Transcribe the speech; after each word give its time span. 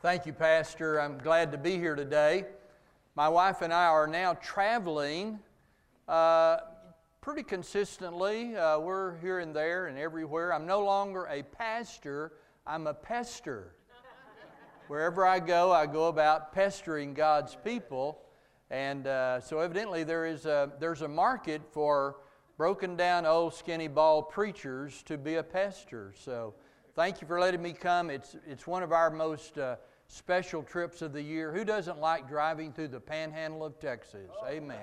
Thank 0.00 0.26
you, 0.26 0.32
Pastor. 0.32 1.00
I'm 1.00 1.18
glad 1.18 1.50
to 1.50 1.58
be 1.58 1.72
here 1.76 1.96
today. 1.96 2.44
My 3.16 3.28
wife 3.28 3.62
and 3.62 3.72
I 3.72 3.86
are 3.86 4.06
now 4.06 4.34
traveling 4.34 5.40
uh, 6.06 6.58
pretty 7.20 7.42
consistently. 7.42 8.56
Uh, 8.56 8.78
we're 8.78 9.16
here 9.16 9.40
and 9.40 9.52
there 9.52 9.88
and 9.88 9.98
everywhere. 9.98 10.54
I'm 10.54 10.66
no 10.66 10.84
longer 10.84 11.26
a 11.28 11.42
pastor, 11.42 12.34
I'm 12.64 12.86
a 12.86 12.94
pester. 12.94 13.74
Wherever 14.86 15.26
I 15.26 15.40
go, 15.40 15.72
I 15.72 15.86
go 15.86 16.06
about 16.06 16.52
pestering 16.52 17.12
God's 17.12 17.56
people. 17.64 18.20
And 18.70 19.08
uh, 19.08 19.40
so, 19.40 19.58
evidently, 19.58 20.04
there 20.04 20.26
is 20.26 20.46
a, 20.46 20.70
there's 20.78 21.02
a 21.02 21.08
market 21.08 21.60
for 21.72 22.18
broken 22.56 22.94
down, 22.94 23.26
old, 23.26 23.52
skinny, 23.52 23.88
bald 23.88 24.28
preachers 24.28 25.02
to 25.06 25.18
be 25.18 25.34
a 25.34 25.42
pester. 25.42 26.14
So, 26.16 26.54
thank 26.94 27.20
you 27.20 27.26
for 27.26 27.40
letting 27.40 27.62
me 27.62 27.72
come. 27.72 28.10
It's, 28.10 28.36
it's 28.46 28.64
one 28.64 28.84
of 28.84 28.92
our 28.92 29.10
most 29.10 29.58
uh, 29.58 29.74
special 30.08 30.62
trips 30.62 31.02
of 31.02 31.12
the 31.12 31.22
year. 31.22 31.52
Who 31.52 31.64
doesn't 31.64 32.00
like 32.00 32.28
driving 32.28 32.72
through 32.72 32.88
the 32.88 33.00
panhandle 33.00 33.64
of 33.64 33.78
Texas? 33.78 34.30
Amen. 34.46 34.78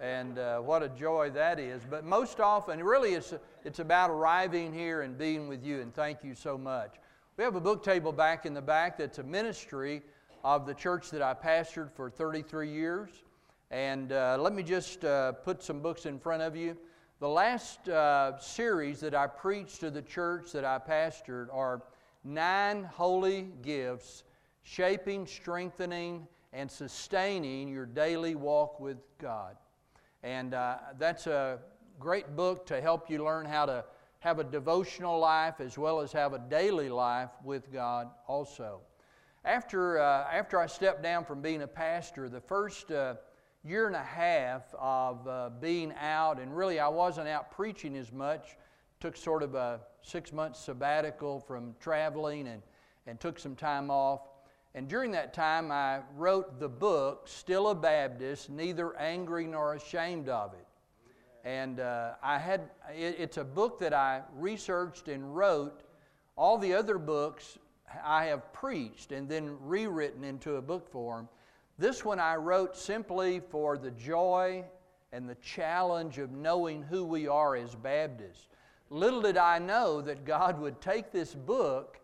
And 0.00 0.38
uh, 0.38 0.60
what 0.60 0.82
a 0.82 0.88
joy 0.88 1.30
that 1.30 1.58
is. 1.58 1.82
But 1.88 2.04
most 2.04 2.40
often, 2.40 2.82
really, 2.82 3.14
it's, 3.14 3.34
it's 3.64 3.78
about 3.78 4.10
arriving 4.10 4.72
here 4.72 5.02
and 5.02 5.16
being 5.16 5.46
with 5.46 5.62
you, 5.62 5.80
and 5.80 5.94
thank 5.94 6.24
you 6.24 6.34
so 6.34 6.56
much. 6.56 6.94
We 7.36 7.44
have 7.44 7.54
a 7.54 7.60
book 7.60 7.84
table 7.84 8.12
back 8.12 8.46
in 8.46 8.54
the 8.54 8.62
back 8.62 8.98
that's 8.98 9.18
a 9.18 9.22
ministry 9.22 10.02
of 10.42 10.66
the 10.66 10.74
church 10.74 11.10
that 11.10 11.22
I 11.22 11.34
pastored 11.34 11.90
for 11.90 12.10
33 12.10 12.70
years. 12.70 13.10
And 13.70 14.12
uh, 14.12 14.38
let 14.40 14.54
me 14.54 14.62
just 14.62 15.04
uh, 15.04 15.32
put 15.32 15.62
some 15.62 15.80
books 15.80 16.06
in 16.06 16.18
front 16.18 16.42
of 16.42 16.56
you. 16.56 16.76
The 17.20 17.28
last 17.28 17.88
uh, 17.88 18.38
series 18.38 19.00
that 19.00 19.14
I 19.14 19.26
preached 19.26 19.80
to 19.80 19.90
the 19.90 20.02
church 20.02 20.52
that 20.52 20.64
I 20.64 20.78
pastored 20.78 21.48
are 21.52 21.82
nine 22.24 22.84
holy 22.84 23.48
gifts 23.62 24.24
shaping, 24.62 25.26
strengthening, 25.26 26.26
and 26.52 26.70
sustaining 26.70 27.68
your 27.68 27.86
daily 27.86 28.34
walk 28.34 28.80
with 28.80 28.98
God. 29.18 29.56
And 30.22 30.54
uh, 30.54 30.76
that's 30.98 31.26
a 31.26 31.58
great 31.98 32.36
book 32.36 32.66
to 32.66 32.80
help 32.80 33.10
you 33.10 33.24
learn 33.24 33.46
how 33.46 33.66
to 33.66 33.84
have 34.20 34.38
a 34.38 34.44
devotional 34.44 35.18
life 35.18 35.60
as 35.60 35.78
well 35.78 36.00
as 36.00 36.12
have 36.12 36.34
a 36.34 36.38
daily 36.38 36.88
life 36.88 37.30
with 37.42 37.72
God 37.72 38.08
also. 38.26 38.80
After, 39.44 39.98
uh, 39.98 40.26
after 40.30 40.60
I 40.60 40.66
stepped 40.66 41.02
down 41.02 41.24
from 41.24 41.40
being 41.40 41.62
a 41.62 41.66
pastor, 41.66 42.28
the 42.28 42.40
first 42.40 42.90
uh, 42.90 43.14
year 43.64 43.86
and 43.86 43.96
a 43.96 44.02
half 44.02 44.62
of 44.78 45.26
uh, 45.26 45.50
being 45.60 45.94
out, 45.98 46.38
and 46.38 46.54
really 46.54 46.78
I 46.78 46.88
wasn't 46.88 47.28
out 47.28 47.50
preaching 47.50 47.96
as 47.96 48.12
much, 48.12 48.56
took 49.00 49.16
sort 49.16 49.42
of 49.42 49.54
a 49.54 49.80
six 50.02 50.32
month 50.32 50.56
sabbatical 50.56 51.40
from 51.40 51.74
traveling 51.80 52.48
and, 52.48 52.62
and 53.06 53.18
took 53.18 53.38
some 53.38 53.56
time 53.56 53.90
off. 53.90 54.20
And 54.74 54.86
during 54.86 55.10
that 55.12 55.34
time, 55.34 55.72
I 55.72 56.00
wrote 56.16 56.60
the 56.60 56.68
book, 56.68 57.26
Still 57.26 57.70
a 57.70 57.74
Baptist, 57.74 58.50
Neither 58.50 58.96
Angry 58.96 59.46
Nor 59.46 59.74
Ashamed 59.74 60.28
of 60.28 60.52
It. 60.52 60.66
And 61.44 61.80
uh, 61.80 62.12
I 62.22 62.38
had, 62.38 62.60
it, 62.94 63.16
it's 63.18 63.38
a 63.38 63.44
book 63.44 63.80
that 63.80 63.94
I 63.94 64.22
researched 64.36 65.08
and 65.08 65.34
wrote. 65.34 65.82
All 66.36 66.58
the 66.58 66.74
other 66.74 66.98
books 66.98 67.58
I 68.04 68.26
have 68.26 68.52
preached 68.52 69.12
and 69.12 69.28
then 69.28 69.56
rewritten 69.60 70.22
into 70.22 70.56
a 70.56 70.62
book 70.62 70.88
form. 70.90 71.28
This 71.78 72.04
one 72.04 72.20
I 72.20 72.36
wrote 72.36 72.76
simply 72.76 73.40
for 73.40 73.78
the 73.78 73.90
joy 73.90 74.64
and 75.12 75.28
the 75.28 75.34
challenge 75.36 76.18
of 76.18 76.30
knowing 76.30 76.82
who 76.82 77.04
we 77.04 77.26
are 77.26 77.56
as 77.56 77.74
Baptists. 77.74 78.46
Little 78.92 79.22
did 79.22 79.36
I 79.36 79.60
know 79.60 80.00
that 80.00 80.24
God 80.24 80.60
would 80.60 80.80
take 80.80 81.12
this 81.12 81.32
book 81.32 82.00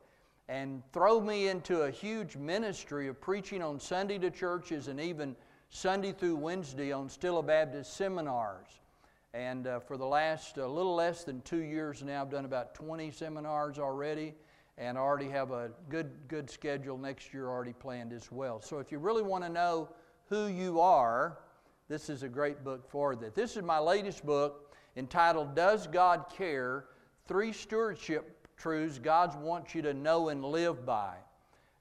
and 0.49 0.85
throw 0.93 1.21
me 1.21 1.49
into 1.49 1.83
a 1.83 1.91
huge 1.91 2.37
ministry 2.37 3.09
of 3.09 3.21
preaching 3.21 3.61
on 3.61 3.81
Sunday 3.81 4.19
to 4.19 4.31
churches 4.31 4.87
and 4.87 5.01
even 5.01 5.35
Sunday 5.69 6.13
through 6.13 6.37
Wednesday 6.37 6.93
on 6.93 7.09
Still 7.09 7.39
a 7.39 7.43
Baptist 7.43 7.97
seminars. 7.97 8.69
And 9.35 9.67
uh, 9.67 9.81
for 9.81 9.97
the 9.97 10.07
last 10.07 10.59
uh, 10.59 10.69
little 10.69 10.95
less 10.95 11.25
than 11.25 11.41
two 11.41 11.63
years 11.65 12.05
now, 12.05 12.23
I've 12.23 12.31
done 12.31 12.45
about 12.45 12.73
20 12.77 13.11
seminars 13.11 13.81
already, 13.81 14.35
and 14.79 14.97
already 14.97 15.29
have 15.29 15.51
a 15.51 15.73
good, 15.89 16.13
good 16.29 16.49
schedule 16.49 16.97
next 16.97 17.35
year 17.35 17.49
already 17.49 17.73
planned 17.73 18.13
as 18.13 18.31
well. 18.31 18.61
So 18.61 18.79
if 18.79 18.93
you 18.93 18.99
really 18.99 19.25
want 19.25 19.43
to 19.43 19.51
know 19.51 19.89
who 20.29 20.47
you 20.47 20.81
are, 20.81 21.39
this 21.89 22.09
is 22.09 22.23
a 22.23 22.29
great 22.29 22.63
book 22.63 22.89
for 22.89 23.17
that. 23.17 23.35
This 23.35 23.57
is 23.57 23.65
my 23.65 23.81
latest 23.81 24.25
book 24.25 24.66
entitled 24.97 25.55
Does 25.55 25.87
God 25.87 26.27
Care? 26.37 26.87
Three 27.29 27.53
Stewardship 27.53 28.33
Truths 28.57 28.99
God 28.99 29.41
wants 29.43 29.75
you 29.75 29.83
to 29.83 29.93
know 29.93 30.31
and 30.31 30.45
live 30.45 30.87
by. 30.87 31.15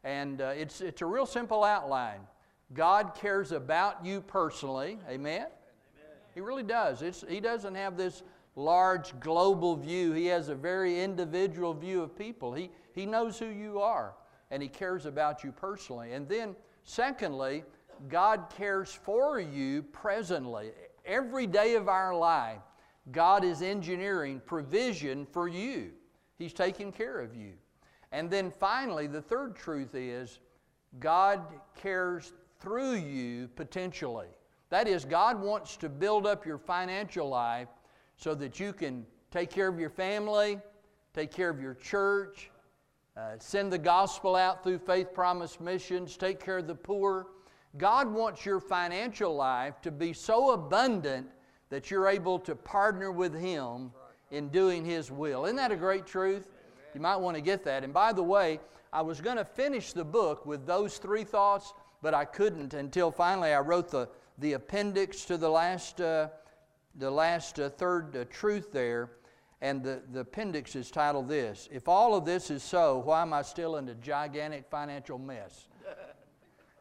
And 0.04 0.42
uh, 0.42 0.54
it's, 0.56 0.82
it's 0.82 1.02
a 1.02 1.06
real 1.06 1.26
simple 1.26 1.64
outline. 1.64 2.20
God 2.74 3.16
cares 3.16 3.52
about 3.52 4.06
you 4.06 4.22
personally. 4.22 5.00
Amen? 5.08 5.42
Amen. 5.42 5.48
He 6.34 6.42
really 6.42 6.64
does. 6.64 7.02
It's, 7.02 7.24
he 7.28 7.40
doesn't 7.40 7.76
have 7.76 7.96
this 7.96 8.24
large 8.56 9.20
global 9.20 9.76
view, 9.76 10.14
He 10.14 10.28
has 10.28 10.50
a 10.50 10.56
very 10.56 11.02
individual 11.02 11.74
view 11.74 12.02
of 12.02 12.18
people. 12.18 12.54
He, 12.54 12.70
he 12.94 13.06
knows 13.06 13.38
who 13.38 13.48
you 13.48 13.80
are, 13.80 14.14
and 14.52 14.62
He 14.64 14.70
cares 14.70 15.06
about 15.06 15.44
you 15.44 15.52
personally. 15.52 16.14
And 16.14 16.28
then, 16.28 16.56
secondly, 16.84 17.64
God 18.10 18.46
cares 18.56 18.92
for 18.92 19.40
you 19.40 19.84
presently. 19.84 20.72
Every 21.06 21.48
day 21.48 21.76
of 21.76 21.88
our 21.88 22.16
life, 22.16 22.62
God 23.12 23.44
is 23.44 23.62
engineering 23.62 24.42
provision 24.46 25.26
for 25.26 25.48
you, 25.48 25.92
He's 26.38 26.54
taking 26.54 26.92
care 26.92 27.20
of 27.20 27.36
you. 27.36 27.54
And 28.12 28.30
then 28.30 28.52
finally, 28.52 29.08
the 29.08 29.22
third 29.22 29.56
truth 29.56 29.94
is 29.94 30.40
God 31.00 31.42
cares 31.76 32.34
through 32.60 32.96
you 32.96 33.50
potentially. 33.56 34.28
That 34.70 34.88
is, 34.88 35.06
God 35.06 35.40
wants 35.40 35.78
to 35.78 35.90
build 35.90 36.26
up 36.26 36.46
your 36.46 36.58
financial 36.58 37.30
life 37.30 37.68
so 38.18 38.34
that 38.36 38.60
you 38.60 38.74
can 38.74 39.06
take 39.32 39.50
care 39.50 39.68
of 39.68 39.80
your 39.80 39.90
family, 39.90 40.60
take 41.14 41.32
care 41.32 41.50
of 41.50 41.62
your 41.62 41.76
church, 41.76 42.50
uh, 43.18 43.36
send 43.38 43.72
the 43.72 43.78
gospel 43.78 44.36
out 44.36 44.64
through 44.64 44.80
Faith 44.80 45.14
Promise 45.14 45.60
Missions, 45.60 46.18
take 46.18 46.40
care 46.40 46.58
of 46.58 46.68
the 46.68 46.76
poor. 46.76 47.28
God 47.78 48.12
wants 48.12 48.46
your 48.46 48.60
financial 48.60 49.36
life 49.36 49.82
to 49.82 49.92
be 49.92 50.14
so 50.14 50.52
abundant 50.52 51.28
that 51.70 51.90
you're 51.90 52.08
able 52.08 52.40
to 52.40 52.56
partner 52.56 53.12
with 53.12 53.34
Him 53.34 53.92
in 54.32 54.50
doing 54.50 54.86
His 54.86 55.12
will. 55.12 55.46
Isn't 55.46 55.58
that 55.58 55.72
a 55.72 55.76
great 55.76 56.06
truth? 56.06 56.48
You 56.94 57.02
might 57.02 57.18
want 57.18 57.36
to 57.36 57.42
get 57.42 57.64
that. 57.66 57.84
And 57.84 57.94
by 57.94 58.14
the 58.14 58.24
way, 58.24 58.60
I 58.94 59.02
was 59.02 59.20
going 59.20 59.38
to 59.38 59.46
finish 59.46 59.92
the 59.92 60.06
book 60.06 60.46
with 60.46 60.66
those 60.66 60.98
three 60.98 61.24
thoughts, 61.24 61.74
but 62.02 62.14
I 62.14 62.24
couldn't 62.26 62.74
until 62.74 63.12
finally 63.12 63.54
I 63.54 63.60
wrote 63.60 63.90
the, 63.90 64.08
the 64.38 64.54
appendix 64.54 65.26
to 65.26 65.38
the 65.38 65.50
last, 65.50 66.00
uh, 66.00 66.30
the 66.96 67.12
last 67.12 67.60
uh, 67.60 67.70
third 67.70 68.16
uh, 68.16 68.26
truth 68.30 68.72
there. 68.72 69.12
And 69.62 69.84
the, 69.84 70.02
the 70.12 70.20
appendix 70.20 70.76
is 70.76 70.92
titled 70.92 71.28
this 71.28 71.68
If 71.72 71.88
all 71.88 72.16
of 72.16 72.26
this 72.26 72.52
is 72.52 72.64
so, 72.64 73.00
why 73.00 73.22
am 73.22 73.34
I 73.34 73.42
still 73.42 73.78
in 73.78 73.90
a 73.90 73.96
gigantic 73.96 74.66
financial 74.70 75.18
mess? 75.18 75.68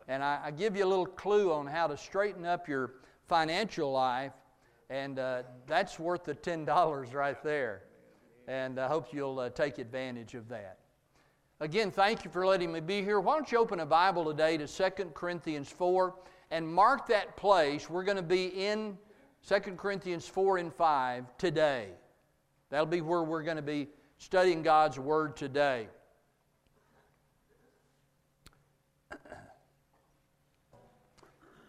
And 0.07 0.23
I, 0.23 0.41
I 0.45 0.51
give 0.51 0.77
you 0.77 0.85
a 0.85 0.87
little 0.87 1.07
clue 1.07 1.53
on 1.53 1.67
how 1.67 1.87
to 1.87 1.97
straighten 1.97 2.45
up 2.45 2.69
your 2.69 2.93
financial 3.27 3.91
life 3.93 4.33
and 4.91 5.19
uh, 5.19 5.43
that's 5.67 5.99
worth 5.99 6.25
the 6.25 6.35
$10 6.35 7.15
right 7.15 7.43
there. 7.43 7.83
And 8.47 8.79
I 8.79 8.89
hope 8.89 9.13
you'll 9.13 9.39
uh, 9.39 9.51
take 9.51 9.79
advantage 9.79 10.35
of 10.35 10.49
that. 10.49 10.79
Again, 11.61 11.91
thank 11.91 12.25
you 12.25 12.31
for 12.31 12.47
letting 12.47 12.73
me 12.73 12.81
be 12.81 13.03
here. 13.03 13.21
Why 13.21 13.35
don't 13.35 13.51
you 13.51 13.59
open 13.59 13.81
a 13.81 13.87
Bible 13.87 14.25
today 14.25 14.57
to 14.59 14.67
2 14.67 14.91
Corinthians 15.15 15.71
4 15.71 16.15
and 16.51 16.69
mark 16.69 17.07
that 17.09 17.37
place. 17.37 17.89
We're 17.89 18.05
going 18.05 18.17
to 18.17 18.23
be 18.23 18.47
in 18.47 18.99
2 19.49 19.61
Corinthians 19.77 20.27
4 20.27 20.59
and 20.59 20.73
5 20.73 21.37
today. 21.39 21.89
That'll 22.71 22.87
be 22.87 23.01
where 23.01 23.23
we're 23.23 23.43
going 23.43 23.57
to 23.57 23.63
be 23.63 23.89
studying 24.19 24.63
God's 24.63 24.99
Word 24.99 25.37
today. 25.37 25.89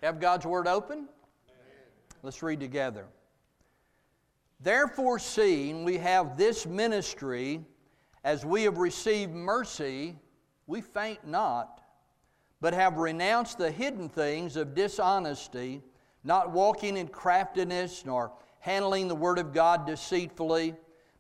Have 0.02 0.20
God's 0.20 0.46
Word 0.46 0.68
open? 0.68 1.08
Let's 2.26 2.42
read 2.42 2.60
together. 2.60 3.06
Therefore, 4.60 5.20
seeing 5.20 5.84
we 5.84 6.00
have 6.00 6.38
this 6.38 6.66
ministry, 6.66 7.64
as 8.24 8.44
we 8.44 8.64
have 8.64 8.80
received 8.80 9.32
mercy, 9.32 10.16
we 10.66 10.82
faint 10.82 11.28
not, 11.28 11.84
but 12.62 12.74
have 12.74 12.98
renounced 12.98 13.60
the 13.60 13.70
hidden 13.70 14.10
things 14.10 14.56
of 14.56 14.74
dishonesty, 14.74 15.84
not 16.24 16.50
walking 16.50 16.98
in 16.98 17.10
craftiness, 17.10 18.04
nor 18.08 18.32
handling 18.58 19.08
the 19.08 19.14
word 19.14 19.38
of 19.38 19.54
God 19.54 19.86
deceitfully, 19.86 20.74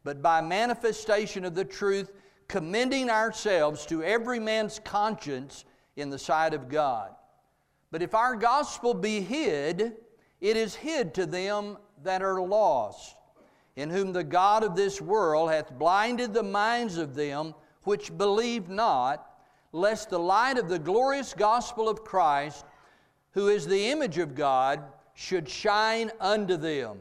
but 0.03 0.23
by 0.23 0.41
manifestation 0.41 1.45
of 1.45 1.53
the 1.53 1.65
truth, 1.65 2.13
commending 2.47 3.11
ourselves 3.11 3.85
to 3.85 4.01
every 4.01 4.39
man's 4.39 4.79
conscience 4.79 5.65
in 5.97 6.09
the 6.09 6.17
sight 6.17 6.55
of 6.55 6.67
God. 6.67 7.11
But 7.91 8.01
if 8.01 8.15
our 8.15 8.35
gospel 8.35 8.95
be 8.95 9.21
hid, 9.21 9.97
it 10.41 10.57
is 10.57 10.75
hid 10.75 11.13
to 11.15 11.25
them 11.25 11.77
that 12.03 12.21
are 12.21 12.41
lost, 12.41 13.15
in 13.75 13.89
whom 13.89 14.13
the 14.13 14.23
God 14.23 14.63
of 14.63 14.75
this 14.75 15.01
world 15.01 15.49
hath 15.49 15.77
blinded 15.77 16.33
the 16.33 16.43
minds 16.43 16.97
of 16.97 17.15
them 17.15 17.53
which 17.83 18.17
believe 18.17 18.69
not, 18.69 19.27
lest 19.71 20.09
the 20.09 20.19
light 20.19 20.57
of 20.57 20.69
the 20.69 20.79
glorious 20.79 21.33
gospel 21.33 21.89
of 21.89 22.03
Christ, 22.03 22.65
who 23.31 23.49
is 23.49 23.67
the 23.67 23.89
image 23.89 24.17
of 24.17 24.35
God, 24.35 24.81
should 25.13 25.49
shine 25.49 26.11
unto 26.19 26.57
them. 26.57 26.99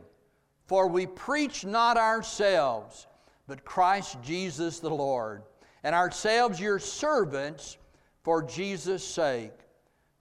For 0.67 0.89
we 0.89 1.07
preach 1.07 1.65
not 1.65 1.97
ourselves, 1.97 3.07
but 3.47 3.65
Christ 3.65 4.19
Jesus 4.23 4.81
the 4.81 4.91
Lord, 4.91 5.43
and 5.83 5.95
ourselves 5.95 6.61
your 6.61 6.79
servants 6.79 7.77
for 8.23 8.43
Jesus' 8.43 9.07
sake. 9.07 9.53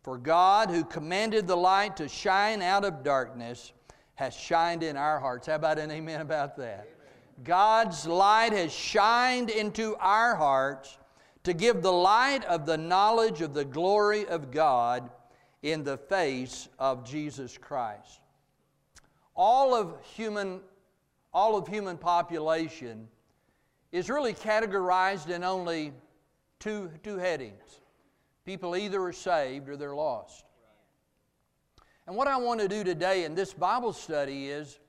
For 0.03 0.17
God, 0.17 0.69
who 0.69 0.83
commanded 0.83 1.47
the 1.47 1.55
light 1.55 1.95
to 1.97 2.09
shine 2.09 2.61
out 2.61 2.83
of 2.83 3.03
darkness, 3.03 3.71
has 4.15 4.33
shined 4.33 4.83
in 4.83 4.97
our 4.97 5.19
hearts. 5.19 5.47
How 5.47 5.55
about 5.55 5.79
an 5.79 5.89
amen 5.91 6.19
about 6.21 6.57
that? 6.57 6.89
God's 7.43 8.05
light 8.05 8.51
has 8.51 8.71
shined 8.71 9.49
into 9.49 9.95
our 9.95 10.35
hearts 10.35 10.97
to 11.45 11.53
give 11.53 11.81
the 11.81 11.91
light 11.91 12.43
of 12.45 12.65
the 12.65 12.77
knowledge 12.77 13.41
of 13.41 13.53
the 13.53 13.65
glory 13.65 14.27
of 14.27 14.51
God 14.51 15.09
in 15.61 15.83
the 15.83 15.97
face 15.97 16.67
of 16.77 17.05
Jesus 17.05 17.57
Christ. 17.57 18.19
All 19.35 19.73
of 19.73 19.95
human, 20.15 20.59
all 21.33 21.57
of 21.57 21.67
human 21.67 21.97
population 21.97 23.07
is 23.91 24.09
really 24.09 24.33
categorized 24.33 25.29
in 25.29 25.43
only 25.43 25.93
two, 26.59 26.91
two 27.03 27.17
headings. 27.17 27.79
People 28.45 28.75
either 28.75 29.01
are 29.03 29.13
saved 29.13 29.69
or 29.69 29.77
they're 29.77 29.95
lost. 29.95 30.45
And 32.05 32.15
what 32.15 32.27
I 32.27 32.37
want 32.37 32.59
to 32.59 32.67
do 32.67 32.83
today 32.83 33.23
in 33.23 33.35
this 33.35 33.53
Bible 33.53 33.93
study 33.93 34.49
is 34.49 34.79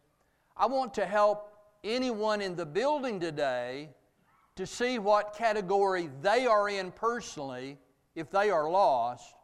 I 0.57 0.67
want 0.67 0.95
to 0.95 1.07
help 1.07 1.53
anyone 1.85 2.41
in 2.41 2.57
the 2.57 2.67
building 2.67 3.21
today 3.21 3.91
to 4.57 4.67
see 4.67 4.99
what 4.99 5.37
category 5.37 6.11
they 6.23 6.47
are 6.47 6.69
in 6.69 6.91
personally 6.93 7.79
if 8.15 8.31
they 8.31 8.51
are 8.51 8.71
lost, 8.71 9.35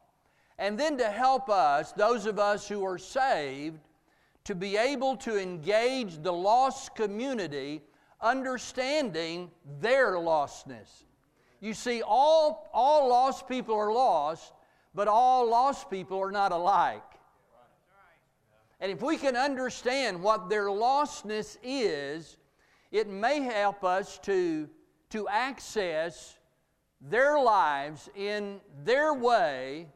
and 0.59 0.79
then 0.79 0.97
to 0.99 1.11
help 1.11 1.49
us, 1.49 1.93
those 1.93 2.27
of 2.27 2.39
us 2.39 2.69
who 2.69 2.85
are 2.85 2.99
saved, 2.99 3.81
to 4.45 4.55
be 4.55 4.77
able 4.77 5.17
to 5.17 5.41
engage 5.41 6.23
the 6.23 6.33
lost 6.33 6.95
community 6.95 7.83
understanding 8.21 9.51
their 9.81 10.13
lostness. 10.13 11.05
You 11.61 11.75
see, 11.75 12.03
all, 12.03 12.71
all 12.73 13.09
lost 13.09 13.49
people 13.49 13.75
are 13.75 13.93
lost, 13.93 14.53
but 14.95 15.09
all 15.09 15.49
lost 15.49 15.91
people 15.91 16.19
are 16.19 16.33
not 16.33 16.53
alike. 16.53 17.03
And 18.81 18.91
if 18.91 19.03
we 19.03 19.19
can 19.19 19.37
understand 19.37 20.23
what 20.23 20.49
their 20.49 20.67
lostness 20.67 21.59
is, 21.63 22.39
it 22.91 23.09
may 23.09 23.41
help 23.41 23.85
us 23.85 24.19
to, 24.21 24.69
to 25.11 25.29
access 25.29 26.39
their 27.01 27.39
lives 27.39 28.09
in 28.17 28.61
their 28.85 29.13
way 29.13 29.87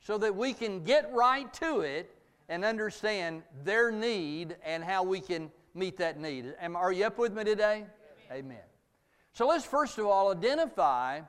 so 0.00 0.18
that 0.18 0.34
we 0.36 0.52
can 0.52 0.84
get 0.84 1.10
right 1.12 1.50
to 1.54 1.80
it 1.80 2.14
and 2.50 2.64
understand 2.64 3.42
their 3.64 3.90
need 3.90 4.56
and 4.62 4.84
how 4.84 5.02
we 5.02 5.20
can 5.20 5.50
meet 5.74 5.96
that 5.96 6.20
need. 6.20 6.54
Am, 6.60 6.76
are 6.76 6.92
you 6.92 7.06
up 7.06 7.18
with 7.18 7.32
me 7.32 7.44
today? 7.44 7.86
Amen. 8.30 8.44
Amen. 8.44 8.73
So 9.34 9.48
let's 9.48 9.64
first 9.64 9.98
of 9.98 10.06
all 10.06 10.30
identify 10.30 11.20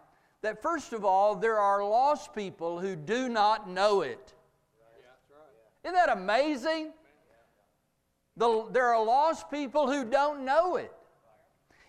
that, 0.42 0.62
first 0.62 0.94
of 0.94 1.04
all, 1.04 1.36
there 1.36 1.58
are 1.58 1.84
lost 1.84 2.36
people 2.36 2.80
who 2.80 2.96
do 2.96 3.28
not 3.30 3.68
know 3.68 4.02
it. 4.02 4.34
Isn't 5.84 5.96
that 5.96 6.16
amazing? 6.16 6.92
The, 8.38 8.68
there 8.72 8.94
are 8.94 9.04
lost 9.04 9.50
people 9.50 9.92
who 9.92 10.06
don't 10.06 10.46
know 10.46 10.76
it. 10.76 10.92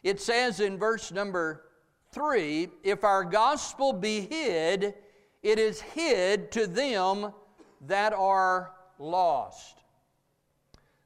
It 0.02 0.20
says 0.20 0.60
in 0.60 0.78
verse 0.78 1.12
number 1.12 1.66
three 2.12 2.68
if 2.82 3.04
our 3.04 3.22
gospel 3.22 3.92
be 3.92 4.22
hid, 4.22 4.94
it 5.42 5.58
is 5.58 5.80
hid 5.82 6.50
to 6.52 6.66
them 6.66 7.32
that 7.82 8.14
are 8.14 8.72
lost. 8.98 9.82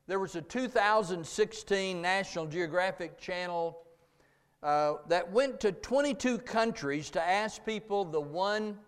There 0.06 0.20
was 0.20 0.36
a 0.36 0.42
2016 0.42 2.00
National 2.00 2.46
Geographic 2.46 3.18
Channel 3.18 3.76
uh, 4.62 4.94
that 5.08 5.30
went 5.30 5.60
to 5.60 5.72
22 5.72 6.38
countries 6.38 7.10
to 7.10 7.22
ask 7.22 7.64
people 7.64 8.04
the 8.04 8.20
one 8.20 8.78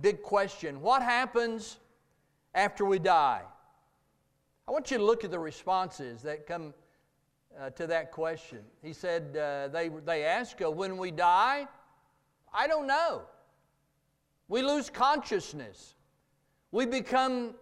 big 0.00 0.22
question 0.22 0.80
what 0.80 1.02
happens 1.02 1.78
after 2.54 2.84
we 2.84 2.98
die? 2.98 3.42
I 4.66 4.70
want 4.70 4.90
you 4.90 4.98
to 4.98 5.04
look 5.04 5.24
at 5.24 5.30
the 5.30 5.38
responses 5.38 6.22
that 6.22 6.46
come 6.46 6.72
uh, 7.60 7.70
to 7.70 7.86
that 7.86 8.10
question. 8.10 8.60
He 8.82 8.92
said, 8.92 9.36
uh, 9.36 9.68
they, 9.68 9.88
they 9.88 10.24
asked, 10.24 10.62
uh, 10.62 10.70
when 10.70 10.96
we 10.96 11.10
die, 11.10 11.68
I 12.52 12.66
don't 12.66 12.86
know. 12.86 13.22
We 14.48 14.62
lose 14.62 14.90
consciousness. 14.90 15.94
We 16.72 16.86
become 16.86 17.54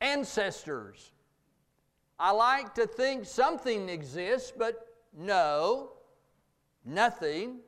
ancestors. 0.00 1.12
I 2.18 2.30
like 2.30 2.74
to 2.76 2.86
think 2.86 3.26
something 3.26 3.88
exists, 3.88 4.52
but 4.56 4.86
no, 5.16 5.92
nothing. 6.86 7.58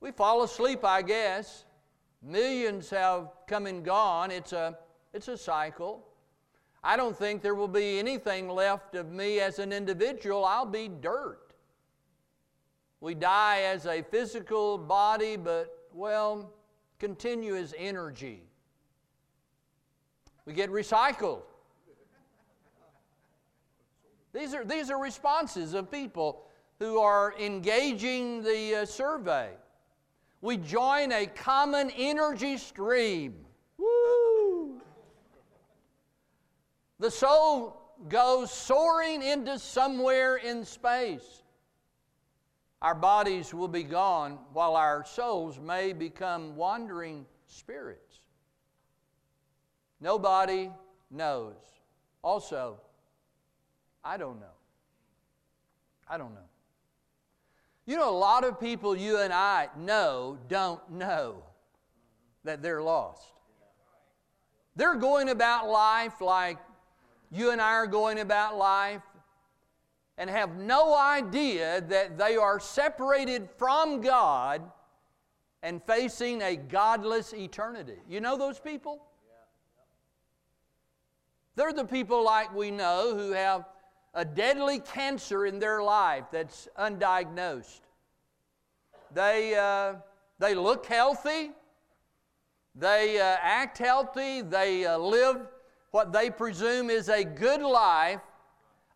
We 0.00 0.10
fall 0.10 0.42
asleep, 0.42 0.84
I 0.84 1.00
guess. 1.00 1.64
Millions 2.20 2.90
have 2.90 3.28
come 3.46 3.66
and 3.66 3.84
gone. 3.84 4.30
It's 4.30 4.52
a, 4.52 4.76
it's 5.12 5.28
a 5.28 5.38
cycle. 5.38 6.06
I 6.82 6.96
don't 6.96 7.16
think 7.16 7.40
there 7.40 7.54
will 7.54 7.68
be 7.68 7.98
anything 7.98 8.48
left 8.48 8.94
of 8.94 9.10
me 9.10 9.40
as 9.40 9.58
an 9.58 9.72
individual. 9.72 10.44
I'll 10.44 10.66
be 10.66 10.88
dirt. 10.88 11.54
We 13.00 13.14
die 13.14 13.62
as 13.62 13.86
a 13.86 14.02
physical 14.02 14.76
body, 14.76 15.36
but, 15.36 15.88
well, 15.92 16.52
continue 16.98 17.56
as 17.56 17.74
energy. 17.78 18.42
We 20.46 20.52
get 20.52 20.70
recycled. 20.70 21.42
These 24.34 24.52
are, 24.52 24.64
these 24.64 24.90
are 24.90 25.00
responses 25.00 25.74
of 25.74 25.90
people 25.90 26.43
who 26.78 26.98
are 26.98 27.34
engaging 27.38 28.42
the 28.42 28.82
uh, 28.82 28.84
survey. 28.84 29.50
We 30.40 30.56
join 30.56 31.12
a 31.12 31.26
common 31.26 31.90
energy 31.96 32.58
stream. 32.58 33.34
The 36.98 37.10
soul 37.10 37.80
goes 38.08 38.52
soaring 38.52 39.22
into 39.22 39.58
somewhere 39.58 40.36
in 40.36 40.64
space. 40.64 41.42
Our 42.82 42.94
bodies 42.94 43.54
will 43.54 43.68
be 43.68 43.82
gone 43.82 44.38
while 44.52 44.76
our 44.76 45.04
souls 45.06 45.58
may 45.58 45.92
become 45.92 46.54
wandering 46.56 47.24
spirits. 47.46 48.20
Nobody 50.00 50.70
knows. 51.10 51.54
Also, 52.22 52.78
I 54.04 54.18
don't 54.18 54.38
know. 54.38 54.46
I 56.06 56.18
don't 56.18 56.34
know. 56.34 56.48
You 57.86 57.96
know, 57.96 58.08
a 58.08 58.16
lot 58.16 58.44
of 58.44 58.58
people 58.58 58.96
you 58.96 59.18
and 59.18 59.32
I 59.32 59.68
know 59.76 60.38
don't 60.48 60.80
know 60.90 61.42
that 62.44 62.62
they're 62.62 62.82
lost. 62.82 63.32
They're 64.76 64.94
going 64.94 65.28
about 65.28 65.68
life 65.68 66.20
like 66.20 66.58
you 67.30 67.50
and 67.50 67.60
I 67.60 67.72
are 67.72 67.86
going 67.86 68.20
about 68.20 68.56
life 68.56 69.02
and 70.16 70.30
have 70.30 70.56
no 70.56 70.96
idea 70.96 71.80
that 71.88 72.16
they 72.16 72.36
are 72.36 72.58
separated 72.58 73.48
from 73.58 74.00
God 74.00 74.62
and 75.62 75.82
facing 75.82 76.42
a 76.42 76.56
godless 76.56 77.32
eternity. 77.32 77.98
You 78.08 78.20
know 78.20 78.36
those 78.36 78.58
people? 78.58 79.02
They're 81.56 81.72
the 81.72 81.84
people 81.84 82.24
like 82.24 82.54
we 82.54 82.70
know 82.70 83.16
who 83.16 83.32
have 83.32 83.64
a 84.14 84.24
deadly 84.24 84.78
cancer 84.78 85.46
in 85.46 85.58
their 85.58 85.82
life 85.82 86.24
that's 86.30 86.68
undiagnosed. 86.78 87.80
They, 89.12 89.54
uh, 89.54 89.94
they 90.38 90.54
look 90.54 90.86
healthy, 90.86 91.50
they 92.74 93.20
uh, 93.20 93.36
act 93.40 93.78
healthy, 93.78 94.42
they 94.42 94.86
uh, 94.86 94.98
live 94.98 95.46
what 95.90 96.12
they 96.12 96.30
presume 96.30 96.90
is 96.90 97.08
a 97.08 97.22
good 97.22 97.60
life, 97.60 98.20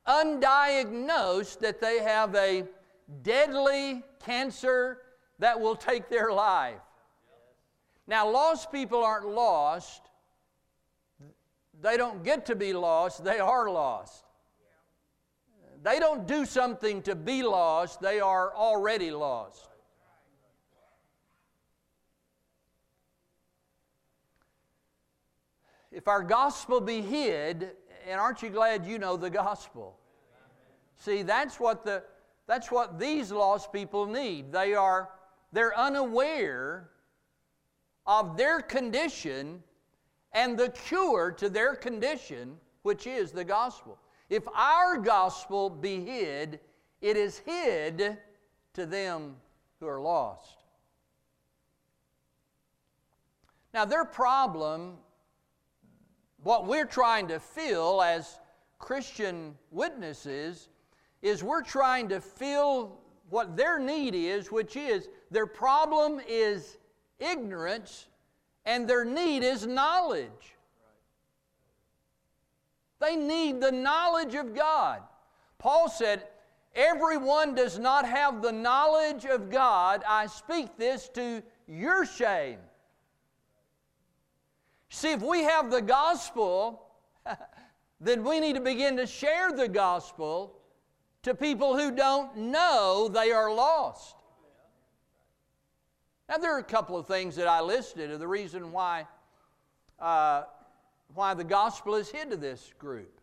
undiagnosed 0.06 1.60
that 1.60 1.80
they 1.80 1.98
have 1.98 2.34
a 2.34 2.64
deadly 3.22 4.02
cancer 4.24 4.98
that 5.38 5.60
will 5.60 5.76
take 5.76 6.08
their 6.08 6.32
life. 6.32 6.80
Now, 8.08 8.28
lost 8.28 8.72
people 8.72 9.04
aren't 9.04 9.28
lost. 9.28 10.02
They 11.80 11.96
don't 11.96 12.24
get 12.24 12.46
to 12.46 12.56
be 12.56 12.72
lost, 12.72 13.22
they 13.22 13.38
are 13.38 13.70
lost. 13.70 14.24
They 15.82 15.98
don't 15.98 16.26
do 16.26 16.44
something 16.44 17.02
to 17.02 17.14
be 17.14 17.42
lost, 17.42 18.00
they 18.00 18.20
are 18.20 18.54
already 18.54 19.10
lost. 19.10 19.68
if 25.98 26.06
our 26.06 26.22
gospel 26.22 26.80
be 26.80 27.00
hid, 27.00 27.72
and 28.08 28.20
aren't 28.20 28.40
you 28.40 28.50
glad 28.50 28.86
you 28.86 28.98
know 28.98 29.16
the 29.16 29.30
gospel? 29.30 29.98
See, 30.96 31.22
that's 31.22 31.58
what 31.58 31.84
the 31.84 32.04
that's 32.46 32.70
what 32.70 32.98
these 32.98 33.30
lost 33.30 33.72
people 33.72 34.06
need. 34.06 34.52
They 34.52 34.74
are 34.74 35.10
they're 35.52 35.76
unaware 35.76 36.90
of 38.06 38.36
their 38.36 38.60
condition 38.60 39.62
and 40.32 40.58
the 40.58 40.68
cure 40.70 41.32
to 41.32 41.48
their 41.48 41.74
condition, 41.74 42.56
which 42.82 43.06
is 43.06 43.32
the 43.32 43.44
gospel. 43.44 43.98
If 44.28 44.46
our 44.54 44.98
gospel 44.98 45.70
be 45.70 46.04
hid, 46.04 46.60
it 47.00 47.16
is 47.16 47.38
hid 47.38 48.18
to 48.74 48.86
them 48.86 49.36
who 49.80 49.86
are 49.86 50.00
lost. 50.00 50.56
Now, 53.72 53.84
their 53.84 54.04
problem, 54.04 54.96
what 56.42 56.66
we're 56.66 56.86
trying 56.86 57.28
to 57.28 57.38
fill 57.38 58.02
as 58.02 58.38
Christian 58.78 59.56
witnesses, 59.70 60.68
is 61.22 61.42
we're 61.42 61.62
trying 61.62 62.08
to 62.08 62.20
fill 62.20 62.98
what 63.30 63.56
their 63.56 63.78
need 63.78 64.14
is, 64.14 64.50
which 64.50 64.76
is 64.76 65.08
their 65.30 65.46
problem 65.46 66.20
is 66.26 66.78
ignorance 67.18 68.06
and 68.64 68.88
their 68.88 69.04
need 69.04 69.42
is 69.42 69.66
knowledge. 69.66 70.56
They 73.00 73.16
need 73.16 73.60
the 73.60 73.72
knowledge 73.72 74.34
of 74.34 74.54
God. 74.54 75.02
Paul 75.58 75.88
said, 75.88 76.24
Everyone 76.74 77.54
does 77.54 77.78
not 77.78 78.06
have 78.06 78.42
the 78.42 78.52
knowledge 78.52 79.24
of 79.24 79.50
God. 79.50 80.04
I 80.06 80.26
speak 80.26 80.76
this 80.76 81.08
to 81.10 81.42
your 81.66 82.06
shame. 82.06 82.58
See, 84.90 85.12
if 85.12 85.22
we 85.22 85.42
have 85.42 85.70
the 85.70 85.82
gospel, 85.82 86.82
then 88.00 88.22
we 88.22 88.40
need 88.40 88.54
to 88.54 88.60
begin 88.60 88.96
to 88.96 89.06
share 89.06 89.52
the 89.52 89.68
gospel 89.68 90.58
to 91.22 91.34
people 91.34 91.76
who 91.76 91.90
don't 91.90 92.36
know 92.36 93.10
they 93.12 93.32
are 93.32 93.52
lost. 93.52 94.14
Now, 96.28 96.36
there 96.36 96.54
are 96.54 96.60
a 96.60 96.64
couple 96.64 96.96
of 96.96 97.06
things 97.06 97.36
that 97.36 97.48
I 97.48 97.60
listed 97.60 98.10
of 98.10 98.18
the 98.20 98.28
reason 98.28 98.70
why, 98.70 99.06
uh, 99.98 100.42
why 101.14 101.34
the 101.34 101.44
gospel 101.44 101.94
is 101.94 102.10
hid 102.10 102.30
to 102.30 102.36
this 102.36 102.72
group. 102.78 103.20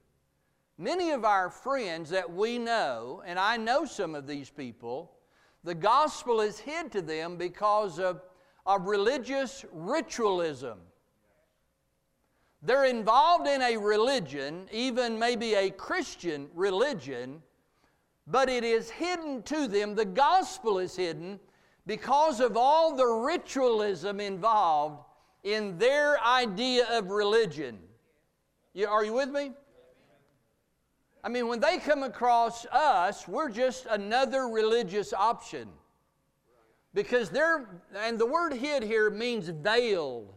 Many 0.78 1.12
of 1.12 1.24
our 1.24 1.50
friends 1.50 2.10
that 2.10 2.32
we 2.32 2.58
know, 2.58 3.24
and 3.26 3.40
I 3.40 3.56
know 3.58 3.86
some 3.86 4.14
of 4.14 4.28
these 4.28 4.50
people, 4.50 5.12
the 5.64 5.76
gospel 5.76 6.42
is 6.42 6.60
hid 6.60 6.92
to 6.92 7.02
them 7.02 7.38
because 7.38 7.98
of, 7.98 8.22
of 8.66 8.86
religious 8.86 9.66
ritualism. 9.72 10.80
They're 12.62 12.86
involved 12.86 13.48
in 13.48 13.62
a 13.62 13.78
religion, 13.78 14.68
even 14.72 15.18
maybe 15.18 15.54
a 15.54 15.70
Christian 15.70 16.50
religion, 16.54 17.42
but 18.28 18.50
it 18.50 18.64
is 18.64 18.90
hidden 18.90 19.44
to 19.44 19.68
them. 19.68 19.96
The 19.96 20.06
gospel 20.06 20.80
is 20.80 20.96
hidden 20.96 21.40
because 21.86 22.40
of 22.40 22.58
all 22.58 22.96
the 22.96 23.06
ritualism 23.06 24.20
involved 24.20 25.04
in 25.46 25.78
their 25.78 26.20
idea 26.22 26.86
of 26.92 27.12
religion. 27.12 27.78
You, 28.74 28.88
are 28.88 29.06
you 29.06 29.14
with 29.14 29.30
me? 29.30 29.52
I 31.24 31.30
mean, 31.30 31.48
when 31.48 31.60
they 31.60 31.78
come 31.78 32.04
across 32.04 32.66
us, 32.66 33.28
we're 33.28 33.50
just 33.50 33.86
another 33.86 34.48
religious 34.48 35.14
option. 35.14 35.70
Because 36.94 37.30
they're, 37.30 37.82
and 37.96 38.18
the 38.18 38.26
word 38.26 38.54
hid 38.54 38.84
here 38.84 39.10
means 39.10 39.50
veiled. 39.50 40.34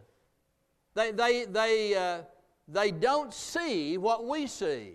They, 0.93 1.11
they, 1.11 1.45
they, 1.45 1.95
uh, 1.95 2.21
they 2.67 2.91
don't 2.91 3.33
see 3.33 3.97
what 3.97 4.25
we 4.25 4.45
see. 4.45 4.93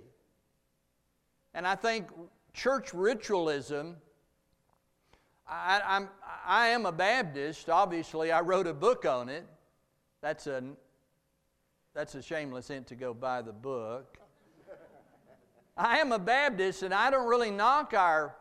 And 1.55 1.67
I 1.67 1.75
think 1.75 2.09
church 2.53 2.95
ritualism, 2.95 3.97
I, 5.49 5.81
I'm, 5.85 6.09
I 6.47 6.69
am 6.69 6.87
a 6.87 6.93
Baptist. 6.93 7.69
Obviously, 7.69 8.31
I 8.31 8.43
wrote 8.43 8.69
a 8.69 8.75
book 8.75 9.05
on 9.05 9.29
it. 9.29 9.47
That's 10.25 10.47
a, 10.47 10.63
that's 11.93 12.15
a 12.15 12.23
shameless 12.23 12.69
hint 12.69 12.87
to 12.87 12.95
go 12.95 13.13
buy 13.13 13.43
the 13.43 13.53
book. 13.53 14.17
I 15.77 15.99
am 15.99 16.13
a 16.13 16.19
Baptist, 16.19 16.83
and 16.83 16.95
I 16.95 17.11
don't 17.11 17.29
really 17.29 17.51
knock 17.51 17.93
our, 17.93 18.35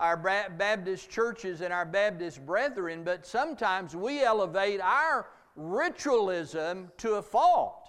our 0.00 0.16
Baptist 0.16 1.08
churches 1.08 1.60
and 1.60 1.72
our 1.72 1.86
Baptist 1.86 2.44
brethren, 2.44 3.04
but 3.04 3.24
sometimes 3.24 3.94
we 3.94 4.20
elevate 4.20 4.80
our 4.80 5.28
ritualism 5.54 6.90
to 6.96 7.14
a 7.14 7.22
fault. 7.22 7.88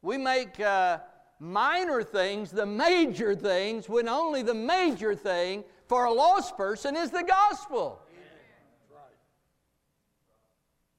We 0.00 0.16
make 0.16 0.58
uh, 0.60 1.00
minor 1.40 2.02
things 2.02 2.50
the 2.50 2.64
major 2.64 3.34
things 3.34 3.86
when 3.86 4.08
only 4.08 4.40
the 4.40 4.54
major 4.54 5.14
thing 5.14 5.64
for 5.88 6.06
a 6.06 6.10
lost 6.10 6.56
person 6.56 6.96
is 6.96 7.10
the 7.10 7.24
gospel. 7.24 8.00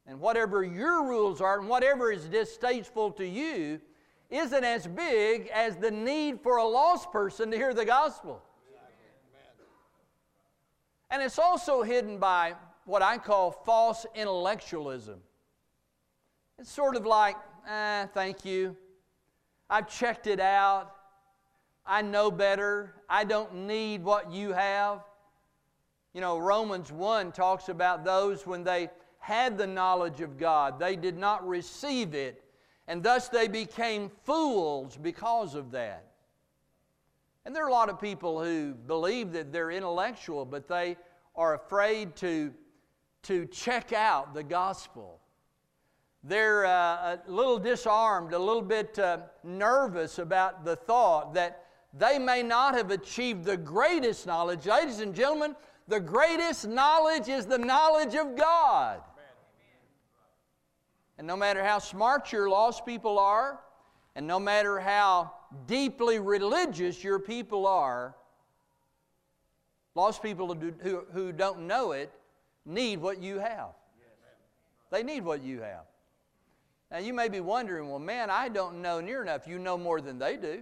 And 0.09 0.19
whatever 0.19 0.63
your 0.63 1.03
rules 1.03 1.39
are 1.39 1.59
and 1.59 1.69
whatever 1.69 2.11
is 2.11 2.25
distasteful 2.25 3.11
to 3.11 3.25
you 3.25 3.79
isn't 4.31 4.63
as 4.63 4.87
big 4.87 5.49
as 5.53 5.75
the 5.75 5.91
need 5.91 6.41
for 6.41 6.57
a 6.57 6.63
lost 6.63 7.11
person 7.11 7.51
to 7.51 7.57
hear 7.57 7.75
the 7.75 7.85
gospel. 7.85 8.41
And 11.11 11.21
it's 11.21 11.37
also 11.37 11.83
hidden 11.83 12.17
by 12.17 12.55
what 12.85 13.03
I 13.03 13.19
call 13.19 13.51
false 13.51 14.07
intellectualism. 14.15 15.19
It's 16.57 16.71
sort 16.71 16.95
of 16.95 17.05
like, 17.05 17.35
eh, 17.67 18.07
thank 18.07 18.43
you. 18.43 18.75
I've 19.69 19.87
checked 19.87 20.25
it 20.25 20.39
out. 20.39 20.91
I 21.85 22.01
know 22.01 22.31
better. 22.31 22.95
I 23.07 23.25
don't 23.25 23.67
need 23.67 24.03
what 24.03 24.31
you 24.31 24.53
have. 24.53 25.03
You 26.13 26.21
know, 26.21 26.39
Romans 26.39 26.91
1 26.91 27.31
talks 27.31 27.69
about 27.69 28.03
those 28.03 28.47
when 28.47 28.63
they 28.63 28.89
had 29.19 29.57
the 29.57 29.67
knowledge 29.67 30.21
of 30.21 30.37
God, 30.37 30.79
they 30.79 30.95
did 30.95 31.17
not 31.17 31.47
receive 31.47 32.15
it, 32.15 32.43
and 32.87 33.03
thus 33.03 33.29
they 33.29 33.47
became 33.47 34.09
fools 34.23 34.97
because 34.97 35.53
of 35.53 35.71
that. 35.71 36.05
And 37.45 37.55
there 37.55 37.63
are 37.63 37.69
a 37.69 37.73
lot 37.73 37.89
of 37.89 37.99
people 37.99 38.43
who 38.43 38.73
believe 38.73 39.31
that 39.33 39.51
they're 39.51 39.71
intellectual, 39.71 40.45
but 40.45 40.67
they 40.67 40.97
are 41.35 41.55
afraid 41.55 42.15
to 42.17 42.53
to 43.23 43.45
check 43.47 43.93
out 43.93 44.33
the 44.33 44.43
gospel. 44.43 45.19
They're 46.23 46.65
uh, 46.65 47.17
a 47.17 47.19
little 47.27 47.59
disarmed, 47.59 48.33
a 48.33 48.39
little 48.39 48.61
bit 48.61 48.97
uh, 48.99 49.19
nervous 49.43 50.19
about 50.19 50.65
the 50.65 50.75
thought 50.75 51.33
that 51.33 51.65
they 51.93 52.19
may 52.19 52.43
not 52.43 52.75
have 52.75 52.91
achieved 52.91 53.45
the 53.45 53.57
greatest 53.57 54.27
knowledge. 54.27 54.65
Ladies 54.65 54.99
and 54.99 55.15
gentlemen, 55.15 55.55
the 55.87 55.99
greatest 55.99 56.67
knowledge 56.67 57.29
is 57.29 57.45
the 57.45 57.57
knowledge 57.57 58.15
of 58.15 58.35
God. 58.35 59.01
And 61.19 61.27
no 61.27 61.35
matter 61.35 61.61
how 61.61 61.79
smart 61.79 62.31
your 62.31 62.49
lost 62.49 62.85
people 62.85 63.19
are, 63.19 63.59
and 64.15 64.25
no 64.25 64.39
matter 64.39 64.79
how 64.79 65.33
deeply 65.67 66.17
religious 66.17 67.03
your 67.03 67.19
people 67.19 67.67
are, 67.67 68.15
lost 69.95 70.23
people 70.23 70.55
who, 70.81 71.03
who 71.11 71.33
don't 71.33 71.67
know 71.67 71.91
it 71.91 72.09
need 72.65 73.01
what 73.01 73.21
you 73.21 73.37
have. 73.37 73.71
They 74.91 75.03
need 75.03 75.25
what 75.25 75.43
you 75.43 75.59
have. 75.59 75.83
Now, 76.89 76.99
you 76.99 77.13
may 77.13 77.27
be 77.27 77.41
wondering, 77.41 77.89
well, 77.89 77.99
man, 77.99 78.29
I 78.29 78.47
don't 78.47 78.81
know 78.81 79.01
near 79.01 79.21
enough. 79.21 79.45
You 79.45 79.59
know 79.59 79.77
more 79.77 79.99
than 79.99 80.19
they 80.19 80.37
do. 80.37 80.61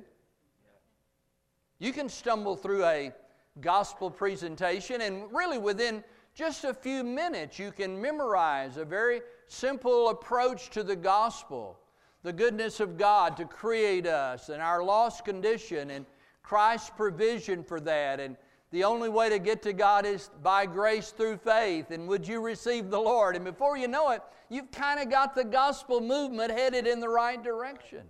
You 1.77 1.93
can 1.93 2.09
stumble 2.09 2.55
through 2.55 2.83
a 2.83 3.13
gospel 3.61 4.09
presentation, 4.09 5.01
and 5.01 5.31
really 5.31 5.59
within 5.59 6.03
just 6.37 6.63
a 6.63 6.73
few 6.73 7.03
minutes, 7.03 7.57
you 7.57 7.71
can 7.71 7.99
memorize 7.99 8.77
a 8.77 8.85
very 8.85 9.21
simple 9.47 10.09
approach 10.09 10.69
to 10.69 10.83
the 10.83 10.95
gospel 10.95 11.79
the 12.23 12.33
goodness 12.33 12.79
of 12.79 12.97
God 12.97 13.37
to 13.37 13.45
create 13.45 14.05
us 14.05 14.49
and 14.49 14.61
our 14.61 14.83
lost 14.83 15.23
condition 15.23 15.91
and 15.91 16.05
Christ's 16.43 16.89
provision 16.89 17.63
for 17.63 17.79
that 17.81 18.19
and 18.19 18.35
the 18.71 18.83
only 18.83 19.07
way 19.07 19.29
to 19.29 19.39
get 19.39 19.61
to 19.61 19.71
God 19.71 20.05
is 20.05 20.29
by 20.43 20.65
grace 20.65 21.11
through 21.11 21.37
faith. 21.37 21.91
And 21.91 22.05
would 22.09 22.27
you 22.27 22.41
receive 22.41 22.89
the 22.89 22.99
Lord? 22.99 23.37
And 23.37 23.45
before 23.45 23.77
you 23.77 23.87
know 23.87 24.09
it, 24.11 24.21
you've 24.49 24.71
kind 24.71 24.99
of 24.99 25.09
got 25.09 25.35
the 25.35 25.45
gospel 25.45 26.01
movement 26.01 26.51
headed 26.51 26.85
in 26.85 26.99
the 26.99 27.07
right 27.07 27.41
direction. 27.41 28.01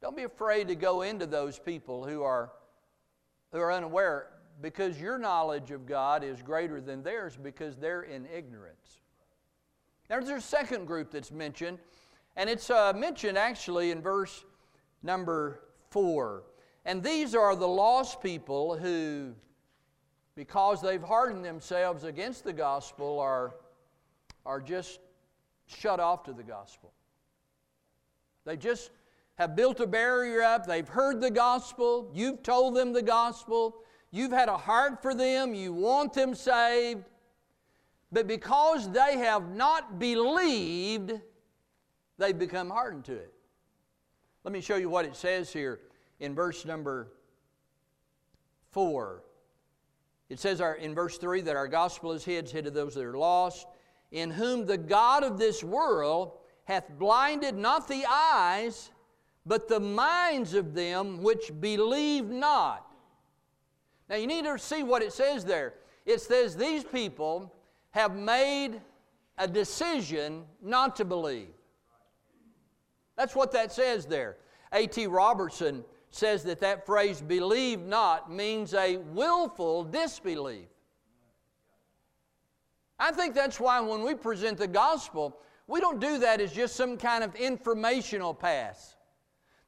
Don't 0.00 0.16
be 0.16 0.22
afraid 0.22 0.68
to 0.68 0.74
go 0.74 1.02
into 1.02 1.26
those 1.26 1.58
people 1.58 2.02
who 2.02 2.22
are, 2.22 2.50
who 3.52 3.58
are 3.58 3.72
unaware 3.72 4.28
because 4.60 5.00
your 5.00 5.18
knowledge 5.18 5.70
of 5.70 5.86
God 5.86 6.22
is 6.22 6.42
greater 6.42 6.80
than 6.80 7.02
theirs 7.02 7.38
because 7.40 7.76
they're 7.76 8.02
in 8.02 8.26
ignorance. 8.26 9.00
Now, 10.10 10.20
there's 10.20 10.44
a 10.44 10.46
second 10.46 10.86
group 10.86 11.10
that's 11.10 11.32
mentioned, 11.32 11.78
and 12.36 12.50
it's 12.50 12.70
uh, 12.70 12.92
mentioned 12.94 13.38
actually 13.38 13.90
in 13.90 14.02
verse 14.02 14.44
number 15.02 15.60
4. 15.90 16.42
And 16.84 17.02
these 17.02 17.34
are 17.34 17.54
the 17.56 17.68
lost 17.68 18.20
people 18.20 18.76
who, 18.76 19.32
because 20.34 20.82
they've 20.82 21.02
hardened 21.02 21.44
themselves 21.44 22.04
against 22.04 22.44
the 22.44 22.52
gospel, 22.52 23.20
are, 23.20 23.54
are 24.44 24.60
just 24.60 25.00
shut 25.66 26.00
off 26.00 26.24
to 26.24 26.32
the 26.32 26.42
gospel. 26.42 26.92
They 28.44 28.56
just 28.56 28.90
have 29.36 29.54
built 29.56 29.80
a 29.80 29.86
barrier 29.86 30.42
up. 30.42 30.66
They've 30.66 30.88
heard 30.88 31.20
the 31.20 31.30
gospel. 31.30 32.10
You've 32.12 32.42
told 32.42 32.74
them 32.74 32.92
the 32.92 33.02
gospel. 33.02 33.76
You've 34.12 34.30
had 34.30 34.50
a 34.50 34.58
heart 34.58 35.00
for 35.00 35.14
them. 35.14 35.54
You 35.54 35.72
want 35.72 36.12
them 36.12 36.34
saved. 36.34 37.04
but 38.12 38.26
because 38.28 38.90
they 38.90 39.16
have 39.16 39.54
not 39.54 39.98
believed, 39.98 41.18
they've 42.18 42.38
become 42.38 42.68
hardened 42.68 43.06
to 43.06 43.14
it. 43.14 43.32
Let 44.44 44.52
me 44.52 44.60
show 44.60 44.76
you 44.76 44.90
what 44.90 45.06
it 45.06 45.16
says 45.16 45.50
here 45.50 45.80
in 46.20 46.34
verse 46.34 46.66
number 46.66 47.08
4. 48.70 49.22
It 50.28 50.38
says 50.38 50.60
our, 50.60 50.74
in 50.74 50.94
verse 50.94 51.16
3 51.16 51.40
that 51.42 51.56
our 51.56 51.68
gospel 51.68 52.12
is 52.12 52.24
hid, 52.24 52.50
hid 52.50 52.66
to 52.66 52.70
those 52.70 52.94
that 52.94 53.04
are 53.04 53.16
lost, 53.16 53.66
in 54.10 54.30
whom 54.30 54.66
the 54.66 54.78
God 54.78 55.24
of 55.24 55.38
this 55.38 55.64
world 55.64 56.32
hath 56.64 56.90
blinded 56.98 57.56
not 57.56 57.88
the 57.88 58.04
eyes, 58.06 58.90
but 59.46 59.68
the 59.68 59.80
minds 59.80 60.52
of 60.52 60.74
them 60.74 61.22
which 61.22 61.50
believe 61.60 62.26
not. 62.28 62.91
Now 64.12 64.18
you 64.18 64.26
need 64.26 64.44
to 64.44 64.58
see 64.58 64.82
what 64.82 65.02
it 65.02 65.14
says 65.14 65.42
there. 65.42 65.72
It 66.04 66.20
says 66.20 66.54
these 66.54 66.84
people 66.84 67.50
have 67.92 68.14
made 68.14 68.78
a 69.38 69.48
decision 69.48 70.44
not 70.60 70.96
to 70.96 71.06
believe. 71.06 71.48
That's 73.16 73.34
what 73.34 73.52
that 73.52 73.72
says 73.72 74.04
there. 74.04 74.36
A.T. 74.74 75.06
Robertson 75.06 75.82
says 76.10 76.42
that 76.42 76.60
that 76.60 76.84
phrase, 76.84 77.22
believe 77.22 77.80
not, 77.80 78.30
means 78.30 78.74
a 78.74 78.98
willful 78.98 79.84
disbelief. 79.84 80.68
I 82.98 83.12
think 83.12 83.34
that's 83.34 83.58
why 83.58 83.80
when 83.80 84.02
we 84.02 84.14
present 84.14 84.58
the 84.58 84.68
gospel, 84.68 85.38
we 85.66 85.80
don't 85.80 86.00
do 86.00 86.18
that 86.18 86.38
as 86.38 86.52
just 86.52 86.76
some 86.76 86.98
kind 86.98 87.24
of 87.24 87.34
informational 87.34 88.34
pass. 88.34 88.94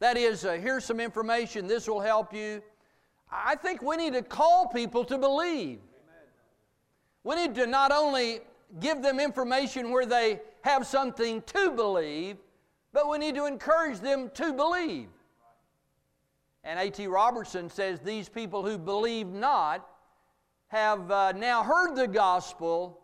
That 0.01 0.19
is, 0.19 0.45
uh, 0.45 0.53
here's 0.53 0.85
some 0.85 1.01
information, 1.01 1.67
this 1.67 1.89
will 1.89 2.01
help 2.01 2.35
you. 2.35 2.61
I 3.35 3.57
think 3.57 3.83
we 3.83 3.97
need 3.97 4.13
to 4.13 4.23
call 4.23 4.69
people 4.69 5.05
to 5.07 5.19
believe. 5.19 5.81
We 7.25 7.35
need 7.35 7.55
to 7.57 7.67
not 7.67 7.91
only 7.91 8.41
give 8.81 9.03
them 9.03 9.19
information 9.19 9.91
where 9.91 10.07
they 10.07 10.41
have 10.63 10.87
something 10.87 11.43
to 11.43 11.71
believe, 11.73 12.37
but 12.93 13.09
we 13.09 13.19
need 13.19 13.35
to 13.35 13.47
encourage 13.47 13.99
them 13.99 14.31
to 14.35 14.53
believe. 14.53 15.09
And 16.63 16.79
A.T. 16.79 17.07
Robertson 17.09 17.69
says 17.69 18.01
these 18.01 18.29
people 18.29 18.65
who 18.65 18.79
believe 18.79 19.27
not 19.27 19.87
have 20.69 21.11
uh, 21.11 21.33
now 21.33 21.63
heard 21.63 21.95
the 21.95 22.09
gospel, 22.09 23.01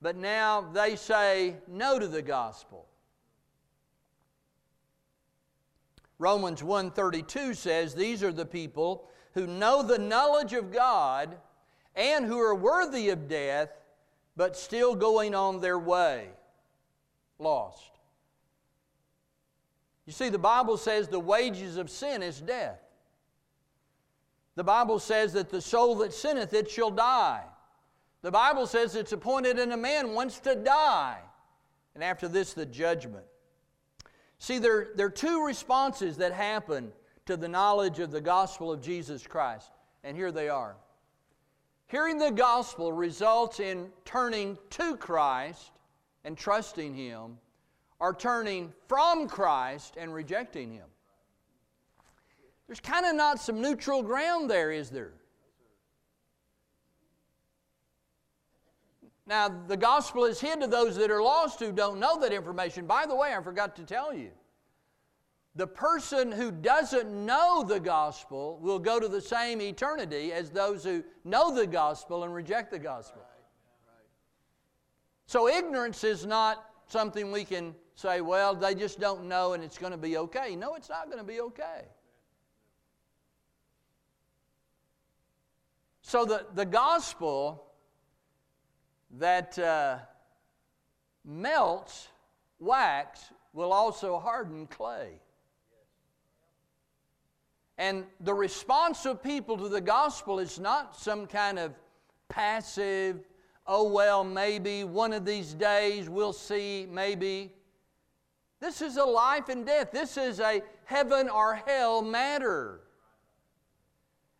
but 0.00 0.16
now 0.16 0.62
they 0.72 0.96
say 0.96 1.56
no 1.68 1.98
to 1.98 2.08
the 2.08 2.22
gospel. 2.22 2.86
Romans 6.18 6.62
1:32 6.62 7.56
says 7.56 7.94
these 7.94 8.24
are 8.24 8.32
the 8.32 8.44
people 8.44 9.07
who 9.34 9.46
know 9.46 9.82
the 9.82 9.98
knowledge 9.98 10.52
of 10.52 10.72
God 10.72 11.36
and 11.94 12.24
who 12.24 12.38
are 12.38 12.54
worthy 12.54 13.10
of 13.10 13.28
death, 13.28 13.70
but 14.36 14.56
still 14.56 14.94
going 14.94 15.34
on 15.34 15.60
their 15.60 15.78
way, 15.78 16.28
lost. 17.38 17.90
You 20.06 20.12
see, 20.12 20.28
the 20.28 20.38
Bible 20.38 20.76
says 20.76 21.08
the 21.08 21.20
wages 21.20 21.76
of 21.76 21.90
sin 21.90 22.22
is 22.22 22.40
death. 22.40 22.80
The 24.54 24.64
Bible 24.64 24.98
says 24.98 25.34
that 25.34 25.50
the 25.50 25.60
soul 25.60 25.96
that 25.96 26.12
sinneth, 26.12 26.54
it 26.54 26.70
shall 26.70 26.90
die. 26.90 27.44
The 28.22 28.30
Bible 28.30 28.66
says 28.66 28.96
it's 28.96 29.12
appointed 29.12 29.58
in 29.58 29.72
a 29.72 29.76
man 29.76 30.14
once 30.14 30.40
to 30.40 30.54
die, 30.54 31.18
and 31.94 32.02
after 32.02 32.26
this, 32.26 32.54
the 32.54 32.66
judgment. 32.66 33.24
See, 34.38 34.58
there, 34.58 34.88
there 34.96 35.06
are 35.06 35.10
two 35.10 35.44
responses 35.44 36.16
that 36.16 36.32
happen 36.32 36.92
to 37.28 37.36
the 37.36 37.46
knowledge 37.46 37.98
of 37.98 38.10
the 38.10 38.22
gospel 38.22 38.72
of 38.72 38.80
Jesus 38.80 39.26
Christ, 39.26 39.70
and 40.02 40.16
here 40.16 40.32
they 40.32 40.48
are. 40.48 40.76
Hearing 41.88 42.16
the 42.16 42.30
gospel 42.30 42.90
results 42.90 43.60
in 43.60 43.90
turning 44.06 44.56
to 44.70 44.96
Christ 44.96 45.72
and 46.24 46.38
trusting 46.38 46.94
Him, 46.94 47.36
or 48.00 48.14
turning 48.14 48.72
from 48.86 49.28
Christ 49.28 49.96
and 49.98 50.14
rejecting 50.14 50.72
Him. 50.72 50.86
There's 52.66 52.80
kind 52.80 53.04
of 53.04 53.14
not 53.14 53.38
some 53.38 53.60
neutral 53.60 54.02
ground 54.02 54.48
there, 54.48 54.72
is 54.72 54.88
there? 54.88 55.12
Now, 59.26 59.50
the 59.50 59.76
gospel 59.76 60.24
is 60.24 60.40
hid 60.40 60.62
to 60.62 60.66
those 60.66 60.96
that 60.96 61.10
are 61.10 61.22
lost 61.22 61.60
who 61.60 61.72
don't 61.72 62.00
know 62.00 62.18
that 62.20 62.32
information. 62.32 62.86
By 62.86 63.04
the 63.04 63.14
way, 63.14 63.34
I 63.34 63.42
forgot 63.42 63.76
to 63.76 63.82
tell 63.82 64.14
you 64.14 64.30
the 65.58 65.66
person 65.66 66.30
who 66.30 66.52
doesn't 66.52 67.10
know 67.10 67.64
the 67.66 67.80
gospel 67.80 68.60
will 68.62 68.78
go 68.78 69.00
to 69.00 69.08
the 69.08 69.20
same 69.20 69.60
eternity 69.60 70.32
as 70.32 70.50
those 70.50 70.84
who 70.84 71.02
know 71.24 71.52
the 71.52 71.66
gospel 71.66 72.22
and 72.22 72.32
reject 72.32 72.70
the 72.70 72.78
gospel. 72.78 73.22
So, 75.26 75.48
ignorance 75.48 76.04
is 76.04 76.24
not 76.24 76.64
something 76.86 77.32
we 77.32 77.44
can 77.44 77.74
say, 77.96 78.20
well, 78.20 78.54
they 78.54 78.76
just 78.76 79.00
don't 79.00 79.24
know 79.24 79.54
and 79.54 79.64
it's 79.64 79.78
going 79.78 79.90
to 79.90 79.98
be 79.98 80.16
okay. 80.16 80.54
No, 80.54 80.76
it's 80.76 80.88
not 80.88 81.06
going 81.06 81.18
to 81.18 81.24
be 81.24 81.40
okay. 81.40 81.86
So, 86.02 86.24
the, 86.24 86.46
the 86.54 86.66
gospel 86.66 87.64
that 89.18 89.58
uh, 89.58 89.98
melts 91.24 92.06
wax 92.60 93.32
will 93.52 93.72
also 93.72 94.20
harden 94.20 94.68
clay. 94.68 95.20
And 97.78 98.04
the 98.20 98.34
response 98.34 99.06
of 99.06 99.22
people 99.22 99.56
to 99.56 99.68
the 99.68 99.80
gospel 99.80 100.40
is 100.40 100.58
not 100.58 100.96
some 100.96 101.26
kind 101.26 101.60
of 101.60 101.72
passive, 102.28 103.20
oh, 103.68 103.88
well, 103.88 104.24
maybe 104.24 104.82
one 104.82 105.12
of 105.12 105.24
these 105.24 105.54
days 105.54 106.10
we'll 106.10 106.32
see, 106.32 106.88
maybe. 106.90 107.52
This 108.60 108.82
is 108.82 108.96
a 108.96 109.04
life 109.04 109.48
and 109.48 109.64
death. 109.64 109.92
This 109.92 110.16
is 110.16 110.40
a 110.40 110.60
heaven 110.84 111.28
or 111.28 111.54
hell 111.54 112.02
matter. 112.02 112.80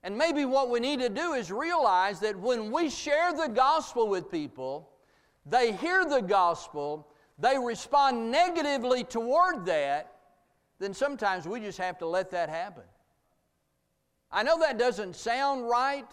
And 0.03 0.19
maybe 0.19 0.45
what 0.45 0.69
we 0.69 0.81
need 0.81 0.99
to 1.01 1.09
do 1.09 1.35
is 1.35 1.53
realize 1.53 2.19
that 2.21 2.37
when 2.37 2.73
we 2.73 2.91
share 2.91 3.33
the 3.33 3.49
gospel 3.49 4.09
with 4.09 4.31
people, 4.31 4.91
they 5.47 5.73
hear 5.73 6.05
the 6.05 6.21
gospel, 6.21 7.07
they 7.39 7.57
respond 7.57 8.33
negatively 8.33 9.05
toward 9.05 9.65
that, 9.67 10.13
then 10.81 10.93
sometimes 10.93 11.47
we 11.47 11.61
just 11.61 11.79
have 11.79 11.99
to 11.99 12.07
let 12.07 12.31
that 12.33 12.49
happen. 12.49 12.85
I 14.31 14.43
know 14.43 14.59
that 14.59 14.79
doesn't 14.79 15.17
sound 15.17 15.69
right, 15.69 16.11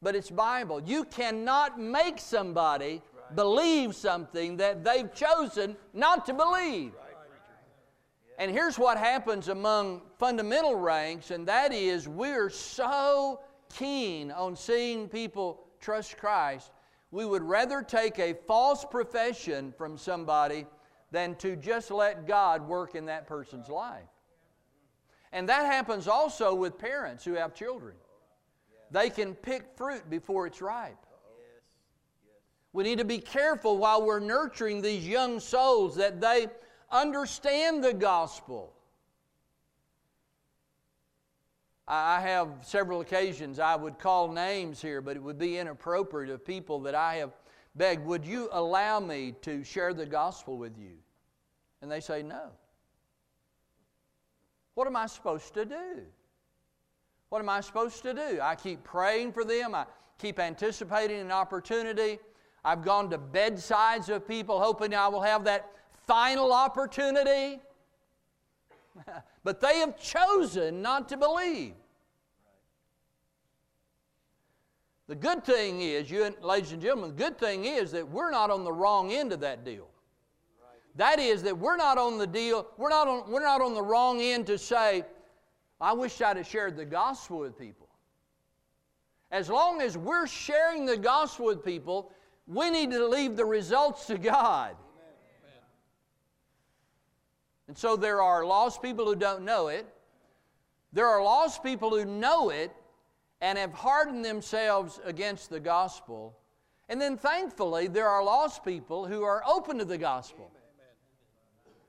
but 0.00 0.16
it's 0.16 0.30
Bible. 0.30 0.80
You 0.80 1.04
cannot 1.04 1.78
make 1.78 2.18
somebody 2.18 3.02
right. 3.14 3.36
believe 3.36 3.94
something 3.94 4.56
that 4.56 4.82
they've 4.82 5.12
chosen 5.14 5.76
not 5.92 6.24
to 6.26 6.34
believe. 6.34 6.92
Right. 6.94 7.10
And 8.38 8.50
here's 8.50 8.78
what 8.78 8.96
happens 8.96 9.48
among 9.48 10.00
fundamental 10.18 10.74
ranks, 10.74 11.30
and 11.30 11.46
that 11.48 11.74
is 11.74 12.08
we're 12.08 12.48
so 12.48 13.40
keen 13.76 14.30
on 14.30 14.56
seeing 14.56 15.08
people 15.08 15.66
trust 15.78 16.16
Christ, 16.16 16.70
we 17.10 17.26
would 17.26 17.42
rather 17.42 17.82
take 17.82 18.18
a 18.18 18.34
false 18.46 18.84
profession 18.84 19.74
from 19.76 19.98
somebody 19.98 20.66
than 21.10 21.34
to 21.36 21.56
just 21.56 21.90
let 21.90 22.26
God 22.26 22.66
work 22.66 22.94
in 22.94 23.06
that 23.06 23.26
person's 23.26 23.68
life. 23.68 24.08
And 25.32 25.48
that 25.48 25.66
happens 25.66 26.08
also 26.08 26.54
with 26.54 26.78
parents 26.78 27.24
who 27.24 27.34
have 27.34 27.54
children. 27.54 27.94
They 28.90 29.10
can 29.10 29.34
pick 29.34 29.76
fruit 29.76 30.08
before 30.10 30.46
it's 30.46 30.60
ripe. 30.60 30.96
We 32.72 32.84
need 32.84 32.98
to 32.98 33.04
be 33.04 33.18
careful 33.18 33.78
while 33.78 34.04
we're 34.04 34.20
nurturing 34.20 34.80
these 34.80 35.06
young 35.06 35.40
souls 35.40 35.96
that 35.96 36.20
they 36.20 36.46
understand 36.90 37.82
the 37.82 37.92
gospel. 37.92 38.72
I 41.86 42.20
have 42.20 42.48
several 42.62 43.00
occasions 43.00 43.58
I 43.58 43.74
would 43.74 43.98
call 43.98 44.30
names 44.30 44.80
here, 44.80 45.00
but 45.00 45.16
it 45.16 45.22
would 45.22 45.38
be 45.38 45.58
inappropriate 45.58 46.30
of 46.32 46.44
people 46.44 46.78
that 46.80 46.94
I 46.94 47.16
have 47.16 47.32
begged, 47.74 48.04
Would 48.06 48.24
you 48.24 48.48
allow 48.52 49.00
me 49.00 49.34
to 49.42 49.64
share 49.64 49.92
the 49.92 50.06
gospel 50.06 50.56
with 50.56 50.78
you? 50.78 50.92
And 51.82 51.90
they 51.90 52.00
say, 52.00 52.22
No. 52.22 52.50
What 54.80 54.86
am 54.86 54.96
I 54.96 55.04
supposed 55.08 55.52
to 55.52 55.66
do? 55.66 56.00
What 57.28 57.40
am 57.40 57.50
I 57.50 57.60
supposed 57.60 58.02
to 58.02 58.14
do? 58.14 58.38
I 58.40 58.54
keep 58.54 58.82
praying 58.82 59.34
for 59.34 59.44
them. 59.44 59.74
I 59.74 59.84
keep 60.16 60.38
anticipating 60.38 61.20
an 61.20 61.30
opportunity. 61.30 62.18
I've 62.64 62.82
gone 62.82 63.10
to 63.10 63.18
bedsides 63.18 64.08
of 64.08 64.26
people 64.26 64.58
hoping 64.58 64.94
I 64.94 65.06
will 65.08 65.20
have 65.20 65.44
that 65.44 65.70
final 66.06 66.50
opportunity. 66.50 67.60
but 69.44 69.60
they 69.60 69.80
have 69.80 70.00
chosen 70.00 70.80
not 70.80 71.10
to 71.10 71.18
believe. 71.18 71.74
The 75.08 75.14
good 75.14 75.44
thing 75.44 75.82
is, 75.82 76.10
you 76.10 76.34
ladies 76.40 76.72
and 76.72 76.80
gentlemen, 76.80 77.10
the 77.14 77.22
good 77.22 77.36
thing 77.36 77.66
is 77.66 77.92
that 77.92 78.08
we're 78.08 78.30
not 78.30 78.48
on 78.48 78.64
the 78.64 78.72
wrong 78.72 79.12
end 79.12 79.34
of 79.34 79.40
that 79.40 79.62
deal. 79.62 79.89
That 80.96 81.18
is, 81.18 81.42
that 81.44 81.56
we're 81.56 81.76
not 81.76 81.98
on 81.98 82.18
the 82.18 82.26
deal, 82.26 82.66
we're 82.76 82.88
not 82.88 83.08
on, 83.08 83.30
we're 83.30 83.44
not 83.44 83.60
on 83.60 83.74
the 83.74 83.82
wrong 83.82 84.20
end 84.20 84.46
to 84.48 84.58
say, 84.58 85.04
I 85.80 85.92
wish 85.92 86.20
I'd 86.20 86.36
have 86.36 86.46
shared 86.46 86.76
the 86.76 86.84
gospel 86.84 87.38
with 87.38 87.58
people. 87.58 87.88
As 89.30 89.48
long 89.48 89.80
as 89.80 89.96
we're 89.96 90.26
sharing 90.26 90.84
the 90.84 90.96
gospel 90.96 91.46
with 91.46 91.64
people, 91.64 92.12
we 92.46 92.68
need 92.70 92.90
to 92.90 93.06
leave 93.06 93.36
the 93.36 93.44
results 93.44 94.06
to 94.06 94.18
God. 94.18 94.76
And 97.68 97.78
so 97.78 97.96
there 97.96 98.20
are 98.20 98.44
lost 98.44 98.82
people 98.82 99.06
who 99.06 99.14
don't 99.14 99.44
know 99.44 99.68
it. 99.68 99.86
There 100.92 101.06
are 101.06 101.22
lost 101.22 101.62
people 101.62 101.90
who 101.90 102.04
know 102.04 102.50
it 102.50 102.74
and 103.40 103.56
have 103.56 103.72
hardened 103.72 104.24
themselves 104.24 105.00
against 105.04 105.50
the 105.50 105.60
gospel. 105.60 106.36
And 106.88 107.00
then 107.00 107.16
thankfully, 107.16 107.86
there 107.86 108.08
are 108.08 108.24
lost 108.24 108.64
people 108.64 109.06
who 109.06 109.22
are 109.22 109.42
open 109.46 109.78
to 109.78 109.84
the 109.84 109.96
gospel. 109.96 110.50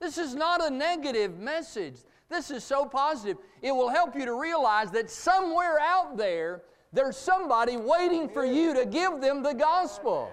This 0.02 0.18
is 0.18 0.34
not 0.34 0.66
a 0.66 0.70
negative 0.70 1.38
message. 1.38 1.98
This 2.28 2.50
is 2.50 2.64
so 2.64 2.86
positive. 2.86 3.38
It 3.62 3.72
will 3.72 3.90
help 3.90 4.16
you 4.16 4.26
to 4.26 4.34
realize 4.34 4.90
that 4.92 5.12
somewhere 5.12 5.80
out 5.80 6.18
there, 6.18 6.64
there's 6.92 7.16
somebody 7.16 7.78
waiting 7.78 8.28
for 8.28 8.44
you 8.44 8.74
to 8.74 8.86
give 8.86 9.22
them 9.22 9.44
the 9.44 9.54
gospel. 9.54 10.32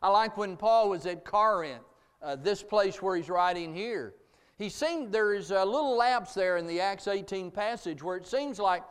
I 0.00 0.08
like 0.10 0.36
when 0.36 0.56
Paul 0.56 0.90
was 0.90 1.04
at 1.06 1.24
Corinth, 1.24 1.82
uh, 2.22 2.36
this 2.36 2.62
place 2.62 3.02
where 3.02 3.16
he's 3.16 3.28
writing 3.28 3.74
here. 3.74 4.14
He 4.56 4.68
seemed 4.68 5.10
there 5.10 5.34
is 5.34 5.50
a 5.50 5.64
little 5.64 5.96
lapse 5.96 6.34
there 6.34 6.58
in 6.58 6.66
the 6.66 6.80
Acts 6.80 7.08
18 7.08 7.50
passage 7.50 8.02
where 8.02 8.16
it 8.16 8.26
seems 8.26 8.60
like 8.60 8.84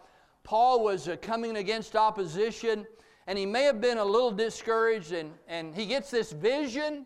Paul 0.43 0.83
was 0.83 1.07
uh, 1.07 1.15
coming 1.21 1.57
against 1.57 1.95
opposition 1.95 2.85
and 3.27 3.37
he 3.37 3.45
may 3.45 3.63
have 3.63 3.79
been 3.79 3.97
a 3.97 4.05
little 4.05 4.31
discouraged 4.31 5.13
and, 5.13 5.31
and 5.47 5.73
he 5.73 5.85
gets 5.85 6.11
this 6.11 6.33
vision. 6.33 7.05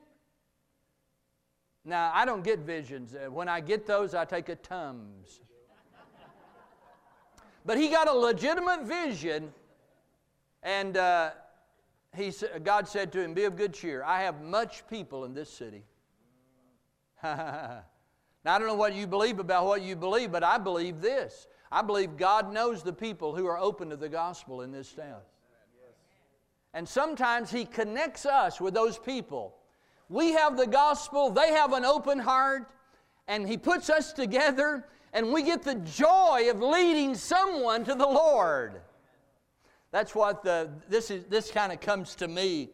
Now, 1.83 2.11
I 2.13 2.25
don't 2.25 2.43
get 2.43 2.59
visions. 2.59 3.15
Uh, 3.15 3.31
when 3.31 3.49
I 3.49 3.59
get 3.59 3.87
those, 3.87 4.13
I 4.13 4.25
take 4.25 4.49
a 4.49 4.55
Tums. 4.55 5.39
but 7.65 7.77
he 7.77 7.89
got 7.89 8.07
a 8.07 8.13
legitimate 8.13 8.83
vision 8.83 9.51
and 10.63 10.95
uh, 10.95 11.31
he, 12.15 12.31
God 12.63 12.87
said 12.87 13.11
to 13.13 13.21
him, 13.21 13.33
Be 13.33 13.45
of 13.45 13.55
good 13.55 13.73
cheer. 13.73 14.03
I 14.03 14.21
have 14.21 14.41
much 14.41 14.87
people 14.87 15.25
in 15.25 15.33
this 15.33 15.49
city. 15.49 15.83
now, 17.23 17.83
I 18.45 18.59
don't 18.59 18.67
know 18.67 18.75
what 18.75 18.93
you 18.93 19.07
believe 19.07 19.39
about 19.39 19.65
what 19.65 19.81
you 19.81 19.95
believe, 19.95 20.31
but 20.31 20.43
I 20.43 20.57
believe 20.57 21.01
this. 21.01 21.47
I 21.71 21.81
believe 21.81 22.17
God 22.17 22.53
knows 22.53 22.83
the 22.83 22.93
people 22.93 23.35
who 23.35 23.47
are 23.47 23.57
open 23.57 23.89
to 23.89 23.95
the 23.95 24.09
gospel 24.09 24.61
in 24.61 24.71
this 24.71 24.91
town. 24.91 25.21
And 26.73 26.87
sometimes 26.87 27.49
He 27.51 27.65
connects 27.65 28.25
us 28.25 28.61
with 28.61 28.73
those 28.73 28.97
people. 28.97 29.55
We 30.11 30.33
have 30.33 30.57
the 30.57 30.67
gospel, 30.67 31.29
they 31.29 31.53
have 31.53 31.71
an 31.71 31.85
open 31.85 32.19
heart, 32.19 32.69
and 33.29 33.47
He 33.47 33.57
puts 33.57 33.89
us 33.89 34.11
together, 34.11 34.85
and 35.13 35.31
we 35.31 35.41
get 35.41 35.63
the 35.63 35.75
joy 35.75 36.49
of 36.49 36.61
leading 36.61 37.15
someone 37.15 37.85
to 37.85 37.95
the 37.95 38.05
Lord. 38.05 38.81
That's 39.91 40.13
what 40.13 40.43
the, 40.43 40.69
this, 40.89 41.11
is, 41.11 41.23
this 41.27 41.49
kind 41.49 41.71
of 41.71 41.79
comes 41.79 42.13
to 42.15 42.27
me 42.27 42.71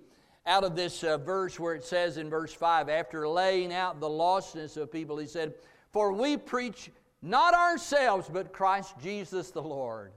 out 0.47 0.63
of 0.63 0.75
this 0.75 1.03
uh, 1.03 1.19
verse 1.19 1.59
where 1.59 1.75
it 1.75 1.83
says 1.83 2.17
in 2.17 2.27
verse 2.27 2.53
5 2.53 2.89
after 2.89 3.27
laying 3.27 3.71
out 3.71 3.99
the 3.99 4.09
lostness 4.09 4.75
of 4.75 4.91
people, 4.91 5.19
he 5.19 5.27
said, 5.27 5.53
For 5.91 6.11
we 6.13 6.37
preach 6.37 6.89
not 7.21 7.53
ourselves, 7.53 8.27
but 8.33 8.51
Christ 8.51 8.95
Jesus 8.99 9.51
the 9.51 9.61
Lord, 9.61 10.11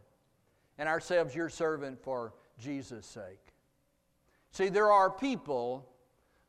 and 0.78 0.88
ourselves 0.88 1.34
your 1.34 1.50
servant 1.50 2.02
for 2.02 2.32
Jesus' 2.58 3.04
sake. 3.04 3.52
See, 4.52 4.70
there 4.70 4.90
are 4.90 5.10
people 5.10 5.86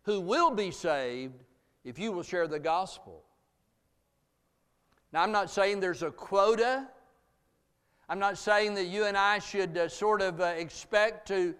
who 0.04 0.20
will 0.20 0.52
be 0.52 0.72
saved 0.72 1.44
if 1.84 2.00
you 2.00 2.12
will 2.12 2.24
share 2.24 2.48
the 2.48 2.60
gospel. 2.60 3.24
Now, 5.12 5.24
I'm 5.24 5.32
not 5.32 5.50
saying 5.50 5.80
there's 5.80 6.04
a 6.04 6.12
quota 6.12 6.88
I'm 8.12 8.20
not 8.20 8.38
saying 8.38 8.74
that 8.74 8.88
you 8.88 9.06
and 9.06 9.16
I 9.16 9.40
should 9.40 9.78
uh, 9.78 9.88
sort 9.88 10.22
of 10.22 10.42
uh, 10.42 10.48
expect 10.58 11.30
to 11.30 11.56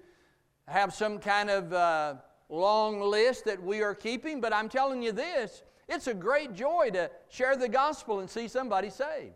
have 0.68 0.94
some 0.94 1.18
kind 1.18 1.50
of 1.50 1.72
uh, 1.72 2.16
long 2.50 3.00
list 3.00 3.46
that 3.46 3.64
we 3.64 3.82
are 3.82 3.96
keeping, 3.96 4.42
but 4.42 4.52
I'm 4.52 4.68
telling 4.68 5.02
you 5.02 5.14
this 5.14 5.64
it's 5.88 6.08
a 6.08 6.14
great 6.14 6.54
joy 6.54 6.90
to 6.92 7.10
share 7.30 7.56
the 7.56 7.70
gospel 7.70 8.20
and 8.20 8.30
see 8.30 8.50
somebody 8.50 8.90
saved. 8.90 9.32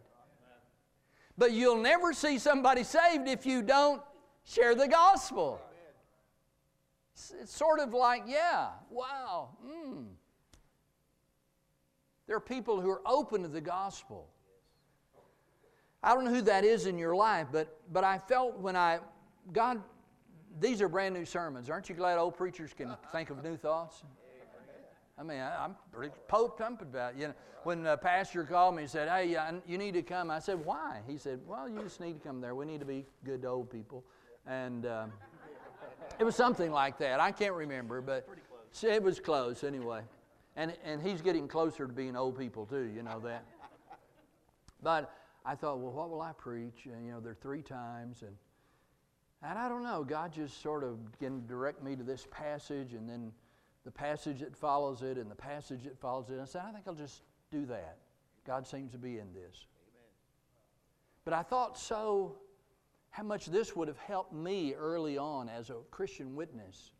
But 1.37 1.53
you'll 1.53 1.81
never 1.81 2.11
see 2.11 2.37
somebody 2.37 2.83
saved 2.83 3.29
if 3.29 3.45
you 3.45 3.61
don't 3.61 4.01
share 4.43 4.75
the 4.75 4.89
gospel. 4.89 5.61
It's 7.41 7.55
sort 7.55 7.79
of 7.79 7.93
like, 7.93 8.23
yeah, 8.27 8.69
wow, 8.89 9.49
mm. 9.65 10.05
There 12.27 12.35
are 12.35 12.41
people 12.41 12.81
who 12.81 12.89
are 12.89 13.01
open 13.05 13.43
to 13.43 13.47
the 13.47 13.61
gospel. 13.61 14.27
I 16.03 16.13
don't 16.13 16.25
know 16.25 16.33
who 16.33 16.41
that 16.41 16.63
is 16.63 16.85
in 16.85 16.97
your 16.97 17.15
life, 17.15 17.47
but, 17.51 17.79
but 17.91 18.03
I 18.03 18.17
felt 18.17 18.57
when 18.59 18.75
I, 18.75 18.99
God, 19.53 19.81
these 20.59 20.81
are 20.81 20.89
brand 20.89 21.15
new 21.15 21.25
sermons. 21.25 21.69
Aren't 21.69 21.89
you 21.89 21.95
glad 21.95 22.17
old 22.17 22.35
preachers 22.35 22.73
can 22.73 22.95
think 23.11 23.29
of 23.29 23.43
new 23.43 23.57
thoughts? 23.57 24.03
I 25.17 25.23
mean, 25.23 25.39
I, 25.39 25.65
am 25.65 25.75
pretty 25.91 26.13
pumped 26.27 26.81
about 26.81 27.13
it. 27.13 27.19
You 27.19 27.27
know, 27.27 27.33
when 27.63 27.83
the 27.83 27.97
pastor 27.97 28.43
called 28.43 28.75
me 28.75 28.83
and 28.83 28.91
said, 28.91 29.07
hey, 29.07 29.37
you 29.65 29.77
need 29.77 29.93
to 29.93 30.01
come, 30.01 30.29
I 30.29 30.39
said, 30.39 30.63
why? 30.65 30.99
He 31.07 31.17
said, 31.17 31.39
well, 31.47 31.69
you 31.69 31.81
just 31.81 31.99
need 31.99 32.21
to 32.21 32.27
come 32.27 32.41
there. 32.41 32.53
We 32.53 32.65
need 32.65 32.79
to 32.81 32.85
be 32.85 33.05
good 33.23 33.41
to 33.43 33.47
old 33.47 33.71
people. 33.71 34.03
And 34.45 34.85
um, 34.85 35.13
it 36.19 36.23
was 36.23 36.35
something 36.35 36.71
like 36.71 36.97
that. 36.99 37.19
I 37.19 37.31
can't 37.31 37.53
remember, 37.53 38.01
but 38.01 38.27
it 38.81 39.03
was 39.03 39.19
close 39.19 39.63
anyway. 39.63 40.01
And, 40.55 40.73
and 40.83 41.01
he's 41.01 41.21
getting 41.21 41.47
closer 41.47 41.85
to 41.87 41.93
being 41.93 42.15
old 42.15 42.37
people, 42.37 42.65
too, 42.65 42.89
you 42.95 43.03
know 43.03 43.19
that. 43.21 43.45
But 44.83 45.11
I 45.43 45.55
thought, 45.55 45.79
well, 45.79 45.91
what 45.91 46.11
will 46.11 46.21
I 46.21 46.31
preach? 46.33 46.85
And, 46.85 47.05
you 47.05 47.11
know, 47.11 47.19
there 47.19 47.31
are 47.31 47.41
three 47.41 47.63
times. 47.63 48.21
And, 48.21 48.35
and 49.41 49.57
I 49.57 49.67
don't 49.67 49.83
know. 49.83 50.03
God 50.03 50.31
just 50.31 50.61
sort 50.61 50.83
of 50.83 51.11
began 51.13 51.41
to 51.41 51.47
direct 51.47 51.83
me 51.83 51.95
to 51.95 52.03
this 52.03 52.27
passage 52.29 52.93
and 52.93 53.09
then 53.09 53.31
the 53.83 53.91
passage 53.91 54.39
that 54.39 54.55
follows 54.55 55.01
it 55.01 55.17
and 55.17 55.29
the 55.29 55.35
passage 55.35 55.83
that 55.85 55.97
follows 55.97 56.29
it. 56.29 56.33
And 56.33 56.41
I 56.41 56.45
said, 56.45 56.63
I 56.67 56.71
think 56.71 56.83
I'll 56.87 56.93
just 56.93 57.21
do 57.51 57.65
that. 57.67 57.97
God 58.45 58.67
seems 58.67 58.91
to 58.91 58.97
be 58.97 59.17
in 59.17 59.33
this. 59.33 59.65
Amen. 59.65 60.11
But 61.23 61.33
I 61.33 61.41
thought 61.41 61.79
so 61.79 62.35
how 63.15 63.23
much 63.23 63.45
this 63.45 63.73
would 63.77 63.87
have 63.87 63.97
helped 63.97 64.33
me 64.33 64.73
early 64.73 65.17
on 65.17 65.47
as 65.47 65.69
a 65.69 65.75
Christian 65.89 66.35
witness 66.35 66.91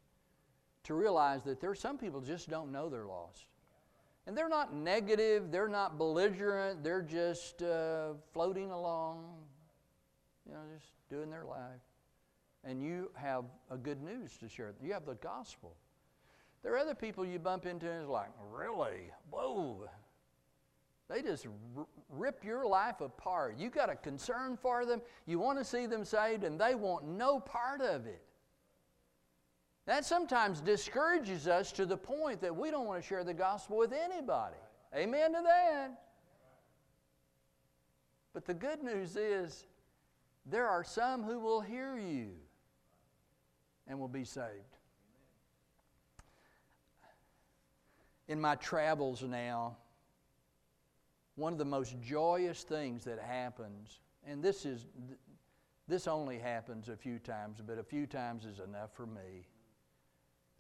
to 0.85 0.93
realize 0.93 1.43
that 1.43 1.59
there 1.59 1.69
are 1.69 1.75
some 1.75 1.97
people 1.97 2.21
just 2.21 2.49
don't 2.49 2.71
know 2.71 2.87
they're 2.87 3.05
lost. 3.05 3.47
And 4.25 4.35
they're 4.35 4.47
not 4.47 4.73
negative, 4.73 5.51
they're 5.51 5.67
not 5.67 5.97
belligerent, 5.97 6.85
they're 6.85 7.01
just 7.01 7.61
uh, 7.61 8.13
floating 8.31 8.71
along, 8.71 9.25
you 10.47 10.53
know, 10.53 10.61
just 10.73 10.87
doing 11.09 11.29
their 11.29 11.43
life. 11.43 11.81
And 12.63 12.81
you 12.81 13.11
have 13.15 13.43
a 13.69 13.75
good 13.75 14.01
news 14.01 14.37
to 14.37 14.47
share. 14.47 14.73
You 14.81 14.93
have 14.93 15.05
the 15.05 15.15
gospel. 15.15 15.75
There 16.63 16.73
are 16.75 16.77
other 16.77 16.95
people 16.95 17.25
you 17.25 17.39
bump 17.39 17.65
into 17.65 17.91
and 17.91 18.03
it's 18.03 18.09
like, 18.09 18.29
really? 18.53 19.11
Whoa. 19.31 19.89
They 21.09 21.21
just 21.21 21.45
rip 22.09 22.43
your 22.43 22.65
life 22.65 23.01
apart. 23.01 23.57
You 23.57 23.69
got 23.69 23.89
a 23.89 23.95
concern 23.95 24.57
for 24.59 24.85
them, 24.85 25.01
you 25.25 25.39
want 25.39 25.59
to 25.59 25.65
see 25.65 25.85
them 25.85 26.03
saved, 26.03 26.43
and 26.43 26.59
they 26.59 26.73
want 26.75 27.05
no 27.05 27.39
part 27.39 27.81
of 27.81 28.07
it. 28.07 28.21
That 29.85 30.03
sometimes 30.03 30.61
discourages 30.61 31.47
us 31.47 31.71
to 31.73 31.85
the 31.85 31.97
point 31.97 32.41
that 32.41 32.55
we 32.55 32.71
don't 32.71 32.87
want 32.87 33.01
to 33.01 33.07
share 33.07 33.23
the 33.23 33.35
gospel 33.35 33.77
with 33.77 33.93
anybody. 33.93 34.55
Amen 34.95 35.33
to 35.33 35.41
that. 35.43 36.01
But 38.33 38.45
the 38.45 38.53
good 38.53 38.81
news 38.81 39.15
is 39.15 39.67
there 40.45 40.67
are 40.67 40.83
some 40.83 41.23
who 41.23 41.39
will 41.39 41.61
hear 41.61 41.97
you 41.97 42.31
and 43.87 43.99
will 43.99 44.07
be 44.07 44.23
saved. 44.23 44.49
In 48.27 48.41
my 48.41 48.55
travels 48.55 49.21
now, 49.21 49.77
one 51.35 51.53
of 51.53 51.59
the 51.59 51.65
most 51.65 51.99
joyous 52.01 52.63
things 52.63 53.03
that 53.05 53.19
happens, 53.19 53.99
and 54.25 54.43
this 54.43 54.65
is 54.65 54.85
this 55.87 56.07
only 56.07 56.39
happens 56.39 56.89
a 56.89 56.95
few 56.95 57.19
times, 57.19 57.61
but 57.65 57.77
a 57.77 57.83
few 57.83 58.07
times 58.07 58.45
is 58.45 58.59
enough 58.59 58.89
for 58.95 59.05
me 59.05 59.45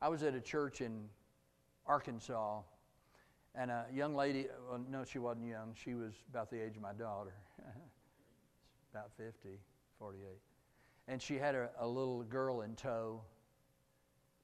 I 0.01 0.09
was 0.09 0.23
at 0.23 0.35
a 0.35 0.41
church 0.41 0.81
in 0.81 1.09
Arkansas, 1.87 2.61
and 3.53 3.71
a 3.71 3.85
young 3.93 4.15
lady, 4.15 4.47
well, 4.69 4.81
no, 4.89 5.03
she 5.03 5.19
wasn't 5.19 5.47
young. 5.47 5.73
She 5.73 5.93
was 5.93 6.13
about 6.29 6.49
the 6.51 6.63
age 6.63 6.75
of 6.75 6.81
my 6.81 6.93
daughter, 6.93 7.33
about 8.93 9.11
50, 9.17 9.57
48. 9.97 10.27
And 11.07 11.21
she 11.21 11.35
had 11.35 11.55
a, 11.55 11.69
a 11.79 11.87
little 11.87 12.23
girl 12.23 12.61
in 12.61 12.75
tow. 12.75 13.21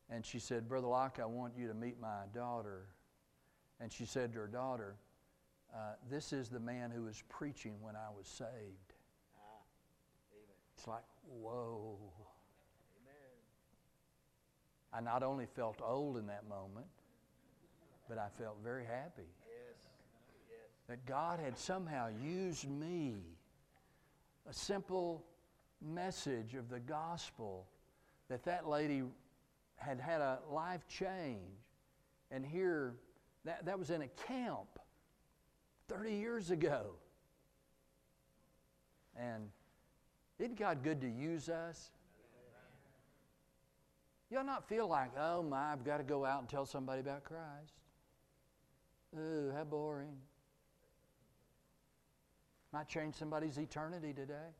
And 0.10 0.26
she 0.26 0.40
said, 0.40 0.68
Brother 0.68 0.88
Locke, 0.88 1.20
I 1.22 1.26
want 1.26 1.54
you 1.58 1.68
to 1.68 1.74
meet 1.74 2.00
my 2.00 2.24
daughter. 2.34 2.88
And 3.80 3.92
she 3.92 4.06
said 4.06 4.34
to 4.34 4.40
her 4.40 4.48
daughter, 4.48 4.96
uh, 5.74 5.94
This 6.10 6.34
is 6.34 6.50
the 6.50 6.60
man 6.60 6.92
who 6.92 7.04
was 7.04 7.24
preaching 7.30 7.76
when 7.82 7.96
I 7.96 8.10
was 8.16 8.28
saved. 8.28 8.94
Ah, 9.38 9.64
it's 10.76 10.88
like, 10.88 11.04
whoa. 11.28 11.98
I 14.94 15.00
not 15.00 15.24
only 15.24 15.46
felt 15.46 15.82
old 15.82 16.18
in 16.18 16.28
that 16.28 16.48
moment, 16.50 16.88
but 18.10 18.18
I 18.18 18.28
felt 18.38 18.58
very 18.62 18.84
happy. 18.84 19.30
Yes. 19.48 19.88
Yes. 20.50 20.60
That 20.90 21.06
God 21.06 21.40
had 21.40 21.58
somehow 21.58 22.10
used 22.22 22.70
me, 22.70 23.16
a 24.50 24.54
simple 24.54 25.24
message 25.82 26.56
of 26.56 26.70
the 26.70 26.80
gospel, 26.80 27.68
that 28.28 28.44
that 28.44 28.68
lady 28.68 29.04
had 29.78 30.00
had 30.00 30.20
a 30.20 30.40
life 30.52 30.86
change. 30.90 31.40
And 32.30 32.46
here, 32.46 32.96
that, 33.46 33.66
that 33.66 33.80
was 33.80 33.92
in 33.92 34.02
a 34.02 34.08
camp 34.28 34.71
30 35.92 36.14
years 36.14 36.52
ago. 36.52 36.92
And 39.18 39.50
isn't 40.40 40.58
God 40.58 40.84
good 40.84 41.02
to 41.02 41.10
use 41.10 41.50
us? 41.50 41.92
Y'all 44.30 44.46
not 44.46 44.68
feel 44.70 44.88
like, 44.88 45.12
oh 45.20 45.44
my, 45.44 45.74
I've 45.74 45.84
got 45.84 45.98
to 45.98 46.04
go 46.04 46.24
out 46.24 46.40
and 46.40 46.48
tell 46.48 46.66
somebody 46.66 47.02
about 47.02 47.26
Christ. 47.26 47.74
Ooh, 49.20 49.52
how 49.54 49.66
boring. 49.66 50.16
Might 52.72 52.88
change 52.88 53.16
somebody's 53.16 53.58
eternity 53.58 54.14
today. 54.14 54.56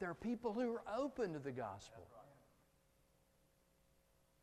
There 0.00 0.08
are 0.08 0.14
people 0.14 0.54
who 0.54 0.72
are 0.72 0.82
open 0.98 1.34
to 1.34 1.38
the 1.38 1.52
gospel. 1.52 2.08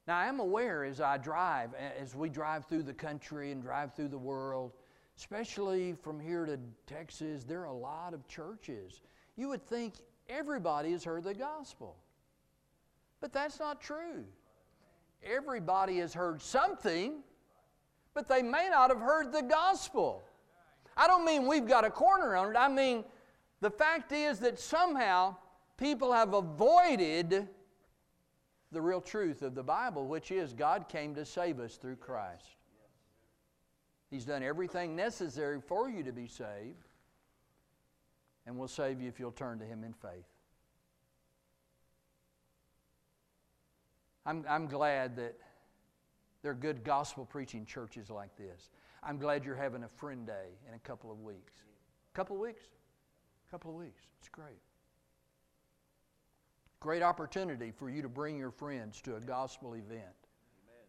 Now, 0.07 0.19
I 0.19 0.27
am 0.27 0.39
aware 0.39 0.83
as 0.83 1.01
I 1.01 1.17
drive, 1.17 1.71
as 1.73 2.15
we 2.15 2.29
drive 2.29 2.65
through 2.65 2.83
the 2.83 2.93
country 2.93 3.51
and 3.51 3.61
drive 3.61 3.95
through 3.95 4.07
the 4.09 4.17
world, 4.17 4.73
especially 5.19 5.93
from 6.01 6.17
here 6.17 6.45
to 6.45 6.57
Texas, 6.87 7.43
there 7.43 7.59
are 7.59 7.65
a 7.65 7.73
lot 7.73 8.13
of 8.13 8.25
churches. 8.29 9.01
You 9.35 9.49
would 9.49 9.65
think 9.65 9.95
everybody 10.29 10.93
has 10.93 11.03
heard 11.03 11.25
the 11.25 11.33
gospel. 11.33 11.97
But 13.19 13.33
that's 13.33 13.59
not 13.59 13.81
true. 13.81 14.23
Everybody 15.21 15.97
has 15.97 16.13
heard 16.13 16.41
something, 16.41 17.15
but 18.13 18.29
they 18.29 18.41
may 18.41 18.69
not 18.71 18.91
have 18.91 19.01
heard 19.01 19.33
the 19.33 19.41
gospel. 19.41 20.23
I 20.95 21.05
don't 21.05 21.25
mean 21.25 21.47
we've 21.47 21.67
got 21.67 21.83
a 21.83 21.91
corner 21.91 22.37
on 22.37 22.55
it. 22.55 22.57
I 22.57 22.69
mean, 22.69 23.03
the 23.59 23.69
fact 23.69 24.13
is 24.13 24.39
that 24.39 24.57
somehow 24.57 25.35
people 25.75 26.13
have 26.13 26.33
avoided 26.33 27.45
the 28.71 28.81
real 28.81 29.01
truth 29.01 29.41
of 29.41 29.53
the 29.53 29.63
Bible, 29.63 30.07
which 30.07 30.31
is 30.31 30.53
God 30.53 30.87
came 30.87 31.13
to 31.15 31.25
save 31.25 31.59
us 31.59 31.75
through 31.75 31.97
Christ. 31.97 32.58
He's 34.09 34.25
done 34.25 34.41
everything 34.43 34.95
necessary 34.95 35.61
for 35.61 35.89
you 35.89 36.03
to 36.03 36.11
be 36.11 36.27
saved, 36.27 36.87
and 38.45 38.57
will 38.57 38.67
save 38.67 38.99
you 39.01 39.07
if 39.07 39.19
you'll 39.19 39.31
turn 39.31 39.59
to 39.59 39.65
Him 39.65 39.83
in 39.83 39.93
faith. 39.93 40.25
I'm, 44.25 44.45
I'm 44.49 44.67
glad 44.67 45.15
that 45.17 45.35
there 46.41 46.51
are 46.51 46.55
good 46.55 46.83
gospel 46.83 47.25
preaching 47.25 47.65
churches 47.65 48.09
like 48.09 48.35
this. 48.37 48.69
I'm 49.03 49.17
glad 49.17 49.45
you're 49.45 49.55
having 49.55 49.83
a 49.83 49.87
friend 49.87 50.25
day 50.25 50.57
in 50.67 50.73
a 50.73 50.79
couple 50.79 51.11
of 51.11 51.21
weeks. 51.21 51.53
A 52.13 52.15
couple 52.15 52.35
of 52.35 52.41
weeks? 52.41 52.63
A 53.47 53.51
couple 53.51 53.71
of 53.71 53.77
weeks. 53.77 54.03
It's 54.19 54.29
great. 54.29 54.59
Great 56.79 57.01
opportunity 57.01 57.71
for 57.71 57.89
you 57.89 58.01
to 58.01 58.09
bring 58.09 58.37
your 58.37 58.51
friends 58.51 59.01
to 59.01 59.15
a 59.15 59.19
gospel 59.19 59.73
event. 59.73 59.89
Amen. 59.95 60.85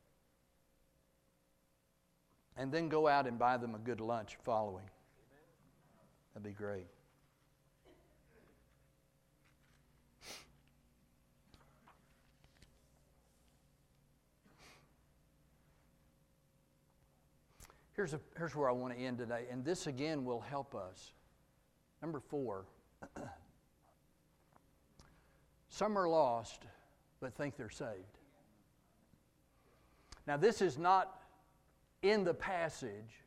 And 2.61 2.71
then 2.71 2.91
go 2.91 3.09
out 3.09 3.27
and 3.27 3.39
buy 3.39 3.57
them 3.57 3.75
a 3.75 3.79
good 3.79 4.03
lunch 4.03 4.37
following. 4.45 4.85
That'd 6.35 6.45
be 6.45 6.53
great. 6.53 6.85
Here's, 17.97 18.13
a, 18.13 18.21
here's 18.37 18.55
where 18.55 18.69
I 18.69 18.73
want 18.73 18.95
to 18.95 19.01
end 19.01 19.17
today, 19.17 19.47
and 19.51 19.65
this 19.65 19.87
again 19.87 20.27
will 20.27 20.41
help 20.41 20.75
us. 20.75 21.13
Number 22.03 22.21
four 22.21 22.67
some 25.71 25.99
are 25.99 26.09
lost, 26.11 26.65
but 27.21 27.35
think 27.35 27.57
they're 27.57 27.71
saved. 27.71 28.19
Now, 30.27 30.37
this 30.37 30.61
is 30.61 30.77
not 30.77 31.20
in 32.03 32.25
the 32.25 32.35
passage, 32.35 33.25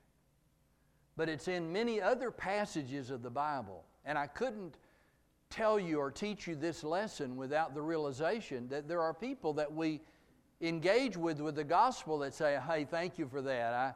but 1.15 1.29
it's 1.29 1.47
in 1.47 1.71
many 1.71 2.01
other 2.01 2.31
passages 2.31 3.09
of 3.09 3.21
the 3.21 3.29
Bible. 3.29 3.83
And 4.05 4.17
I 4.17 4.27
couldn't 4.27 4.77
tell 5.49 5.79
you 5.79 5.99
or 5.99 6.09
teach 6.09 6.47
you 6.47 6.55
this 6.55 6.83
lesson 6.83 7.35
without 7.35 7.75
the 7.75 7.81
realization 7.81 8.67
that 8.69 8.87
there 8.87 9.01
are 9.01 9.13
people 9.13 9.53
that 9.53 9.71
we 9.71 10.01
engage 10.61 11.15
with 11.15 11.41
with 11.41 11.55
the 11.55 11.63
gospel 11.63 12.17
that 12.19 12.33
say, 12.33 12.57
hey, 12.67 12.85
thank 12.85 13.19
you 13.19 13.27
for 13.27 13.41
that. 13.41 13.73
I, 13.73 13.93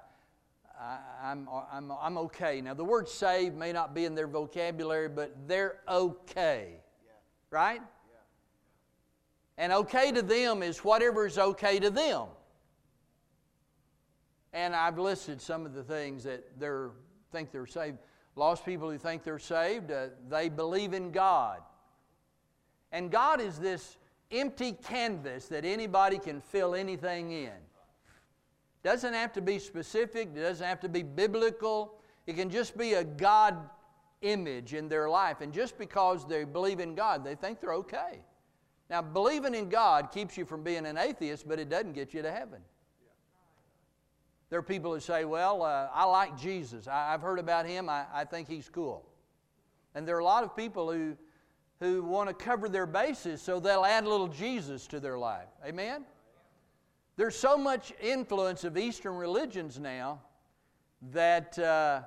I, 0.79 1.31
am 1.31 1.49
I'm, 1.71 1.91
I'm, 1.91 1.97
I'm 1.99 2.17
okay. 2.19 2.61
Now, 2.61 2.75
the 2.75 2.83
word 2.83 3.09
saved 3.09 3.55
may 3.55 3.73
not 3.73 3.95
be 3.95 4.05
in 4.05 4.13
their 4.13 4.27
vocabulary, 4.27 5.09
but 5.09 5.35
they're 5.47 5.79
okay. 5.87 6.73
Yeah. 7.05 7.11
Right? 7.49 7.81
Yeah. 7.81 8.17
And 9.57 9.73
okay 9.73 10.11
to 10.11 10.21
them 10.21 10.61
is 10.61 10.79
whatever 10.83 11.25
is 11.25 11.39
okay 11.39 11.79
to 11.79 11.89
them. 11.89 12.27
And 14.53 14.75
I've 14.75 14.97
listed 14.97 15.41
some 15.41 15.65
of 15.65 15.73
the 15.73 15.83
things 15.83 16.23
that 16.23 16.59
they 16.59 16.67
think 17.31 17.51
they're 17.51 17.65
saved. 17.65 17.97
Lost 18.35 18.65
people 18.65 18.89
who 18.89 18.97
think 18.97 19.23
they're 19.23 19.39
saved, 19.39 19.91
uh, 19.91 20.07
they 20.29 20.47
believe 20.49 20.93
in 20.93 21.11
God. 21.11 21.59
And 22.91 23.11
God 23.11 23.41
is 23.41 23.57
this 23.59 23.97
empty 24.31 24.73
canvas 24.73 25.47
that 25.47 25.65
anybody 25.65 26.19
can 26.19 26.41
fill 26.41 26.75
anything 26.75 27.31
in. 27.31 27.51
Doesn't 28.83 29.13
have 29.13 29.33
to 29.33 29.41
be 29.41 29.59
specific, 29.59 30.29
it 30.35 30.39
doesn't 30.39 30.65
have 30.65 30.79
to 30.81 30.89
be 30.89 31.03
biblical. 31.03 31.95
It 32.25 32.35
can 32.35 32.49
just 32.49 32.77
be 32.77 32.93
a 32.93 33.03
God 33.03 33.57
image 34.21 34.73
in 34.73 34.89
their 34.89 35.09
life. 35.09 35.41
And 35.41 35.53
just 35.53 35.77
because 35.77 36.27
they 36.27 36.43
believe 36.43 36.79
in 36.79 36.93
God, 36.93 37.23
they 37.23 37.35
think 37.35 37.61
they're 37.61 37.73
okay. 37.75 38.19
Now, 38.89 39.01
believing 39.01 39.55
in 39.55 39.69
God 39.69 40.11
keeps 40.11 40.37
you 40.37 40.45
from 40.45 40.63
being 40.63 40.85
an 40.85 40.97
atheist, 40.97 41.47
but 41.47 41.59
it 41.59 41.69
doesn't 41.69 41.93
get 41.93 42.13
you 42.13 42.21
to 42.21 42.31
heaven. 42.31 42.61
There 44.49 44.59
are 44.59 44.63
people 44.63 44.93
who 44.93 44.99
say, 44.99 45.25
Well, 45.25 45.61
uh, 45.61 45.89
I 45.93 46.05
like 46.05 46.37
Jesus. 46.37 46.87
I, 46.87 47.11
have 47.11 47.21
heard 47.21 47.39
about 47.39 47.65
him. 47.65 47.89
I, 47.89 48.05
I 48.13 48.23
think 48.23 48.47
he's 48.47 48.69
cool. 48.69 49.05
And 49.93 50.07
there 50.07 50.15
are 50.15 50.19
a 50.19 50.25
lot 50.25 50.43
of 50.43 50.55
people 50.55 50.91
who, 50.91 51.17
who 51.79 52.03
want 52.03 52.29
to 52.29 52.33
cover 52.33 52.69
their 52.69 52.85
bases 52.85 53.41
so 53.41 53.59
they'll 53.59 53.85
add 53.85 54.05
a 54.05 54.09
little 54.09 54.27
Jesus 54.27 54.87
to 54.87 54.99
their 54.99 55.17
life. 55.17 55.47
Amen? 55.65 56.05
There's 57.15 57.35
so 57.35 57.57
much 57.57 57.93
influence 58.01 58.63
of 58.63 58.77
Eastern 58.77 59.15
religions 59.15 59.79
now 59.79 60.21
that 61.11 61.57
uh, 61.57 62.01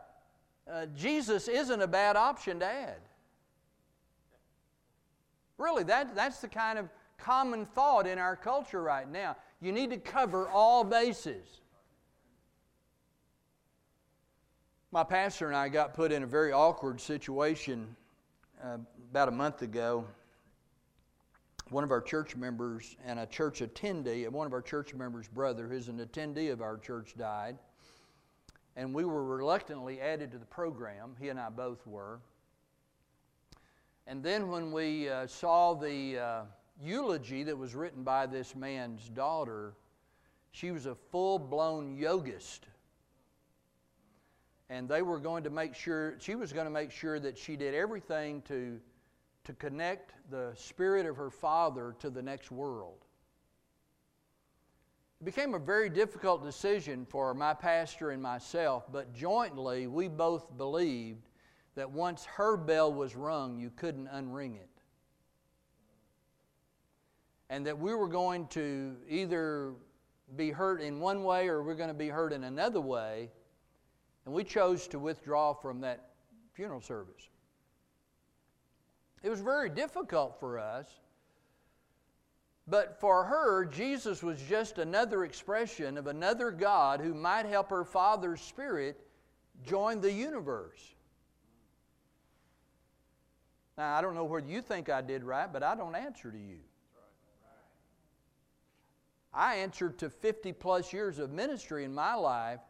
uh, 0.71 0.87
Jesus 0.95 1.49
isn't 1.49 1.83
a 1.83 1.89
bad 1.89 2.17
option 2.17 2.61
to 2.61 2.67
add. 2.67 3.01
Really, 5.59 5.83
that, 5.85 6.15
that's 6.15 6.41
the 6.41 6.49
kind 6.49 6.79
of 6.79 6.89
common 7.19 7.67
thought 7.67 8.07
in 8.07 8.19
our 8.19 8.37
culture 8.37 8.83
right 8.83 9.11
now. 9.11 9.37
You 9.61 9.73
need 9.73 9.91
to 9.91 9.99
cover 9.99 10.49
all 10.49 10.85
bases. 10.85 11.60
My 14.93 15.05
pastor 15.05 15.47
and 15.47 15.55
I 15.55 15.69
got 15.69 15.95
put 15.95 16.11
in 16.11 16.25
a 16.25 16.27
very 16.27 16.51
awkward 16.51 17.01
situation 17.01 17.95
uh, 18.61 18.79
about 19.13 19.29
a 19.29 19.31
month 19.31 19.63
ago 19.63 20.05
one 21.69 21.85
of 21.85 21.93
our 21.93 22.01
church 22.01 22.35
members 22.35 22.97
and 23.07 23.21
a 23.21 23.27
church 23.27 23.61
attendee, 23.61 24.25
and 24.25 24.33
one 24.33 24.49
of 24.49 24.53
our 24.53 24.61
church 24.61 24.93
members' 24.93 25.29
brother, 25.29 25.69
who's 25.69 25.87
an 25.87 26.05
attendee 26.05 26.51
of 26.51 26.61
our 26.61 26.77
church, 26.77 27.15
died. 27.17 27.57
And 28.75 28.93
we 28.93 29.05
were 29.05 29.25
reluctantly 29.25 30.01
added 30.01 30.33
to 30.33 30.39
the 30.39 30.45
program. 30.47 31.15
He 31.21 31.29
and 31.29 31.39
I 31.39 31.51
both 31.51 31.87
were. 31.87 32.19
And 34.09 34.25
then 34.25 34.49
when 34.49 34.73
we 34.73 35.09
uh, 35.09 35.29
saw 35.29 35.75
the 35.75 36.19
uh, 36.19 36.43
eulogy 36.83 37.45
that 37.45 37.57
was 37.57 37.77
written 37.77 38.03
by 38.03 38.27
this 38.27 38.57
man's 38.57 39.09
daughter, 39.09 39.75
she 40.51 40.73
was 40.73 40.87
a 40.87 40.97
full 40.97 41.39
blown 41.39 41.97
yogist. 41.97 42.67
And 44.71 44.89
they 44.89 45.03
were 45.03 45.19
going 45.19 45.45
to 45.45 45.51
make 45.51 45.75
sure, 45.75 46.15
she 46.19 46.35
was 46.35 46.53
going 46.53 46.65
to 46.65 46.71
make 46.71 46.91
sure 46.91 47.21
that 47.21 47.37
she 47.37 47.57
did 47.57 47.75
everything 47.75 48.41
to 48.43 48.81
to 49.45 49.53
connect 49.55 50.13
the 50.31 50.53
spirit 50.55 51.07
of 51.07 51.17
her 51.17 51.31
father 51.31 51.95
to 51.99 52.11
the 52.11 52.23
next 52.23 52.51
world. 52.51 52.99
It 55.21 55.25
became 55.25 55.55
a 55.55 55.59
very 55.59 55.91
difficult 55.91 56.45
decision 56.45 57.05
for 57.05 57.35
my 57.35 57.55
pastor 57.55 58.11
and 58.11 58.23
myself, 58.23 58.85
but 58.91 59.13
jointly 59.13 59.87
we 59.87 60.09
both 60.09 60.57
believed 60.57 61.29
that 61.75 61.91
once 61.91 62.25
her 62.25 62.57
bell 62.57 62.93
was 62.93 63.17
rung, 63.17 63.59
you 63.59 63.71
couldn't 63.75 64.09
unring 64.09 64.57
it. 64.57 64.69
And 67.49 67.67
that 67.67 67.79
we 67.79 67.95
were 67.95 68.09
going 68.09 68.47
to 68.49 68.97
either 69.09 69.75
be 70.37 70.51
hurt 70.51 70.81
in 70.81 71.01
one 71.01 71.25
way 71.25 71.49
or 71.49 71.63
we're 71.63 71.75
going 71.75 71.89
to 71.89 71.95
be 71.95 72.09
hurt 72.09 72.33
in 72.33 72.45
another 72.45 72.81
way. 72.81 73.31
And 74.25 74.35
we 74.35 74.45
chose 74.45 74.87
to 74.89 74.99
withdraw 74.99 75.53
from 75.53 75.81
that 75.81 76.11
funeral 76.53 76.81
service. 76.81 77.29
It 79.23 79.31
was 79.31 79.41
very 79.41 79.69
difficult 79.71 80.39
for 80.41 80.59
us. 80.59 80.87
But 82.67 83.01
for 83.01 83.25
her, 83.25 83.65
Jesus 83.65 84.23
was 84.23 84.41
just 84.43 84.79
another 84.79 85.25
expression 85.25 85.99
of 85.99 86.07
another 86.07 86.51
God 86.51 87.01
who 87.01 87.15
might 87.15 87.47
help 87.47 87.71
her 87.71 87.85
Father's 87.85 88.41
Spirit 88.41 89.01
join 89.65 90.01
the 90.01 90.13
universe. 90.13 90.79
Now, 93.77 93.97
I 93.97 94.01
don't 94.01 94.15
know 94.15 94.25
whether 94.25 94.47
you 94.47 94.61
think 94.61 94.89
I 94.89 95.01
did 95.01 95.25
right, 95.25 95.53
but 95.53 95.63
I 95.63 95.75
don't 95.75 95.97
answer 95.97 96.31
to 96.31 96.39
you. 96.39 96.59
I 99.33 99.57
answered 99.57 99.99
to 99.99 100.11
50 100.11 100.53
plus 100.53 100.93
years 100.93 101.19
of 101.19 101.31
ministry 101.31 101.85
in 101.85 101.95
my 101.95 102.15
life 102.15 102.61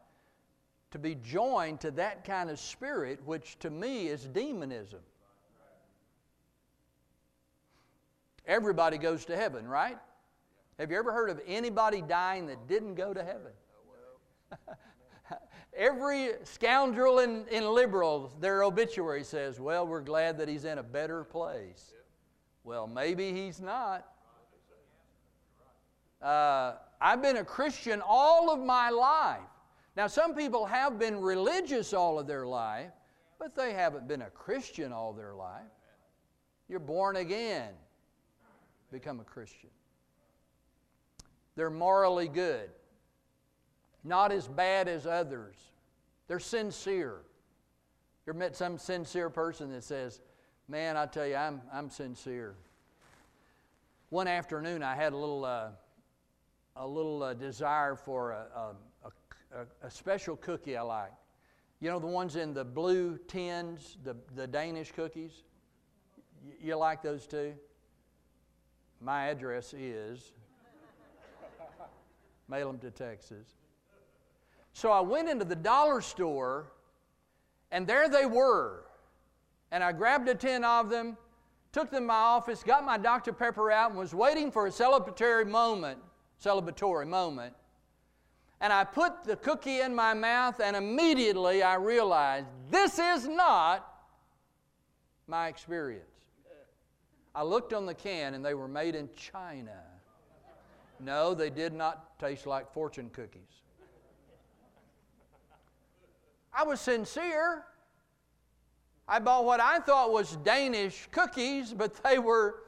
to 0.91 0.99
be 0.99 1.15
joined 1.15 1.79
to 1.81 1.91
that 1.91 2.23
kind 2.23 2.49
of 2.49 2.59
spirit, 2.59 3.19
which 3.25 3.57
to 3.59 3.69
me 3.69 4.07
is 4.07 4.25
demonism. 4.25 4.99
Everybody 8.45 8.97
goes 8.97 9.25
to 9.25 9.37
heaven, 9.37 9.67
right? 9.67 9.97
Have 10.77 10.91
you 10.91 10.97
ever 10.97 11.11
heard 11.13 11.29
of 11.29 11.39
anybody 11.47 12.01
dying 12.01 12.47
that 12.47 12.67
didn't 12.67 12.95
go 12.95 13.13
to 13.13 13.23
heaven? 13.23 13.51
Every 15.77 16.31
scoundrel 16.43 17.19
in, 17.19 17.45
in 17.47 17.63
liberals, 17.63 18.35
their 18.39 18.63
obituary 18.63 19.23
says, 19.23 19.59
Well, 19.59 19.87
we're 19.87 20.01
glad 20.01 20.37
that 20.39 20.49
he's 20.49 20.65
in 20.65 20.79
a 20.79 20.83
better 20.83 21.23
place. 21.23 21.93
Well, 22.63 22.87
maybe 22.87 23.31
he's 23.31 23.61
not. 23.61 24.05
Uh, 26.21 26.73
I've 26.99 27.21
been 27.21 27.37
a 27.37 27.45
Christian 27.45 28.01
all 28.05 28.51
of 28.51 28.59
my 28.59 28.89
life. 28.89 29.39
Now, 29.95 30.07
some 30.07 30.33
people 30.35 30.65
have 30.65 30.97
been 30.97 31.19
religious 31.19 31.93
all 31.93 32.17
of 32.17 32.27
their 32.27 32.45
life, 32.45 32.91
but 33.39 33.55
they 33.55 33.73
haven't 33.73 34.07
been 34.07 34.21
a 34.21 34.29
Christian 34.29 34.93
all 34.93 35.13
their 35.13 35.33
life. 35.33 35.63
You're 36.69 36.79
born 36.79 37.17
again, 37.17 37.73
become 38.91 39.19
a 39.19 39.23
Christian. 39.23 39.69
They're 41.55 41.69
morally 41.69 42.29
good, 42.29 42.69
not 44.03 44.31
as 44.31 44.47
bad 44.47 44.87
as 44.87 45.05
others. 45.05 45.57
They're 46.27 46.39
sincere. 46.39 47.23
You 48.25 48.31
ever 48.31 48.39
met 48.39 48.55
some 48.55 48.77
sincere 48.77 49.29
person 49.29 49.71
that 49.71 49.83
says, 49.83 50.21
Man, 50.67 50.95
I 50.95 51.05
tell 51.05 51.27
you, 51.27 51.35
I'm, 51.35 51.61
I'm 51.73 51.89
sincere. 51.89 52.55
One 54.09 54.27
afternoon, 54.27 54.83
I 54.83 54.95
had 54.95 55.11
a 55.11 55.17
little, 55.17 55.43
uh, 55.43 55.69
a 56.77 56.87
little 56.87 57.23
uh, 57.23 57.33
desire 57.33 57.95
for 57.95 58.31
a, 58.31 58.47
a 58.55 58.75
a, 59.53 59.87
a 59.87 59.91
special 59.91 60.35
cookie 60.35 60.77
I 60.77 60.81
like. 60.81 61.11
You 61.79 61.89
know 61.89 61.99
the 61.99 62.07
ones 62.07 62.35
in 62.35 62.53
the 62.53 62.63
blue 62.63 63.17
tins, 63.27 63.97
the, 64.03 64.15
the 64.35 64.47
Danish 64.47 64.91
cookies? 64.91 65.43
You 66.61 66.75
like 66.75 67.01
those 67.01 67.25
too? 67.25 67.53
My 68.99 69.27
address 69.27 69.73
is 69.73 70.31
mail 72.47 72.67
them 72.67 72.79
to 72.79 72.91
Texas. 72.91 73.55
So 74.73 74.91
I 74.91 75.01
went 75.01 75.27
into 75.27 75.43
the 75.43 75.55
dollar 75.55 76.01
store, 76.01 76.71
and 77.71 77.85
there 77.85 78.07
they 78.07 78.25
were. 78.25 78.85
And 79.71 79.83
I 79.83 79.91
grabbed 79.91 80.29
a 80.29 80.35
tin 80.35 80.63
of 80.63 80.89
them, 80.89 81.17
took 81.71 81.89
them 81.89 82.03
to 82.03 82.07
my 82.07 82.13
office, 82.13 82.61
got 82.63 82.85
my 82.85 82.97
Dr. 82.97 83.33
Pepper 83.33 83.71
out, 83.71 83.89
and 83.89 83.99
was 83.99 84.13
waiting 84.13 84.51
for 84.51 84.67
a 84.67 84.69
celebratory 84.69 85.47
moment, 85.47 85.99
celebratory 86.43 87.07
moment 87.07 87.55
and 88.61 88.71
I 88.71 88.83
put 88.83 89.23
the 89.23 89.35
cookie 89.35 89.81
in 89.81 89.93
my 89.93 90.13
mouth, 90.13 90.61
and 90.61 90.75
immediately 90.75 91.63
I 91.63 91.75
realized 91.75 92.47
this 92.69 92.99
is 92.99 93.27
not 93.27 93.91
my 95.27 95.47
experience. 95.47 96.05
I 97.33 97.43
looked 97.43 97.73
on 97.73 97.87
the 97.87 97.95
can, 97.95 98.35
and 98.35 98.45
they 98.45 98.53
were 98.53 98.67
made 98.67 98.93
in 98.93 99.09
China. 99.15 99.81
No, 100.99 101.33
they 101.33 101.49
did 101.49 101.73
not 101.73 102.19
taste 102.19 102.45
like 102.45 102.71
fortune 102.71 103.09
cookies. 103.09 103.41
I 106.53 106.63
was 106.63 106.79
sincere. 106.79 107.63
I 109.07 109.19
bought 109.19 109.45
what 109.45 109.59
I 109.59 109.79
thought 109.79 110.11
was 110.11 110.35
Danish 110.37 111.07
cookies, 111.11 111.73
but 111.73 111.95
they 112.03 112.19
were 112.19 112.63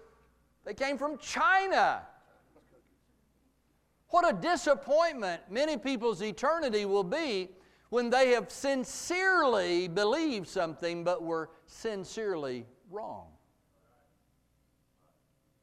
they 0.65 0.73
came 0.73 0.97
from 0.97 1.17
China. 1.19 2.01
What 4.13 4.29
a 4.29 4.39
disappointment 4.39 5.41
many 5.49 5.75
people's 5.75 6.21
eternity 6.21 6.85
will 6.85 7.03
be 7.03 7.49
when 7.89 8.11
they 8.11 8.29
have 8.33 8.51
sincerely 8.51 9.87
believed 9.87 10.47
something 10.47 11.03
but 11.03 11.23
were 11.23 11.49
sincerely 11.65 12.67
wrong. 12.91 13.25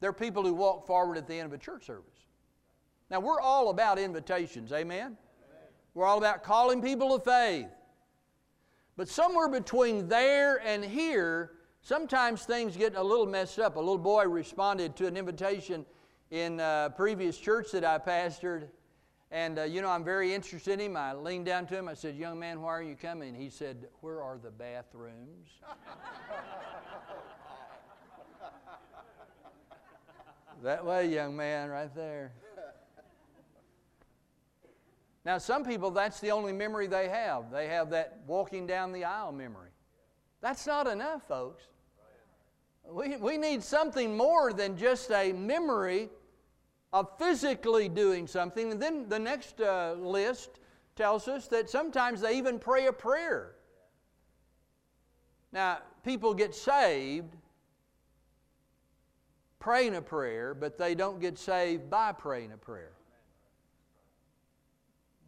There 0.01 0.11
are 0.11 0.13
people 0.13 0.43
who 0.43 0.53
walk 0.53 0.85
forward 0.85 1.17
at 1.17 1.29
the 1.29 1.35
end 1.35 1.47
of 1.47 1.53
a 1.53 1.59
church 1.59 1.87
service. 1.87 2.27
Now, 3.09 3.21
we're 3.21 3.41
all 3.41 3.71
about 3.71 4.01
invitations, 4.01 4.73
amen? 4.73 5.17
We're 5.95 6.07
all 6.07 6.19
about 6.19 6.43
calling 6.43 6.83
people 6.83 7.17
to 7.17 7.25
faith. 7.25 7.69
But 8.97 9.09
somewhere 9.09 9.49
between 9.49 10.09
there 10.09 10.57
and 10.67 10.85
here, 10.85 11.53
sometimes 11.83 12.47
things 12.47 12.77
get 12.77 12.97
a 12.97 13.03
little 13.03 13.27
messed 13.27 13.61
up. 13.61 13.77
A 13.77 13.79
little 13.79 13.97
boy 13.97 14.25
responded 14.25 14.97
to 14.97 15.07
an 15.07 15.17
invitation 15.17 15.87
in 16.31 16.61
a 16.61 16.93
previous 16.97 17.37
church 17.37 17.73
that 17.73 17.85
I 17.85 17.99
pastored. 17.99 18.69
And, 19.33 19.59
uh, 19.59 19.65
you 19.65 19.83
know, 19.83 19.89
I'm 19.89 20.05
very 20.05 20.33
interested 20.35 20.75
in 20.75 20.81
him. 20.81 20.97
I 20.97 21.13
leaned 21.13 21.47
down 21.47 21.67
to 21.69 21.77
him. 21.77 21.89
I 21.89 21.95
said, 21.95 22.17
Young 22.17 22.39
man, 22.39 22.63
why 22.63 22.71
are 22.71 22.83
you 22.83 22.97
coming? 22.97 23.35
He 23.35 23.51
said, 23.51 23.89
Where 24.01 24.23
are 24.23 24.39
the 24.39 24.51
bathrooms? 24.51 25.51
that 30.63 30.85
way, 30.85 31.09
young 31.09 31.37
man, 31.37 31.71
right 31.71 31.95
there. 31.95 32.33
Now, 35.25 35.39
some 35.39 35.65
people, 35.65 35.91
that's 35.91 36.21
the 36.21 36.31
only 36.31 36.53
memory 36.53 36.87
they 36.87 37.09
have. 37.09 37.51
They 37.53 37.69
have 37.69 37.91
that 37.91 38.21
walking 38.27 38.67
down 38.67 38.91
the 38.91 39.05
aisle 39.05 39.33
memory. 39.33 39.71
That's 40.41 40.67
not 40.67 40.87
enough, 40.87 41.29
folks. 41.29 41.65
We, 42.89 43.17
we 43.19 43.37
need 43.37 43.63
something 43.63 44.17
more 44.17 44.53
than 44.53 44.77
just 44.77 45.11
a 45.11 45.33
memory 45.33 46.09
of 46.93 47.19
physically 47.19 47.89
doing 47.89 48.27
something. 48.27 48.73
And 48.73 48.83
then 48.83 49.09
the 49.09 49.19
next 49.19 49.61
uh, 49.61 49.95
list 49.99 50.59
tells 50.97 51.29
us 51.29 51.47
that 51.49 51.71
sometimes 51.71 52.21
they 52.21 52.37
even 52.37 52.59
pray 52.59 52.87
a 52.87 52.93
prayer. 52.93 53.55
Now, 55.53 55.79
people 56.05 56.35
get 56.35 56.55
saved 56.55 57.37
praying 59.59 59.95
a 59.95 60.03
prayer, 60.03 60.55
but 60.55 60.79
they 60.79 60.95
don't 60.95 61.21
get 61.21 61.39
saved 61.39 61.91
by 61.91 62.13
praying 62.13 62.53
a 62.53 62.57
prayer. 62.57 62.93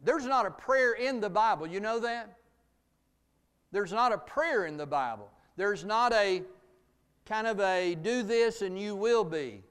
There's 0.03 0.25
not 0.25 0.45
a 0.45 0.51
prayer 0.51 0.93
in 0.93 1.21
the 1.21 1.29
Bible. 1.29 1.67
You 1.67 1.79
know 1.79 1.99
that? 1.99 2.37
There's 3.71 3.93
not 3.93 4.11
a 4.11 4.17
prayer 4.17 4.65
in 4.65 4.75
the 4.75 4.85
Bible. 4.85 5.29
There's 5.55 5.85
not 5.85 6.11
a 6.13 6.43
kind 7.25 7.47
of 7.47 7.59
a 7.59 7.95
do 7.95 8.21
this 8.21 8.61
and 8.61 8.77
you 8.77 8.95
will 8.95 9.23
be. 9.23 9.63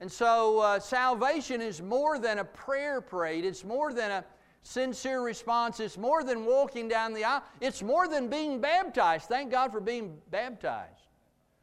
And 0.00 0.10
so 0.10 0.60
uh, 0.60 0.78
salvation 0.78 1.60
is 1.60 1.82
more 1.82 2.18
than 2.18 2.38
a 2.38 2.44
prayer 2.44 3.00
prayed, 3.00 3.44
it's 3.44 3.64
more 3.64 3.92
than 3.92 4.10
a 4.10 4.24
sincere 4.62 5.22
response, 5.22 5.80
it's 5.80 5.98
more 5.98 6.22
than 6.22 6.44
walking 6.44 6.88
down 6.88 7.14
the 7.14 7.24
aisle, 7.24 7.42
it's 7.60 7.82
more 7.82 8.06
than 8.06 8.28
being 8.28 8.60
baptized. 8.60 9.26
Thank 9.26 9.50
God 9.50 9.72
for 9.72 9.80
being 9.80 10.18
baptized. 10.30 11.08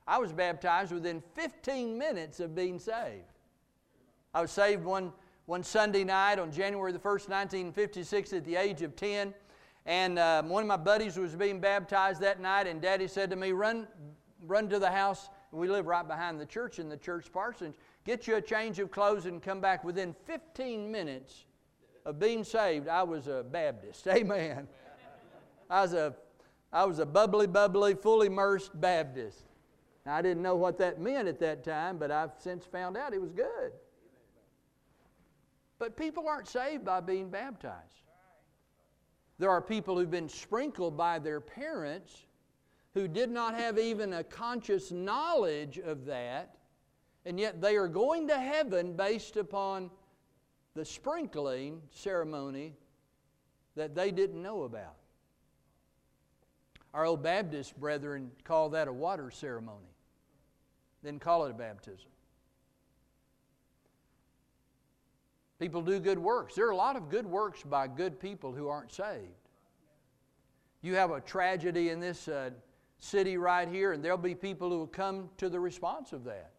I 0.08 0.18
was 0.18 0.32
baptized 0.32 0.92
within 0.92 1.24
15 1.34 1.98
minutes 1.98 2.40
of 2.40 2.54
being 2.54 2.78
saved. 2.78 3.24
I 4.34 4.42
was 4.42 4.52
saved 4.52 4.84
one, 4.84 5.14
one 5.46 5.64
Sunday 5.64 6.04
night 6.04 6.38
on 6.38 6.52
January 6.52 6.92
the 6.92 7.00
1st, 7.00 7.30
1956, 7.30 8.34
at 8.34 8.46
the 8.46 8.56
age 8.56 8.82
of 8.82 8.96
10. 8.96 9.34
And 9.86 10.20
um, 10.20 10.50
one 10.50 10.62
of 10.62 10.68
my 10.68 10.78
buddies 10.78 11.18
was 11.18 11.36
being 11.36 11.60
baptized 11.60 12.20
that 12.22 12.40
night, 12.40 12.68
and 12.68 12.82
Daddy 12.82 13.08
said 13.08 13.30
to 13.30 13.36
me, 13.36 13.52
Run, 13.52 13.88
run 14.46 14.68
to 14.70 14.80
the 14.80 14.92
house. 14.92 15.30
We 15.52 15.70
live 15.70 15.86
right 15.86 16.06
behind 16.06 16.40
the 16.40 16.46
church 16.46 16.80
in 16.80 16.90
the 16.90 16.98
church 16.98 17.32
parsonage 17.32 17.76
get 18.06 18.28
you 18.28 18.36
a 18.36 18.42
change 18.42 18.80
of 18.80 18.92
clothes, 18.92 19.26
and 19.26 19.42
come 19.42 19.60
back 19.60 19.84
within 19.84 20.16
15 20.26 20.92
minutes 20.92 21.46
of 22.06 22.20
being 22.20 22.44
saved. 22.44 22.88
I 22.88 23.04
was 23.04 23.28
a 23.28 23.44
Baptist. 23.44 24.08
Amen. 24.08 24.68
I 25.70 25.82
was 25.82 25.94
a, 25.94 26.16
I 26.72 26.86
was 26.86 27.00
a 27.00 27.06
bubbly, 27.06 27.48
bubbly, 27.48 27.96
fully 27.96 28.28
immersed 28.28 28.80
Baptist. 28.80 29.44
Now, 30.06 30.16
I 30.16 30.22
didn't 30.22 30.44
know 30.44 30.56
what 30.56 30.78
that 30.78 31.02
meant 31.02 31.28
at 31.28 31.40
that 31.40 31.64
time, 31.64 31.98
but 31.98 32.12
I've 32.12 32.32
since 32.38 32.64
found 32.64 32.96
out 32.96 33.14
it 33.14 33.22
was 33.22 33.32
good. 33.32 33.72
But 35.80 35.98
people 35.98 36.28
aren't 36.28 36.48
saved 36.48 36.86
by 36.86 37.02
being 37.02 37.30
baptized. 37.30 37.82
There 39.40 39.50
are 39.50 39.62
people 39.62 39.98
who've 39.98 40.12
been 40.12 40.30
sprinkled 40.30 40.96
by 40.96 41.20
their 41.20 41.42
parents 41.42 42.26
who 42.94 43.08
did 43.08 43.30
not 43.30 43.56
have 43.56 43.78
even 43.78 44.14
a 44.14 44.24
conscious 44.24 44.92
knowledge 44.92 45.78
of 45.80 46.06
that 46.06 46.56
and 47.26 47.40
yet 47.40 47.62
they 47.62 47.76
are 47.76 47.88
going 47.88 48.28
to 48.28 48.40
heaven 48.40 48.94
based 48.94 49.36
upon 49.36 49.90
the 50.76 50.86
sprinkling 50.86 51.82
ceremony 51.92 52.74
that 53.76 53.96
they 53.96 54.12
didn't 54.12 54.42
know 54.42 54.64
about. 54.64 54.96
Our 56.94 57.06
old 57.06 57.24
Baptist 57.24 57.78
brethren 57.80 58.32
call 58.44 58.70
that 58.70 58.88
a 58.88 58.94
water 58.94 59.32
ceremony, 59.32 59.94
then 61.04 61.20
call 61.20 61.46
it 61.46 61.52
a 61.52 61.54
baptism. 61.54 62.10
People 65.60 65.82
do 65.82 66.00
good 66.00 66.20
works. 66.20 66.56
There 66.56 66.68
are 66.68 66.72
a 66.72 66.76
lot 66.76 66.96
of 66.96 67.10
good 67.10 67.26
works 67.26 67.64
by 67.64 67.88
good 67.88 68.20
people 68.20 68.52
who 68.52 68.68
aren't 68.68 68.92
saved. 68.92 69.32
You 70.82 70.96
have 70.96 71.12
a 71.12 71.22
tragedy 71.22 71.90
in 71.90 72.00
this 72.00 72.28
uh, 72.28 72.52
city 73.00 73.38
right 73.38 73.68
here, 73.68 73.94
and 73.94 74.04
there'll 74.04 74.18
be 74.18 74.36
people 74.36 74.70
who 74.70 74.78
will 74.78 74.88
come 74.88 75.30
to 75.38 75.50
the 75.50 75.60
response 75.60 76.14
of 76.14 76.26
that. 76.26 76.52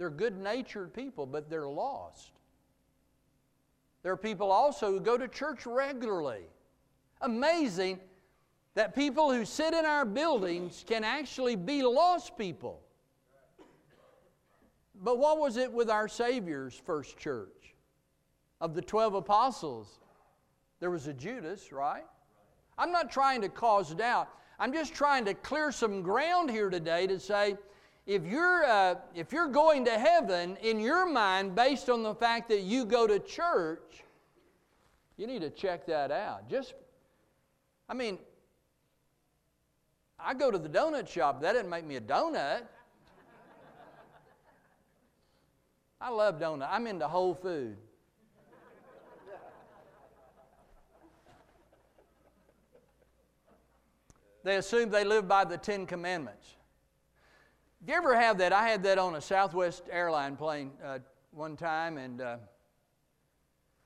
They're 0.00 0.08
good 0.08 0.38
natured 0.38 0.94
people, 0.94 1.26
but 1.26 1.50
they're 1.50 1.68
lost. 1.68 2.32
There 4.02 4.10
are 4.10 4.16
people 4.16 4.50
also 4.50 4.90
who 4.92 4.98
go 4.98 5.18
to 5.18 5.28
church 5.28 5.66
regularly. 5.66 6.44
Amazing 7.20 8.00
that 8.74 8.94
people 8.94 9.30
who 9.30 9.44
sit 9.44 9.74
in 9.74 9.84
our 9.84 10.06
buildings 10.06 10.86
can 10.88 11.04
actually 11.04 11.54
be 11.54 11.82
lost 11.82 12.38
people. 12.38 12.80
But 14.94 15.18
what 15.18 15.38
was 15.38 15.58
it 15.58 15.70
with 15.70 15.90
our 15.90 16.08
Savior's 16.08 16.80
first 16.86 17.18
church? 17.18 17.74
Of 18.62 18.74
the 18.74 18.80
12 18.80 19.12
apostles, 19.12 20.00
there 20.78 20.90
was 20.90 21.08
a 21.08 21.12
Judas, 21.12 21.72
right? 21.72 22.06
I'm 22.78 22.90
not 22.90 23.10
trying 23.10 23.42
to 23.42 23.50
cause 23.50 23.94
doubt. 23.94 24.30
I'm 24.58 24.72
just 24.72 24.94
trying 24.94 25.26
to 25.26 25.34
clear 25.34 25.70
some 25.70 26.00
ground 26.00 26.50
here 26.50 26.70
today 26.70 27.06
to 27.06 27.20
say 27.20 27.58
if 28.06 28.24
you're, 28.24 28.64
uh, 28.64 28.96
if 29.14 29.32
you're 29.32 29.48
going 29.48 29.84
to 29.84 29.98
heaven 29.98 30.56
in 30.62 30.80
your 30.80 31.06
mind 31.06 31.54
based 31.54 31.88
on 31.88 32.02
the 32.02 32.14
fact 32.14 32.48
that 32.48 32.62
you 32.62 32.84
go 32.84 33.06
to 33.06 33.18
church, 33.18 34.04
you 35.16 35.26
need 35.26 35.42
to 35.42 35.50
check 35.50 35.86
that 35.86 36.10
out. 36.10 36.48
Just, 36.48 36.74
I 37.88 37.94
mean, 37.94 38.18
I 40.18 40.34
go 40.34 40.50
to 40.50 40.58
the 40.58 40.68
donut 40.68 41.08
shop, 41.08 41.40
that 41.42 41.52
didn't 41.52 41.70
make 41.70 41.84
me 41.84 41.96
a 41.96 42.00
donut. 42.00 42.62
I 46.00 46.08
love 46.08 46.38
donut. 46.38 46.68
I'm 46.70 46.86
into 46.86 47.06
whole 47.06 47.34
food. 47.34 47.76
They 54.42 54.56
assume 54.56 54.88
they 54.88 55.04
live 55.04 55.28
by 55.28 55.44
the 55.44 55.58
Ten 55.58 55.84
Commandments. 55.84 56.56
Do 57.82 57.92
you 57.92 57.96
ever 57.96 58.14
have 58.14 58.36
that? 58.38 58.52
I 58.52 58.68
had 58.68 58.82
that 58.82 58.98
on 58.98 59.14
a 59.14 59.22
Southwest 59.22 59.84
airline 59.90 60.36
plane 60.36 60.72
uh, 60.84 60.98
one 61.30 61.56
time, 61.56 61.96
and 61.96 62.20
uh, 62.20 62.36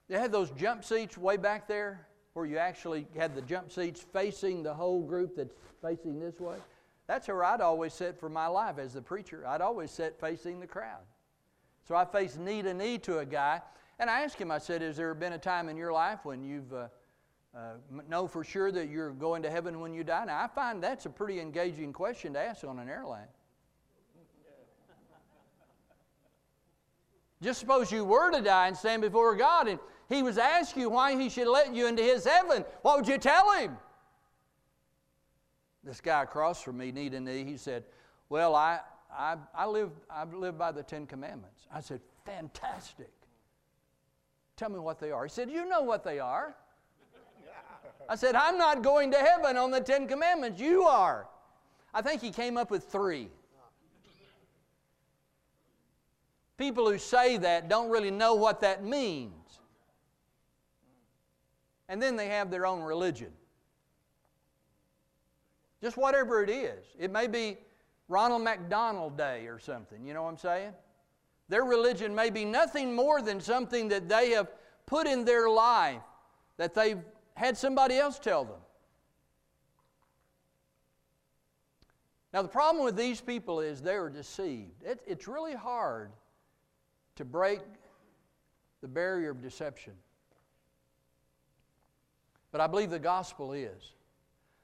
they 0.08 0.18
had 0.18 0.32
those 0.32 0.50
jump 0.50 0.84
seats 0.84 1.16
way 1.16 1.36
back 1.36 1.68
there 1.68 2.08
where 2.32 2.44
you 2.44 2.58
actually 2.58 3.06
had 3.16 3.36
the 3.36 3.42
jump 3.42 3.70
seats 3.70 4.04
facing 4.12 4.64
the 4.64 4.74
whole 4.74 5.00
group 5.00 5.36
that's 5.36 5.54
facing 5.80 6.18
this 6.18 6.40
way. 6.40 6.56
That's 7.06 7.28
where 7.28 7.44
I'd 7.44 7.60
always 7.60 7.94
sit 7.94 8.18
for 8.18 8.28
my 8.28 8.48
life 8.48 8.78
as 8.78 8.94
the 8.94 9.02
preacher. 9.02 9.46
I'd 9.46 9.60
always 9.60 9.92
sit 9.92 10.18
facing 10.18 10.58
the 10.58 10.66
crowd. 10.66 11.02
So 11.86 11.94
I 11.94 12.04
faced 12.04 12.36
knee 12.36 12.62
to 12.62 12.74
knee 12.74 12.98
to 12.98 13.18
a 13.18 13.24
guy, 13.24 13.60
and 14.00 14.10
I 14.10 14.22
asked 14.22 14.40
him, 14.40 14.50
I 14.50 14.58
said, 14.58 14.82
Has 14.82 14.96
there 14.96 15.14
been 15.14 15.34
a 15.34 15.38
time 15.38 15.68
in 15.68 15.76
your 15.76 15.92
life 15.92 16.24
when 16.24 16.42
you've 16.42 16.72
uh, 16.72 16.88
uh, 17.56 17.74
know 18.08 18.26
for 18.26 18.42
sure 18.42 18.72
that 18.72 18.88
you're 18.88 19.12
going 19.12 19.44
to 19.44 19.50
heaven 19.50 19.78
when 19.78 19.94
you 19.94 20.02
die? 20.02 20.24
Now, 20.24 20.42
I 20.42 20.48
find 20.48 20.82
that's 20.82 21.06
a 21.06 21.10
pretty 21.10 21.38
engaging 21.38 21.92
question 21.92 22.32
to 22.32 22.40
ask 22.40 22.64
on 22.64 22.80
an 22.80 22.88
airline. 22.88 23.28
Just 27.44 27.60
suppose 27.60 27.92
you 27.92 28.06
were 28.06 28.30
to 28.30 28.40
die 28.40 28.68
and 28.68 28.76
stand 28.76 29.02
before 29.02 29.36
God, 29.36 29.68
and 29.68 29.78
He 30.08 30.22
was 30.22 30.38
asking 30.38 30.80
you 30.80 30.88
why 30.88 31.14
He 31.20 31.28
should 31.28 31.46
let 31.46 31.74
you 31.74 31.86
into 31.86 32.02
His 32.02 32.24
heaven. 32.24 32.64
What 32.80 32.96
would 32.96 33.06
you 33.06 33.18
tell 33.18 33.52
Him? 33.52 33.76
This 35.84 36.00
guy 36.00 36.22
across 36.22 36.62
from 36.62 36.78
me, 36.78 36.90
knee 36.90 37.10
to 37.10 37.20
knee, 37.20 37.44
he 37.44 37.58
said, 37.58 37.84
Well, 38.30 38.54
I, 38.54 38.80
I, 39.14 39.36
I, 39.54 39.66
live, 39.66 39.90
I 40.08 40.24
live 40.24 40.56
by 40.56 40.72
the 40.72 40.82
Ten 40.82 41.06
Commandments. 41.06 41.66
I 41.70 41.80
said, 41.80 42.00
Fantastic. 42.24 43.12
Tell 44.56 44.70
me 44.70 44.78
what 44.78 44.98
they 44.98 45.10
are. 45.10 45.24
He 45.24 45.30
said, 45.30 45.50
You 45.50 45.68
know 45.68 45.82
what 45.82 46.02
they 46.02 46.18
are. 46.18 46.56
I 48.08 48.16
said, 48.16 48.34
I'm 48.34 48.56
not 48.56 48.82
going 48.82 49.10
to 49.10 49.18
heaven 49.18 49.58
on 49.58 49.70
the 49.70 49.80
Ten 49.80 50.08
Commandments. 50.08 50.58
You 50.58 50.84
are. 50.84 51.26
I 51.92 52.00
think 52.00 52.22
he 52.22 52.30
came 52.30 52.56
up 52.56 52.70
with 52.70 52.84
three. 52.84 53.28
People 56.56 56.88
who 56.88 56.98
say 56.98 57.36
that 57.38 57.68
don't 57.68 57.90
really 57.90 58.10
know 58.10 58.34
what 58.34 58.60
that 58.60 58.84
means. 58.84 59.32
And 61.88 62.00
then 62.00 62.16
they 62.16 62.28
have 62.28 62.50
their 62.50 62.66
own 62.66 62.82
religion. 62.82 63.32
Just 65.82 65.96
whatever 65.96 66.42
it 66.42 66.50
is. 66.50 66.84
It 66.98 67.10
may 67.10 67.26
be 67.26 67.58
Ronald 68.08 68.42
McDonald 68.42 69.18
Day 69.18 69.46
or 69.46 69.58
something, 69.58 70.04
you 70.06 70.14
know 70.14 70.22
what 70.22 70.30
I'm 70.30 70.38
saying? 70.38 70.72
Their 71.48 71.64
religion 71.64 72.14
may 72.14 72.30
be 72.30 72.44
nothing 72.44 72.94
more 72.94 73.20
than 73.20 73.40
something 73.40 73.88
that 73.88 74.08
they 74.08 74.30
have 74.30 74.48
put 74.86 75.06
in 75.06 75.24
their 75.24 75.50
life 75.50 76.00
that 76.56 76.74
they've 76.74 77.00
had 77.34 77.56
somebody 77.56 77.98
else 77.98 78.18
tell 78.18 78.44
them. 78.44 78.60
Now, 82.32 82.42
the 82.42 82.48
problem 82.48 82.84
with 82.84 82.96
these 82.96 83.20
people 83.20 83.60
is 83.60 83.80
they 83.80 83.94
are 83.94 84.08
deceived. 84.08 84.82
It, 84.82 85.00
it's 85.06 85.28
really 85.28 85.54
hard 85.54 86.10
to 87.16 87.24
break 87.24 87.60
the 88.80 88.88
barrier 88.88 89.30
of 89.30 89.40
deception. 89.40 89.92
But 92.52 92.60
I 92.60 92.66
believe 92.66 92.90
the 92.90 92.98
gospel 92.98 93.52
is. 93.52 93.92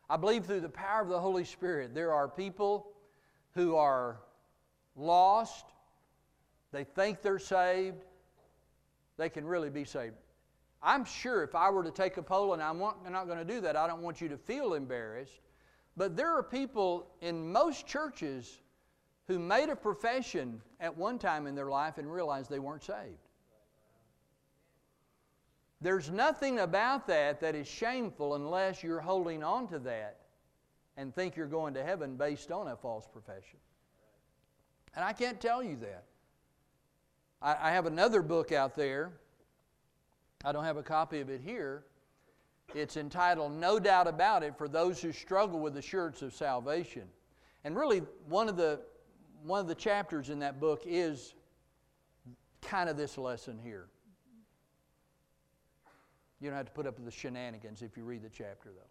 I 0.08 0.16
believe 0.16 0.44
through 0.44 0.60
the 0.60 0.68
power 0.68 1.02
of 1.02 1.08
the 1.08 1.20
Holy 1.20 1.44
Spirit, 1.44 1.94
there 1.94 2.12
are 2.12 2.28
people 2.28 2.88
who 3.54 3.76
are 3.76 4.20
lost, 4.96 5.66
they 6.72 6.84
think 6.84 7.22
they're 7.22 7.38
saved, 7.38 8.04
they 9.16 9.28
can 9.28 9.44
really 9.44 9.70
be 9.70 9.84
saved. 9.84 10.14
I'm 10.82 11.04
sure 11.04 11.42
if 11.42 11.54
I 11.54 11.70
were 11.70 11.84
to 11.84 11.90
take 11.90 12.16
a 12.16 12.22
poll, 12.22 12.54
and 12.54 12.62
I'm 12.62 12.78
not 12.78 13.26
going 13.26 13.38
to 13.38 13.44
do 13.44 13.60
that, 13.60 13.76
I 13.76 13.86
don't 13.86 14.02
want 14.02 14.20
you 14.20 14.28
to 14.28 14.36
feel 14.36 14.74
embarrassed, 14.74 15.40
but 15.96 16.16
there 16.16 16.30
are 16.30 16.42
people 16.42 17.06
in 17.20 17.52
most 17.52 17.86
churches 17.86 18.58
who 19.30 19.38
made 19.38 19.68
a 19.68 19.76
profession 19.76 20.60
at 20.80 20.96
one 20.96 21.18
time 21.18 21.46
in 21.46 21.54
their 21.54 21.70
life 21.70 21.98
and 21.98 22.10
realized 22.10 22.50
they 22.50 22.58
weren't 22.58 22.84
saved. 22.84 23.28
There's 25.80 26.10
nothing 26.10 26.58
about 26.58 27.06
that 27.06 27.40
that 27.40 27.54
is 27.54 27.66
shameful 27.66 28.34
unless 28.34 28.82
you're 28.82 29.00
holding 29.00 29.42
on 29.42 29.66
to 29.68 29.78
that 29.80 30.18
and 30.96 31.14
think 31.14 31.36
you're 31.36 31.46
going 31.46 31.74
to 31.74 31.82
heaven 31.82 32.16
based 32.16 32.52
on 32.52 32.68
a 32.68 32.76
false 32.76 33.06
profession. 33.06 33.58
And 34.94 35.04
I 35.04 35.12
can't 35.12 35.40
tell 35.40 35.62
you 35.62 35.76
that. 35.76 36.04
I, 37.40 37.68
I 37.68 37.72
have 37.72 37.86
another 37.86 38.20
book 38.20 38.52
out 38.52 38.76
there 38.76 39.12
I 40.42 40.52
don't 40.52 40.64
have 40.64 40.78
a 40.78 40.82
copy 40.82 41.20
of 41.20 41.28
it 41.28 41.42
here. 41.42 41.84
It's 42.74 42.96
entitled 42.96 43.52
No 43.52 43.78
Doubt 43.78 44.06
About 44.06 44.42
It 44.42 44.56
for 44.56 44.68
those 44.68 45.02
who 45.02 45.12
struggle 45.12 45.60
with 45.60 45.76
assurance 45.76 46.22
of 46.22 46.32
salvation. 46.32 47.02
And 47.64 47.76
really, 47.76 47.98
one 48.26 48.48
of 48.48 48.56
the, 48.56 48.80
one 49.44 49.60
of 49.60 49.68
the 49.68 49.74
chapters 49.74 50.30
in 50.30 50.40
that 50.40 50.60
book 50.60 50.82
is 50.86 51.34
kind 52.62 52.88
of 52.88 52.96
this 52.96 53.16
lesson 53.16 53.58
here. 53.62 53.86
You 56.40 56.48
don't 56.48 56.56
have 56.56 56.66
to 56.66 56.72
put 56.72 56.86
up 56.86 56.96
with 56.96 57.04
the 57.04 57.10
shenanigans 57.10 57.82
if 57.82 57.96
you 57.96 58.04
read 58.04 58.22
the 58.22 58.30
chapter, 58.30 58.70
though. 58.70 58.82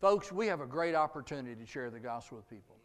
Folks, 0.00 0.30
we 0.30 0.46
have 0.48 0.60
a 0.60 0.66
great 0.66 0.94
opportunity 0.94 1.54
to 1.54 1.66
share 1.66 1.90
the 1.90 2.00
gospel 2.00 2.36
with 2.36 2.48
people. 2.48 2.76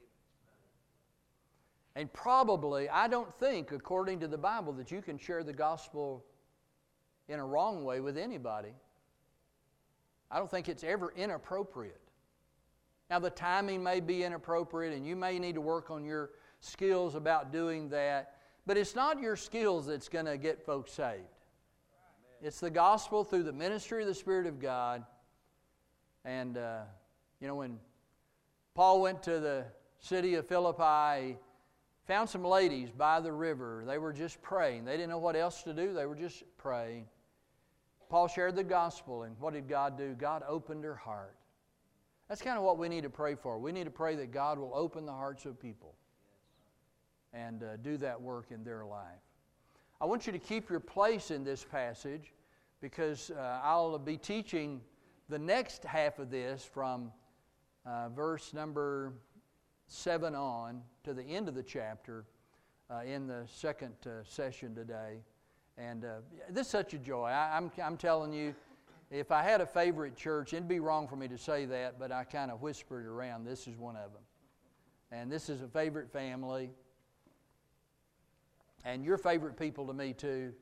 And 1.95 2.11
probably, 2.13 2.87
I 2.87 3.07
don't 3.07 3.33
think, 3.39 3.71
according 3.71 4.21
to 4.21 4.27
the 4.27 4.37
Bible, 4.37 4.71
that 4.73 4.91
you 4.91 5.01
can 5.01 5.17
share 5.17 5.43
the 5.43 5.51
gospel 5.51 6.23
in 7.27 7.39
a 7.39 7.45
wrong 7.45 7.83
way 7.83 7.99
with 7.99 8.17
anybody. 8.17 8.73
I 10.31 10.37
don't 10.37 10.49
think 10.49 10.69
it's 10.69 10.83
ever 10.83 11.11
inappropriate. 11.15 12.08
Now, 13.09 13.19
the 13.19 13.29
timing 13.29 13.81
may 13.81 13.99
be 13.99 14.23
inappropriate, 14.23 14.93
and 14.93 15.05
you 15.05 15.15
may 15.15 15.39
need 15.39 15.55
to 15.55 15.61
work 15.61 15.89
on 15.89 16.05
your 16.05 16.31
skills 16.59 17.15
about 17.15 17.51
doing 17.51 17.89
that, 17.89 18.35
but 18.65 18.77
it's 18.77 18.95
not 18.95 19.19
your 19.19 19.35
skills 19.35 19.87
that's 19.87 20.09
going 20.09 20.25
to 20.25 20.37
get 20.37 20.63
folks 20.63 20.91
saved. 20.93 21.23
It's 22.41 22.59
the 22.59 22.69
gospel 22.69 23.23
through 23.23 23.43
the 23.43 23.53
ministry 23.53 24.01
of 24.01 24.07
the 24.07 24.15
Spirit 24.15 24.45
of 24.45 24.59
God. 24.59 25.03
And, 26.23 26.57
uh, 26.57 26.81
you 27.41 27.47
know, 27.47 27.55
when 27.55 27.79
Paul 28.75 29.01
went 29.01 29.23
to 29.23 29.39
the 29.39 29.65
city 29.99 30.35
of 30.35 30.47
Philippi, 30.47 31.37
Found 32.09 32.27
some 32.27 32.43
ladies 32.43 32.89
by 32.89 33.19
the 33.19 33.31
river. 33.31 33.83
They 33.85 33.99
were 33.99 34.13
just 34.13 34.41
praying. 34.41 34.83
They 34.83 34.93
didn't 34.93 35.09
know 35.09 35.19
what 35.19 35.35
else 35.35 35.61
to 35.61 35.73
do, 35.73 35.93
they 35.93 36.07
were 36.07 36.15
just 36.15 36.41
praying. 36.57 37.05
Paul 38.09 38.27
shared 38.27 38.55
the 38.55 38.63
gospel, 38.63 39.21
and 39.21 39.39
what 39.39 39.53
did 39.53 39.69
God 39.69 39.95
do? 39.95 40.15
God 40.15 40.41
opened 40.47 40.83
her 40.85 40.95
heart. 40.95 41.35
That's 42.29 42.43
kind 42.43 42.59
of 42.59 42.63
what 42.63 42.77
we 42.77 42.89
need 42.89 43.03
to 43.03 43.09
pray 43.09 43.33
for. 43.33 43.57
We 43.57 43.71
need 43.71 43.85
to 43.85 43.91
pray 43.91 44.15
that 44.15 44.31
God 44.31 44.59
will 44.59 44.71
open 44.75 45.07
the 45.07 45.11
hearts 45.11 45.45
of 45.45 45.59
people 45.59 45.95
and 47.33 47.63
uh, 47.63 47.77
do 47.77 47.97
that 47.97 48.21
work 48.21 48.51
in 48.51 48.63
their 48.63 48.85
life. 48.85 49.21
I 49.99 50.05
want 50.05 50.27
you 50.27 50.33
to 50.33 50.39
keep 50.39 50.69
your 50.69 50.79
place 50.79 51.31
in 51.31 51.43
this 51.43 51.63
passage 51.63 52.31
because 52.81 53.31
uh, 53.31 53.59
I'll 53.63 53.97
be 53.97 54.15
teaching 54.15 54.79
the 55.27 55.39
next 55.39 55.83
half 55.83 56.19
of 56.19 56.29
this 56.29 56.63
from 56.63 57.11
uh, 57.83 58.09
verse 58.09 58.53
number 58.53 59.13
7 59.87 60.35
on 60.35 60.81
to 61.03 61.15
the 61.15 61.23
end 61.23 61.47
of 61.47 61.55
the 61.55 61.63
chapter 61.63 62.25
uh, 62.91 63.01
in 63.05 63.25
the 63.25 63.43
second 63.47 63.95
uh, 64.05 64.23
session 64.23 64.75
today. 64.75 65.17
And 65.79 66.05
uh, 66.05 66.17
this 66.49 66.67
is 66.67 66.71
such 66.71 66.93
a 66.93 66.99
joy. 66.99 67.25
I, 67.25 67.57
I'm, 67.57 67.71
I'm 67.83 67.97
telling 67.97 68.33
you, 68.33 68.53
if 69.11 69.31
I 69.31 69.41
had 69.41 69.59
a 69.59 69.65
favorite 69.65 70.15
church, 70.15 70.53
it'd 70.53 70.67
be 70.67 70.79
wrong 70.79 71.07
for 71.07 71.15
me 71.15 71.27
to 71.27 71.37
say 71.37 71.65
that, 71.65 71.97
but 71.97 72.11
I 72.11 72.23
kind 72.23 72.51
of 72.51 72.61
whispered 72.61 73.07
around. 73.07 73.45
This 73.45 73.67
is 73.67 73.75
one 73.75 73.95
of 73.95 74.13
them. 74.13 74.21
And 75.11 75.31
this 75.31 75.49
is 75.49 75.61
a 75.61 75.67
favorite 75.67 76.11
family. 76.11 76.69
and 78.85 79.03
your 79.03 79.17
favorite 79.17 79.57
people 79.57 79.87
to 79.87 79.93
me 79.93 80.13
too. 80.13 80.53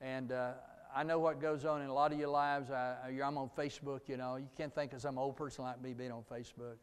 And 0.00 0.30
uh, 0.30 0.52
I 0.94 1.02
know 1.02 1.18
what 1.18 1.40
goes 1.40 1.64
on 1.64 1.82
in 1.82 1.88
a 1.88 1.92
lot 1.92 2.12
of 2.12 2.18
your 2.18 2.28
lives. 2.28 2.70
I, 2.70 2.96
I'm 3.22 3.36
on 3.36 3.50
Facebook, 3.58 4.02
you 4.06 4.16
know. 4.16 4.36
You 4.36 4.48
can't 4.56 4.74
think 4.74 4.92
of 4.92 5.00
some 5.00 5.18
old 5.18 5.36
person 5.36 5.64
like 5.64 5.82
me 5.82 5.92
being 5.92 6.12
on 6.12 6.22
Facebook. 6.30 6.76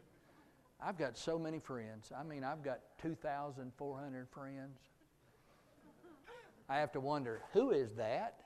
I've 0.82 0.98
got 0.98 1.18
so 1.18 1.40
many 1.40 1.60
friends. 1.60 2.12
I 2.18 2.24
mean, 2.24 2.44
I've 2.44 2.62
got 2.62 2.80
2,400 3.02 4.30
friends. 4.30 4.80
I 6.68 6.78
have 6.78 6.92
to 6.94 7.00
wonder, 7.00 7.42
who 7.54 7.72
is 7.72 7.94
that? 7.94 8.40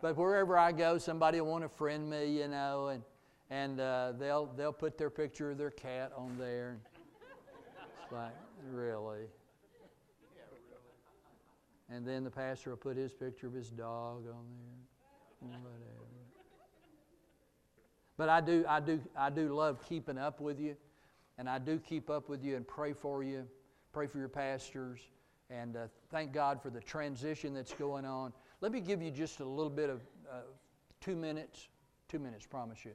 But 0.00 0.16
wherever 0.16 0.56
I 0.56 0.72
go, 0.72 0.98
somebody 0.98 1.40
will 1.40 1.50
want 1.50 1.64
to 1.64 1.68
friend 1.68 2.08
me, 2.08 2.38
you 2.38 2.48
know, 2.48 2.88
and, 2.88 3.02
and 3.50 3.80
uh, 3.80 4.12
they'll, 4.18 4.46
they'll 4.56 4.72
put 4.72 4.96
their 4.96 5.10
picture 5.10 5.50
of 5.50 5.58
their 5.58 5.70
cat 5.70 6.12
on 6.16 6.36
there. 6.38 6.78
It's 8.02 8.12
like, 8.12 8.32
really? 8.72 9.26
And 11.90 12.06
then 12.06 12.24
the 12.24 12.30
pastor 12.30 12.70
will 12.70 12.76
put 12.76 12.96
his 12.96 13.12
picture 13.12 13.48
of 13.48 13.52
his 13.52 13.70
dog 13.70 14.24
on 14.28 14.44
there. 15.42 15.50
Whatever. 15.50 15.80
But 18.16 18.28
I 18.28 18.40
do, 18.42 18.64
I 18.68 18.80
do, 18.80 19.00
I 19.16 19.30
do 19.30 19.54
love 19.54 19.82
keeping 19.88 20.18
up 20.18 20.40
with 20.40 20.60
you, 20.60 20.76
and 21.38 21.48
I 21.48 21.58
do 21.58 21.78
keep 21.78 22.10
up 22.10 22.28
with 22.28 22.44
you 22.44 22.56
and 22.56 22.68
pray 22.68 22.92
for 22.92 23.22
you, 23.22 23.46
pray 23.92 24.06
for 24.06 24.18
your 24.18 24.28
pastors, 24.28 25.00
and 25.48 25.76
uh, 25.76 25.86
thank 26.10 26.32
God 26.32 26.62
for 26.62 26.68
the 26.68 26.80
transition 26.80 27.54
that's 27.54 27.72
going 27.72 28.04
on. 28.04 28.32
Let 28.60 28.72
me 28.72 28.80
give 28.80 29.02
you 29.02 29.10
just 29.10 29.40
a 29.40 29.44
little 29.44 29.70
bit 29.70 29.90
of 29.90 30.00
uh, 30.30 30.40
two 31.00 31.16
minutes, 31.16 31.68
two 32.08 32.18
minutes, 32.18 32.46
promise 32.46 32.84
you, 32.84 32.92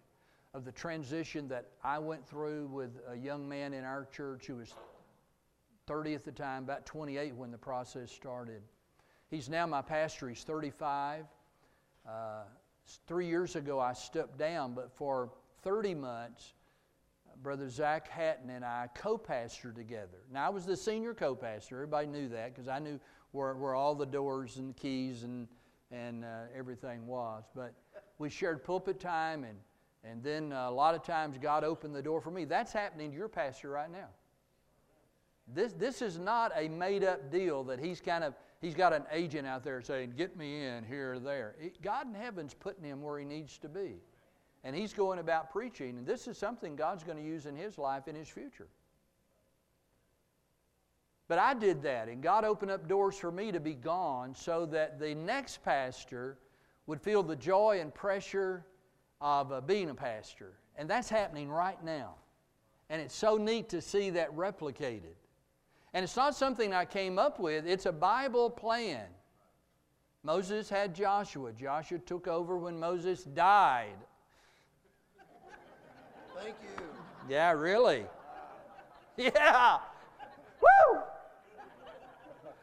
of 0.53 0.63
the 0.63 0.71
transition 0.71 1.47
that 1.49 1.71
I 1.83 1.99
went 1.99 2.27
through 2.27 2.67
with 2.67 2.91
a 3.09 3.15
young 3.15 3.47
man 3.47 3.73
in 3.73 3.83
our 3.83 4.05
church 4.05 4.45
who 4.45 4.57
was 4.57 4.73
30 5.87 6.13
at 6.13 6.23
the 6.23 6.31
time, 6.31 6.63
about 6.63 6.85
28 6.85 7.35
when 7.35 7.51
the 7.51 7.57
process 7.57 8.11
started. 8.11 8.61
He's 9.29 9.49
now 9.49 9.65
my 9.65 9.81
pastor. 9.81 10.29
He's 10.29 10.43
35. 10.43 11.25
Uh, 12.07 12.43
Three 13.07 13.27
years 13.27 13.55
ago, 13.55 13.79
I 13.79 13.93
stepped 13.93 14.37
down, 14.37 14.73
but 14.73 14.91
for 14.91 15.31
30 15.63 15.95
months, 15.95 16.53
Brother 17.41 17.69
Zach 17.69 18.07
Hatton 18.07 18.49
and 18.49 18.63
I 18.63 18.87
co 18.95 19.17
pastored 19.17 19.75
together. 19.75 20.19
Now, 20.31 20.45
I 20.45 20.49
was 20.49 20.65
the 20.65 20.77
senior 20.77 21.13
co 21.13 21.35
pastor. 21.35 21.75
Everybody 21.75 22.07
knew 22.07 22.29
that 22.29 22.53
because 22.53 22.67
I 22.67 22.79
knew 22.79 22.99
where, 23.35 23.53
where 23.55 23.75
all 23.75 23.93
the 23.93 24.05
doors 24.05 24.57
and 24.57 24.75
keys 24.75 25.23
and, 25.23 25.47
and 25.91 26.23
uh, 26.23 26.43
everything 26.57 27.05
was. 27.05 27.43
But 27.53 27.73
we 28.17 28.29
shared 28.29 28.63
pulpit 28.63 28.99
time, 28.99 29.43
and, 29.43 29.57
and 30.03 30.23
then 30.23 30.53
uh, 30.53 30.69
a 30.69 30.71
lot 30.71 30.95
of 30.95 31.03
times 31.03 31.37
God 31.37 31.63
opened 31.63 31.93
the 31.93 32.01
door 32.01 32.21
for 32.21 32.31
me. 32.31 32.45
That's 32.45 32.71
happening 32.71 33.11
to 33.11 33.17
your 33.17 33.27
pastor 33.27 33.69
right 33.69 33.91
now. 33.91 34.07
This, 35.53 35.73
this 35.73 36.01
is 36.01 36.17
not 36.17 36.51
a 36.55 36.67
made 36.67 37.03
up 37.03 37.31
deal 37.31 37.63
that 37.65 37.79
he's 37.79 38.01
kind 38.01 38.23
of 38.23 38.33
he's 38.61 38.73
got 38.73 38.93
an 38.93 39.03
agent 39.11 39.45
out 39.45 39.63
there 39.63 39.81
saying, 39.81 40.13
Get 40.17 40.35
me 40.35 40.65
in 40.65 40.83
here 40.83 41.13
or 41.13 41.19
there. 41.19 41.55
God 41.83 42.07
in 42.07 42.15
heaven's 42.15 42.53
putting 42.53 42.83
him 42.83 43.01
where 43.01 43.19
he 43.19 43.25
needs 43.25 43.59
to 43.59 43.69
be. 43.69 43.97
And 44.63 44.75
he's 44.75 44.93
going 44.93 45.19
about 45.19 45.51
preaching. 45.51 45.99
And 45.99 46.07
this 46.07 46.27
is 46.27 46.39
something 46.39 46.75
God's 46.75 47.03
going 47.03 47.17
to 47.17 47.23
use 47.23 47.45
in 47.45 47.55
his 47.55 47.77
life 47.77 48.07
in 48.07 48.15
his 48.15 48.27
future. 48.27 48.67
But 51.27 51.39
I 51.39 51.53
did 51.55 51.81
that, 51.83 52.07
and 52.07 52.21
God 52.21 52.45
opened 52.45 52.71
up 52.71 52.87
doors 52.87 53.17
for 53.17 53.31
me 53.31 53.51
to 53.51 53.59
be 53.59 53.73
gone 53.73 54.35
so 54.35 54.65
that 54.67 54.99
the 54.99 55.15
next 55.15 55.63
pastor 55.63 56.37
would 56.85 57.01
feel 57.01 57.23
the 57.23 57.35
joy 57.35 57.79
and 57.81 57.93
pressure 57.93 58.65
of 59.21 59.51
uh, 59.51 59.61
being 59.61 59.89
a 59.89 59.95
pastor. 59.95 60.53
And 60.75 60.87
that's 60.87 61.09
happening 61.09 61.49
right 61.49 61.83
now. 61.83 62.15
And 62.89 63.01
it's 63.01 63.15
so 63.15 63.37
neat 63.37 63.69
to 63.69 63.81
see 63.81 64.11
that 64.11 64.35
replicated. 64.35 65.15
And 65.95 66.03
it's 66.03 66.15
not 66.15 66.35
something 66.35 66.73
I 66.73 66.85
came 66.85 67.17
up 67.17 67.39
with, 67.39 67.65
it's 67.65 67.87
a 67.87 67.91
Bible 67.91 68.49
plan. 68.49 69.05
Moses 70.21 70.69
had 70.69 70.93
Joshua. 70.93 71.53
Joshua 71.53 71.99
took 71.99 72.27
over 72.27 72.57
when 72.57 72.79
Moses 72.79 73.23
died. 73.23 73.95
Thank 76.35 76.55
you. 76.63 76.83
Yeah, 77.29 77.51
really. 77.51 78.05
Yeah. 79.17 79.77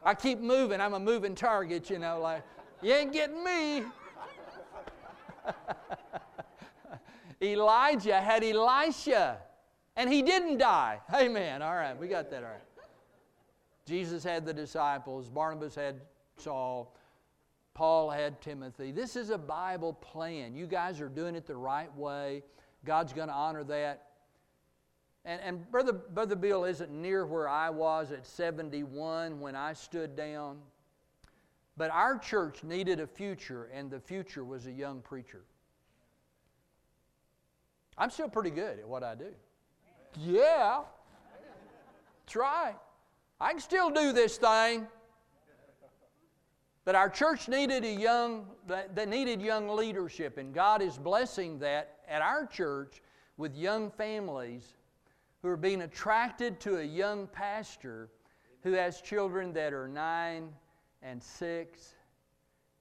I 0.05 0.13
keep 0.13 0.39
moving. 0.39 0.81
I'm 0.81 0.93
a 0.93 0.99
moving 0.99 1.35
target, 1.35 1.89
you 1.89 1.99
know, 1.99 2.19
like, 2.19 2.43
you 2.81 2.93
ain't 2.93 3.13
getting 3.13 3.43
me. 3.43 3.83
Elijah 7.41 8.19
had 8.19 8.43
Elisha, 8.43 9.37
and 9.95 10.11
he 10.11 10.21
didn't 10.21 10.57
die. 10.57 10.99
Amen. 11.13 11.61
All 11.61 11.75
right, 11.75 11.97
we 11.97 12.07
got 12.07 12.29
that 12.31 12.43
all 12.43 12.49
right. 12.49 12.59
Jesus 13.85 14.23
had 14.23 14.45
the 14.45 14.53
disciples, 14.53 15.29
Barnabas 15.29 15.75
had 15.75 16.01
Saul, 16.37 16.95
Paul 17.73 18.09
had 18.09 18.41
Timothy. 18.41 18.91
This 18.91 19.15
is 19.15 19.29
a 19.29 19.37
Bible 19.37 19.93
plan. 19.93 20.55
You 20.55 20.67
guys 20.67 21.01
are 21.01 21.09
doing 21.09 21.35
it 21.35 21.45
the 21.45 21.55
right 21.55 21.93
way. 21.97 22.43
God's 22.85 23.13
going 23.13 23.29
to 23.29 23.33
honor 23.33 23.63
that. 23.65 24.12
And, 25.25 25.41
and 25.41 25.71
Brother, 25.71 25.93
Brother 25.93 26.35
Bill 26.35 26.65
isn't 26.65 26.91
near 26.91 27.25
where 27.25 27.47
I 27.47 27.69
was 27.69 28.11
at 28.11 28.25
71 28.25 29.39
when 29.39 29.55
I 29.55 29.73
stood 29.73 30.15
down. 30.15 30.57
But 31.77 31.91
our 31.91 32.17
church 32.17 32.63
needed 32.63 32.99
a 32.99 33.07
future, 33.07 33.69
and 33.73 33.89
the 33.89 33.99
future 33.99 34.43
was 34.43 34.67
a 34.67 34.71
young 34.71 35.01
preacher. 35.01 35.41
I'm 37.97 38.09
still 38.09 38.29
pretty 38.29 38.51
good 38.51 38.79
at 38.79 38.87
what 38.87 39.03
I 39.03 39.15
do. 39.15 39.33
Yeah. 40.17 40.81
That's 42.25 42.35
right. 42.35 42.75
I 43.39 43.51
can 43.51 43.59
still 43.59 43.89
do 43.89 44.11
this 44.11 44.37
thing. 44.37 44.87
But 46.85 46.95
our 46.95 47.09
church 47.09 47.47
needed 47.47 47.85
a 47.85 47.93
young, 47.93 48.45
that 48.67 49.07
needed 49.07 49.41
young 49.41 49.69
leadership, 49.69 50.37
and 50.37 50.53
God 50.53 50.81
is 50.81 50.97
blessing 50.97 51.59
that 51.59 51.99
at 52.09 52.21
our 52.21 52.45
church 52.45 53.01
with 53.37 53.55
young 53.55 53.89
families 53.89 54.75
who 55.43 55.49
are 55.49 55.57
being 55.57 55.81
attracted 55.81 56.59
to 56.61 56.77
a 56.77 56.83
young 56.83 57.27
pastor 57.27 58.09
who 58.63 58.71
has 58.71 59.01
children 59.01 59.51
that 59.53 59.73
are 59.73 59.89
nine 59.89 60.49
and 61.01 61.21
six, 61.21 61.95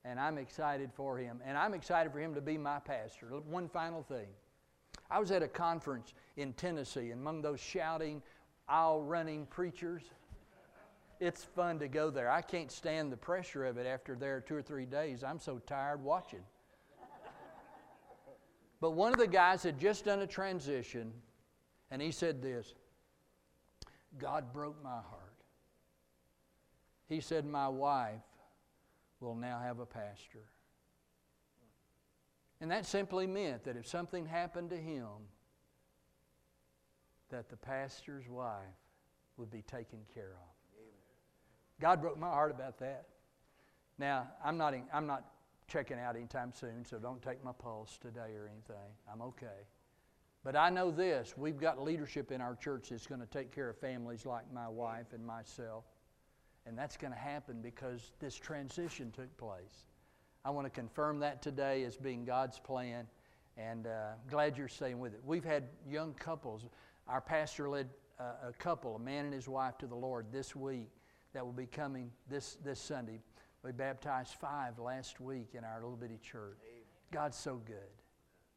and 0.05 0.19
I'm 0.19 0.39
excited 0.39 0.91
for 0.95 1.19
him. 1.19 1.41
And 1.45 1.59
I'm 1.59 1.75
excited 1.75 2.13
for 2.13 2.21
him 2.21 2.35
to 2.37 2.41
be 2.41 2.57
my 2.57 2.79
pastor. 2.79 3.27
One 3.27 3.69
final 3.69 4.05
thing. 4.05 4.29
I 5.11 5.19
was 5.19 5.33
at 5.33 5.43
a 5.43 5.49
conference 5.49 6.15
in 6.37 6.53
Tennessee, 6.53 7.11
and 7.11 7.21
among 7.21 7.43
those 7.43 7.61
shouting, 7.61 8.23
aisle 8.69 9.03
running 9.03 9.45
preachers, 9.47 10.05
it's 11.19 11.43
fun 11.43 11.81
to 11.81 11.89
go 11.89 12.11
there. 12.11 12.31
I 12.31 12.43
can't 12.43 12.71
stand 12.71 13.11
the 13.11 13.17
pressure 13.17 13.65
of 13.65 13.77
it 13.77 13.87
after 13.87 14.15
there 14.15 14.41
two 14.41 14.55
or 14.55 14.63
three 14.63 14.87
days. 14.87 15.25
I'm 15.25 15.41
so 15.41 15.61
tired 15.67 16.03
watching. 16.03 16.43
but 18.81 18.93
one 18.93 19.13
of 19.13 19.19
the 19.19 19.27
guys 19.27 19.65
had 19.65 19.81
just 19.81 20.05
done 20.05 20.21
a 20.21 20.27
transition, 20.27 21.13
and 21.93 22.01
he 22.01 22.11
said 22.11 22.43
this 22.43 22.75
God 24.19 24.53
broke 24.53 24.83
my 24.83 24.91
heart. 24.91 25.37
He 27.09 27.21
said, 27.21 27.45
My 27.45 27.69
wife 27.69 28.23
will 29.21 29.35
now 29.35 29.61
have 29.63 29.79
a 29.79 29.87
pastor. 29.87 30.49
And 32.61 32.71
that 32.71 32.87
simply 32.87 33.27
meant 33.27 33.65
that 33.65 33.77
if 33.77 33.87
something 33.87 34.25
happened 34.25 34.71
to 34.71 34.77
him, 34.77 35.07
that 37.31 37.51
the 37.51 37.57
pastor's 37.57 38.29
wife 38.29 38.57
would 39.37 39.51
be 39.51 39.63
taken 39.63 39.99
care 40.15 40.33
of. 40.33 40.83
God 41.81 42.01
broke 42.01 42.19
my 42.19 42.29
heart 42.29 42.53
about 42.53 42.79
that. 42.79 43.07
Now, 43.99 44.29
I'm 44.45 44.57
not, 44.57 44.75
I'm 44.95 45.07
not 45.07 45.25
checking 45.67 45.99
out 45.99 46.17
anytime 46.17 46.53
soon, 46.55 46.85
so 46.85 46.99
don't 46.99 47.21
take 47.21 47.45
my 47.45 47.53
pulse 47.53 47.99
today 48.01 48.37
or 48.37 48.49
anything. 48.51 48.93
I'm 49.13 49.21
okay. 49.23 49.67
But 50.45 50.57
I 50.57 50.71
know 50.71 50.91
this 50.91 51.35
we've 51.37 51.59
got 51.59 51.83
leadership 51.83 52.33
in 52.33 52.41
our 52.41 52.57
church 52.57 52.89
that's 52.91 53.07
going 53.07 53.21
to 53.21 53.27
take 53.27 53.55
care 53.55 53.71
of 53.71 53.79
families 53.79 54.27
like 54.27 54.53
my 54.53 54.69
wife 54.69 55.13
and 55.13 55.25
myself. 55.25 55.85
And 56.67 56.79
that's 56.79 56.97
going 56.97 57.13
to 57.13 57.19
happen 57.19 57.61
because 57.61 58.13
this 58.21 58.37
transition 58.37 59.11
took 59.11 59.37
place. 59.37 59.87
I 60.45 60.51
want 60.51 60.67
to 60.67 60.71
confirm 60.71 61.21
that 61.21 61.43
today 61.43 61.85
as 61.85 61.97
being 61.97 62.25
God's 62.25 62.59
plan, 62.59 63.07
and 63.57 63.87
uh, 63.87 64.13
glad 64.31 64.57
you're 64.57 64.69
staying 64.69 64.99
with 64.99 65.15
it. 65.15 65.21
We've 65.25 65.45
had 65.45 65.65
young 65.89 66.15
couples. 66.15 66.65
Our 67.07 67.21
pastor 67.21 67.69
led 67.69 67.89
uh, 68.19 68.49
a 68.49 68.53
couple, 68.53 68.97
a 68.97 68.99
man 68.99 69.25
and 69.25 69.35
his 69.35 69.49
wife, 69.49 69.79
to 69.79 69.87
the 69.87 69.95
Lord 69.95 70.27
this 70.33 70.57
week 70.57 70.89
that 71.33 71.45
will 71.45 71.53
be 71.53 71.67
coming 71.67 72.11
this, 72.29 72.57
this 72.65 72.81
Sunday. 72.81 73.21
We 73.63 73.73
baptized 73.73 74.35
five 74.41 74.79
last 74.79 75.21
week 75.21 75.51
in 75.55 75.65
our 75.65 75.81
little 75.81 75.97
bitty 75.97 76.19
church. 76.23 76.59
God's 77.13 77.37
so 77.37 77.61
good. 77.65 78.02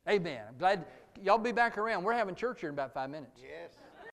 Amen. 0.07 0.41
I'm 0.47 0.57
glad 0.57 0.85
y'all 1.23 1.37
be 1.37 1.51
back 1.51 1.77
around. 1.77 2.03
We're 2.03 2.13
having 2.13 2.35
church 2.35 2.59
here 2.59 2.69
in 2.69 2.75
about 2.75 2.93
five 2.93 3.09
minutes. 3.09 3.39
Yes. 3.41 3.71